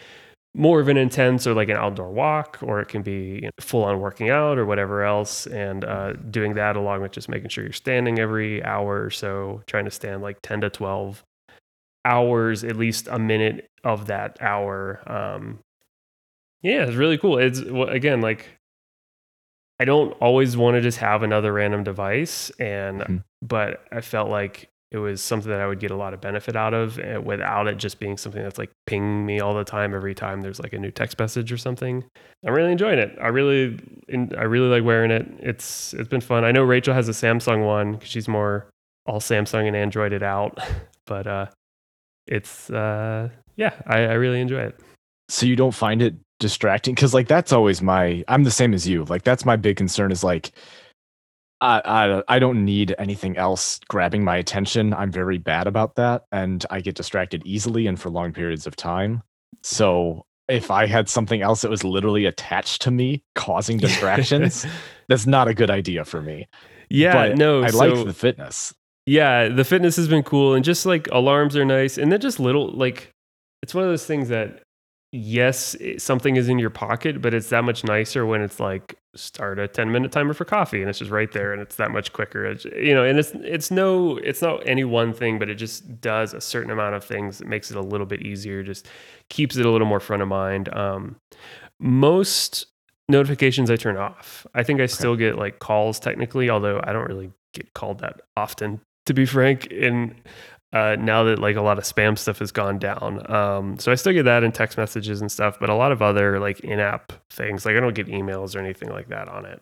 more 0.53 0.80
of 0.80 0.88
an 0.88 0.97
intense 0.97 1.45
or 1.45 1.53
like 1.53 1.70
an 1.70 1.78
outdoor 1.78 2.09
walk, 2.09 2.57
or 2.61 2.80
it 2.82 2.88
can 2.88 3.03
be 3.03 3.36
you 3.36 3.41
know, 3.41 3.49
full 3.59 3.84
on 3.84 3.99
working 3.99 4.30
out 4.30 4.57
or 4.57 4.65
whatever 4.65 5.03
else. 5.03 5.45
And 5.47 5.86
uh, 5.86 6.13
doing 6.13 6.55
that 6.55 6.76
along 6.76 7.01
with 7.01 7.11
just 7.11 7.30
making 7.30 7.49
sure 7.49 7.63
you're 7.63 7.74
standing 7.74 8.20
every 8.20 8.63
hour 8.63 9.03
or 9.03 9.11
so, 9.11 9.61
trying 9.68 9.86
to 9.86 9.91
stand 9.91 10.22
like 10.22 10.39
10 10.41 10.61
to 10.61 10.70
12 10.70 11.24
hours, 12.08 12.64
at 12.64 12.76
least 12.78 13.08
a 13.10 13.20
minute 13.20 13.68
of 13.84 14.08
that 14.08 14.38
hour. 14.41 15.01
Um, 15.05 15.60
yeah, 16.62 16.84
it's 16.86 16.95
really 16.95 17.18
cool. 17.18 17.38
It's 17.38 17.60
again, 17.60 18.22
like, 18.22 18.47
I 19.80 19.86
don't 19.86 20.12
always 20.14 20.58
want 20.58 20.76
to 20.76 20.82
just 20.82 20.97
have 20.99 21.22
another 21.24 21.53
random 21.53 21.84
device. 21.84 22.49
And, 22.60 23.01
Mhm. 23.01 23.24
but 23.41 23.84
I 23.91 24.01
felt 24.01 24.30
like 24.30 24.70
it 24.91 24.97
was 24.97 25.22
something 25.22 25.51
that 25.51 25.60
I 25.60 25.68
would 25.68 25.80
get 25.82 25.91
a 25.91 25.95
lot 25.97 26.14
of 26.14 26.22
benefit 26.22 26.55
out 26.55 26.74
of 26.74 26.97
uh, 26.97 27.20
without 27.22 27.68
it 27.68 27.76
just 27.78 27.99
being 27.99 28.16
something 28.18 28.41
that's 28.41 28.58
like 28.58 28.72
ping 28.88 29.26
me 29.26 29.39
all 29.41 29.53
the 29.53 29.66
time 29.66 29.93
every 29.93 30.16
time 30.16 30.39
there's 30.41 30.62
like 30.62 30.72
a 30.74 30.80
new 30.80 30.91
text 30.91 31.20
message 31.20 31.51
or 31.51 31.58
something. 31.58 32.05
I'm 32.45 32.53
really 32.53 32.72
enjoying 32.72 32.97
it. 32.97 33.16
I 33.22 33.28
really, 33.28 33.78
I 34.10 34.43
really 34.43 34.70
like 34.70 34.86
wearing 34.86 35.12
it. 35.12 35.28
It's 35.39 35.93
it's 35.93 36.08
been 36.08 36.22
fun. 36.22 36.45
I 36.45 36.51
know 36.53 36.64
Rachel 36.64 36.93
has 36.93 37.10
a 37.10 37.12
Samsung 37.12 37.66
one 37.66 37.97
cuz 37.99 38.08
she's 38.08 38.30
more 38.30 38.68
all 39.05 39.20
Samsung 39.20 39.68
and 39.68 39.76
Androided 39.76 40.24
out, 40.24 40.58
but 41.05 41.28
uh, 41.28 41.45
it's 42.28 42.69
uh, 42.69 43.30
yeah, 43.55 43.73
I, 43.86 43.99
I 43.99 44.13
really 44.13 44.41
enjoy 44.41 44.61
it. 44.61 44.80
so 45.30 45.45
you 45.45 45.55
don't 45.55 45.73
find 45.73 46.01
it 46.01 46.15
distracting? 46.39 46.95
Because 46.95 47.13
like 47.13 47.28
that's 47.28 47.51
always 47.51 47.82
my 47.82 48.23
i'm 48.28 48.43
the 48.43 48.51
same 48.51 48.73
as 48.73 48.88
you. 48.88 49.05
Like 49.05 49.23
that's 49.23 49.45
my 49.45 49.55
big 49.55 49.78
concern 49.78 50.11
is 50.11 50.23
like 50.23 50.51
I, 51.59 51.82
I 51.86 52.36
i 52.36 52.39
don't 52.39 52.63
need 52.63 52.93
anything 52.99 53.38
else 53.38 53.80
grabbing 53.88 54.23
my 54.23 54.38
attention. 54.38 54.93
I'm 54.93 55.11
very 55.11 55.38
bad 55.38 55.67
about 55.67 55.95
that 55.95 56.23
and 56.32 56.65
i 56.69 56.82
get 56.82 56.95
distracted 56.95 57.41
easily 57.45 57.88
and 57.88 57.99
for 57.99 58.09
long 58.09 58.34
periods 58.34 58.67
of 58.67 58.75
time. 58.75 59.23
So 59.63 60.25
if 60.47 60.71
i 60.71 60.86
had 60.86 61.09
something 61.09 61.41
else 61.41 61.61
that 61.61 61.71
was 61.71 61.84
literally 61.84 62.25
attached 62.25 62.82
to 62.84 62.91
me 62.91 63.23
causing 63.36 63.78
distractions 63.88 64.65
that's 65.09 65.25
not 65.25 65.47
a 65.47 65.53
good 65.53 65.69
idea 65.69 66.05
for 66.05 66.21
me. 66.21 66.47
Yeah, 66.89 67.13
but 67.13 67.38
no, 67.38 67.63
I 67.63 67.69
so, 67.71 67.78
like 67.78 68.05
the 68.05 68.13
fitness. 68.13 68.73
Yeah, 69.08 69.47
the 69.49 69.64
fitness 69.64 69.95
has 69.95 70.10
been 70.10 70.24
cool, 70.24 70.53
and 70.53 70.66
just 70.66 70.86
like 70.86 71.08
alarms 71.14 71.55
are 71.55 71.66
nice, 71.66 71.97
and 71.97 72.12
then 72.12 72.20
just 72.22 72.39
little 72.41 72.70
like 72.72 73.12
it's 73.64 73.74
one 73.74 73.86
of 73.86 73.89
those 73.89 74.05
things 74.05 74.30
that 74.30 74.62
yes, 75.14 75.76
it- 75.76 76.01
something 76.01 76.36
is 76.36 76.49
in 76.49 76.60
your 76.60 76.70
pocket, 76.70 77.22
but 77.22 77.34
it's 77.34 77.49
that 77.49 77.64
much 77.64 77.86
nicer 77.86 78.26
when 78.26 78.41
it's 78.41 78.60
like 78.60 78.95
start 79.16 79.60
a 79.60 79.68
10 79.68 79.91
minute 79.91 80.12
timer 80.12 80.34
for 80.34 80.45
coffee 80.45 80.82
and 80.82 80.89
it's 80.89 80.99
just 80.99 81.10
right 81.12 81.32
there 81.32 81.53
and 81.53 81.62
it's 81.62 81.78
that 81.78 81.91
much 81.91 82.14
quicker. 82.14 82.45
It's, 82.45 82.66
you 82.66 82.93
know, 82.93 83.03
and 83.05 83.18
it's 83.20 83.32
it's 83.36 83.72
no 83.72 84.18
it's 84.18 84.41
not 84.43 84.68
any 84.68 84.84
one 84.84 85.14
thing, 85.14 85.39
but 85.39 85.49
it 85.49 85.55
just 85.55 86.01
does 86.01 86.34
a 86.36 86.41
certain 86.41 86.72
amount 86.72 86.95
of 86.95 87.03
things 87.05 87.39
that 87.39 87.47
makes 87.47 87.72
it 87.72 87.78
a 87.78 87.82
little 87.82 88.05
bit 88.08 88.22
easier, 88.24 88.62
just 88.64 88.88
keeps 89.30 89.55
it 89.58 89.66
a 89.66 89.72
little 89.72 89.88
more 89.88 90.01
front 90.01 90.22
of 90.22 90.28
mind. 90.28 90.70
Um 90.76 91.16
most 91.80 92.68
notifications 93.10 93.72
I 93.72 93.78
turn 93.78 93.97
off. 93.97 94.45
I 94.53 94.64
think 94.64 94.82
I 94.82 94.86
still 94.88 95.16
get 95.16 95.38
like 95.38 95.60
calls 95.60 95.99
technically, 95.99 96.49
although 96.49 96.82
I 96.84 96.93
don't 96.93 97.08
really 97.08 97.32
get 97.53 97.74
called 97.74 97.99
that 97.99 98.22
often 98.36 98.82
to 99.08 99.14
be 99.14 99.26
frank. 99.26 99.68
And 99.72 100.16
uh, 100.74 100.95
now 100.99 101.24
that 101.24 101.39
like 101.39 101.55
a 101.55 101.62
lot 101.62 101.78
of 101.78 101.84
spam 101.84 102.18
stuff 102.18 102.39
has 102.39 102.51
gone 102.51 102.78
down, 102.78 103.30
um, 103.32 103.80
so 103.80 103.91
I 103.91 103.95
still 103.95 104.14
get 104.14 104.24
that 104.24 104.43
in 104.43 104.51
text 104.51 104.78
messages 104.78 105.22
and 105.22 105.32
stuff, 105.32 105.58
but 105.60 105.70
a 105.70 105.76
lot 105.76 105.91
of 105.91 106.01
other 106.01 106.39
like 106.39 106.60
in-app 106.62 107.14
things, 107.32 107.66
like 107.66 107.76
I 107.76 107.80
don't 107.80 107.95
get 107.95 108.08
emails 108.08 108.55
or 108.55 108.60
anything 108.60 108.89
like 108.89 109.10
that 109.10 109.28
on 109.28 109.45
it. 109.45 109.62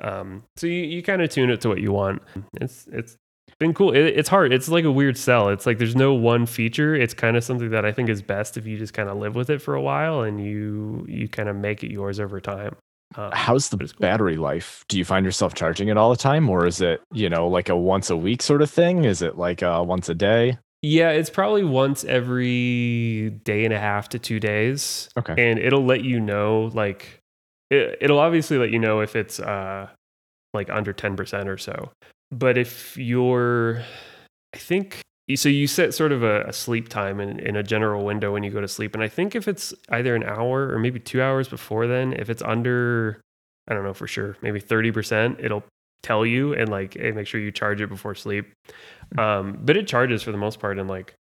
Um, 0.00 0.42
so 0.56 0.66
you, 0.66 0.82
you 0.82 1.02
kind 1.02 1.22
of 1.22 1.30
tune 1.30 1.50
it 1.50 1.60
to 1.62 1.68
what 1.68 1.80
you 1.80 1.92
want. 1.92 2.22
It's 2.60 2.86
it's 2.90 3.16
been 3.58 3.74
cool. 3.74 3.94
It, 3.94 4.06
it's 4.06 4.28
hard. 4.28 4.52
It's 4.52 4.68
like 4.68 4.84
a 4.84 4.92
weird 4.92 5.16
sell. 5.16 5.48
It's 5.48 5.66
like 5.66 5.78
there's 5.78 5.96
no 5.96 6.14
one 6.14 6.46
feature. 6.46 6.94
It's 6.94 7.14
kind 7.14 7.36
of 7.36 7.44
something 7.44 7.70
that 7.70 7.84
I 7.84 7.92
think 7.92 8.08
is 8.08 8.22
best 8.22 8.56
if 8.56 8.66
you 8.66 8.76
just 8.76 8.92
kind 8.92 9.08
of 9.08 9.16
live 9.18 9.34
with 9.34 9.50
it 9.50 9.62
for 9.62 9.74
a 9.74 9.82
while 9.82 10.22
and 10.22 10.44
you 10.44 11.04
you 11.08 11.28
kind 11.28 11.48
of 11.48 11.56
make 11.56 11.84
it 11.84 11.90
yours 11.90 12.20
over 12.20 12.40
time. 12.40 12.76
Um, 13.14 13.30
How's 13.32 13.68
the 13.68 13.78
cool. 13.78 13.88
battery 14.00 14.36
life? 14.36 14.84
Do 14.88 14.98
you 14.98 15.04
find 15.04 15.24
yourself 15.24 15.54
charging 15.54 15.88
it 15.88 15.96
all 15.96 16.10
the 16.10 16.16
time, 16.16 16.50
or 16.50 16.66
is 16.66 16.80
it 16.80 17.00
you 17.12 17.28
know 17.28 17.48
like 17.48 17.68
a 17.68 17.76
once 17.76 18.10
a 18.10 18.16
week 18.16 18.42
sort 18.42 18.62
of 18.62 18.70
thing? 18.70 19.04
Is 19.04 19.22
it 19.22 19.38
like 19.38 19.62
a 19.62 19.82
once 19.82 20.08
a 20.08 20.14
day? 20.14 20.58
Yeah, 20.82 21.10
it's 21.10 21.30
probably 21.30 21.64
once 21.64 22.04
every 22.04 23.30
day 23.44 23.64
and 23.64 23.72
a 23.72 23.78
half 23.78 24.08
to 24.10 24.18
two 24.18 24.38
days. 24.38 25.08
Okay. 25.18 25.34
And 25.36 25.58
it'll 25.58 25.84
let 25.84 26.04
you 26.04 26.20
know, 26.20 26.70
like, 26.74 27.18
it, 27.70 27.98
it'll 28.00 28.20
obviously 28.20 28.58
let 28.58 28.70
you 28.70 28.78
know 28.78 29.00
if 29.00 29.16
it's 29.16 29.40
uh, 29.40 29.88
like 30.54 30.70
under 30.70 30.92
10% 30.92 31.46
or 31.46 31.58
so. 31.58 31.90
But 32.30 32.58
if 32.58 32.96
you're, 32.96 33.82
I 34.54 34.58
think, 34.58 35.00
so 35.34 35.48
you 35.48 35.66
set 35.66 35.92
sort 35.92 36.12
of 36.12 36.22
a, 36.22 36.42
a 36.44 36.52
sleep 36.52 36.88
time 36.88 37.18
in, 37.18 37.40
in 37.40 37.56
a 37.56 37.62
general 37.62 38.04
window 38.04 38.32
when 38.32 38.44
you 38.44 38.50
go 38.50 38.60
to 38.60 38.68
sleep. 38.68 38.94
And 38.94 39.02
I 39.02 39.08
think 39.08 39.34
if 39.34 39.48
it's 39.48 39.74
either 39.88 40.14
an 40.14 40.22
hour 40.22 40.70
or 40.72 40.78
maybe 40.78 41.00
two 41.00 41.20
hours 41.20 41.48
before 41.48 41.88
then, 41.88 42.12
if 42.12 42.30
it's 42.30 42.42
under, 42.42 43.20
I 43.66 43.74
don't 43.74 43.82
know 43.82 43.94
for 43.94 44.06
sure, 44.06 44.36
maybe 44.40 44.60
30%, 44.60 45.42
it'll 45.42 45.64
tell 46.02 46.24
you 46.24 46.54
and 46.54 46.68
like, 46.68 46.94
hey, 46.94 47.10
make 47.10 47.26
sure 47.26 47.40
you 47.40 47.50
charge 47.50 47.80
it 47.80 47.88
before 47.88 48.14
sleep. 48.14 48.52
Um, 49.18 49.58
but 49.62 49.76
it 49.76 49.88
charges 49.88 50.22
for 50.22 50.30
the 50.30 50.38
most 50.38 50.60
part 50.60 50.78
in 50.78 50.86
like 50.86 51.14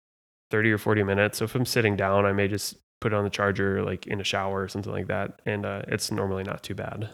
30 0.51 0.73
or 0.73 0.79
40 0.79 1.03
minutes. 1.05 1.39
So 1.39 1.47
if 1.47 1.55
I'm 1.55 1.65
sitting 1.65 1.97
down, 1.97 2.27
I 2.27 2.33
may 2.33 2.47
just 2.47 2.77
put 3.01 3.15
it 3.15 3.17
on 3.17 3.25
the 3.25 3.31
charger 3.31 3.83
like 3.83 4.07
in 4.07 4.21
a 4.21 4.25
shower 4.25 4.63
or 4.63 4.69
something 4.69 4.93
like 4.93 5.07
that. 5.07 5.41
And 5.47 5.65
uh, 5.65 5.83
it's 5.89 6.11
normally 6.11 6.43
not 6.43 6.63
too 6.63 6.75
bad. 6.75 7.09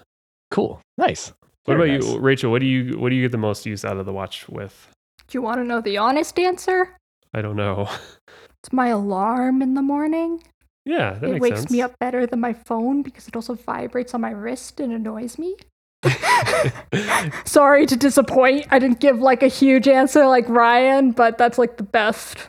Cool. 0.50 0.80
Nice. 0.98 1.32
What 1.64 1.76
Very 1.76 1.94
about 1.94 2.04
nice. 2.04 2.14
you, 2.14 2.20
Rachel? 2.20 2.50
What 2.50 2.60
do 2.60 2.66
you 2.66 2.98
what 2.98 3.10
do 3.10 3.14
you 3.14 3.22
get 3.22 3.32
the 3.32 3.38
most 3.38 3.64
use 3.66 3.84
out 3.84 3.98
of 3.98 4.06
the 4.06 4.12
watch 4.12 4.48
with? 4.48 4.88
Do 5.30 5.38
you 5.38 5.42
want 5.42 5.60
to 5.60 5.64
know 5.64 5.80
the 5.80 5.96
honest 5.96 6.38
answer? 6.38 6.96
I 7.32 7.40
don't 7.40 7.56
know. 7.56 7.88
It's 8.62 8.72
my 8.72 8.88
alarm 8.88 9.62
in 9.62 9.72
the 9.74 9.80
morning. 9.80 10.42
yeah, 10.84 11.14
that 11.14 11.30
it 11.30 11.40
wakes 11.40 11.60
sense. 11.60 11.70
me 11.70 11.80
up 11.80 11.98
better 11.98 12.26
than 12.26 12.40
my 12.40 12.52
phone 12.52 13.00
because 13.02 13.26
it 13.28 13.34
also 13.36 13.54
vibrates 13.54 14.12
on 14.12 14.20
my 14.20 14.32
wrist 14.32 14.80
and 14.80 14.92
annoys 14.92 15.38
me. 15.38 15.56
Sorry 17.44 17.86
to 17.86 17.96
disappoint. 17.96 18.66
I 18.70 18.78
didn't 18.78 19.00
give 19.00 19.20
like 19.20 19.42
a 19.42 19.48
huge 19.48 19.86
answer 19.88 20.26
like 20.26 20.48
Ryan, 20.48 21.12
but 21.12 21.38
that's 21.38 21.56
like 21.58 21.76
the 21.76 21.84
best 21.84 22.48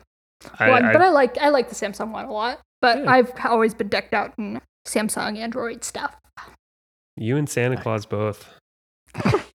I, 0.59 0.69
one. 0.69 0.85
I- 0.85 0.91
but 0.93 1.01
I 1.01 1.09
like 1.11 1.37
I 1.37 1.49
like 1.49 1.69
the 1.69 1.75
Samsung 1.75 2.11
one 2.11 2.25
a 2.25 2.31
lot. 2.31 2.59
But 2.81 3.03
Yeah. 3.03 3.11
I've 3.11 3.31
always 3.45 3.73
been 3.75 3.89
decked 3.89 4.13
out 4.13 4.33
in 4.39 4.59
Samsung 4.87 5.37
Android 5.37 5.83
stuff. 5.83 6.15
you 7.15 7.37
and 7.37 7.47
Santa 7.47 7.79
Claus 7.79 8.05
both. 8.07 8.49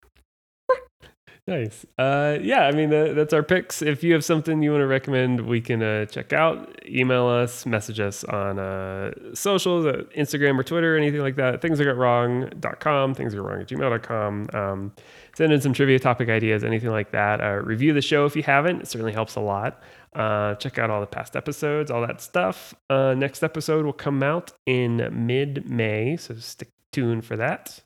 Nice. 1.47 1.85
Uh, 1.99 2.39
yeah, 2.41 2.61
I 2.61 2.71
mean, 2.71 2.89
that, 2.89 3.15
that's 3.15 3.31
our 3.31 3.43
picks. 3.43 3.83
If 3.83 4.03
you 4.03 4.13
have 4.13 4.25
something 4.25 4.63
you 4.63 4.71
want 4.71 4.81
to 4.81 4.87
recommend, 4.87 5.41
we 5.41 5.61
can 5.61 5.83
uh, 5.83 6.05
check 6.05 6.33
out. 6.33 6.83
Email 6.87 7.27
us, 7.27 7.67
message 7.67 7.99
us 7.99 8.23
on 8.23 8.57
uh, 8.57 9.11
socials, 9.35 9.85
uh, 9.85 10.05
Instagram 10.17 10.59
or 10.59 10.63
Twitter, 10.63 10.97
anything 10.97 11.21
like 11.21 11.35
that. 11.35 11.61
Things 11.61 11.79
I 11.79 11.83
got 11.83 11.97
wrong.com, 11.97 13.13
things 13.13 13.35
I 13.35 13.37
got 13.37 13.45
wrong 13.45 13.61
at 13.61 13.67
gmail.com. 13.67 14.49
Um, 14.53 14.91
send 15.35 15.53
in 15.53 15.61
some 15.61 15.71
trivia 15.71 15.99
topic 15.99 16.29
ideas, 16.29 16.63
anything 16.63 16.89
like 16.89 17.11
that. 17.11 17.39
Uh, 17.41 17.61
review 17.63 17.93
the 17.93 18.01
show 18.01 18.25
if 18.25 18.35
you 18.35 18.41
haven't. 18.41 18.81
It 18.81 18.87
certainly 18.87 19.13
helps 19.13 19.35
a 19.35 19.41
lot. 19.41 19.83
Uh, 20.15 20.55
check 20.55 20.79
out 20.79 20.89
all 20.89 20.99
the 20.99 21.05
past 21.05 21.35
episodes, 21.35 21.91
all 21.91 22.01
that 22.07 22.21
stuff. 22.21 22.73
Uh, 22.89 23.13
next 23.13 23.43
episode 23.43 23.85
will 23.85 23.93
come 23.93 24.23
out 24.23 24.51
in 24.65 25.07
mid 25.27 25.69
May, 25.69 26.17
so 26.17 26.33
stick 26.37 26.69
tuned 26.91 27.23
for 27.23 27.37
that. 27.37 27.81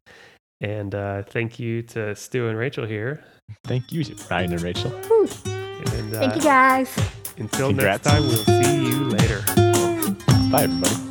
And 0.61 0.93
uh, 0.93 1.23
thank 1.23 1.59
you 1.59 1.81
to 1.83 2.15
Stu 2.15 2.47
and 2.47 2.57
Rachel 2.57 2.85
here. 2.85 3.23
Thank 3.63 3.91
you, 3.91 4.03
Ryan 4.29 4.53
and 4.53 4.61
Rachel. 4.61 4.93
And 4.93 6.13
uh, 6.15 6.19
Thank 6.19 6.35
you 6.35 6.41
guys. 6.41 6.95
until 7.37 7.69
Congrats. 7.69 8.05
next 8.05 8.15
time, 8.15 8.27
we'll 8.27 8.63
see 8.63 8.85
you 8.89 9.05
later. 9.09 9.41
Bye, 10.51 10.63
everybody. 10.63 11.08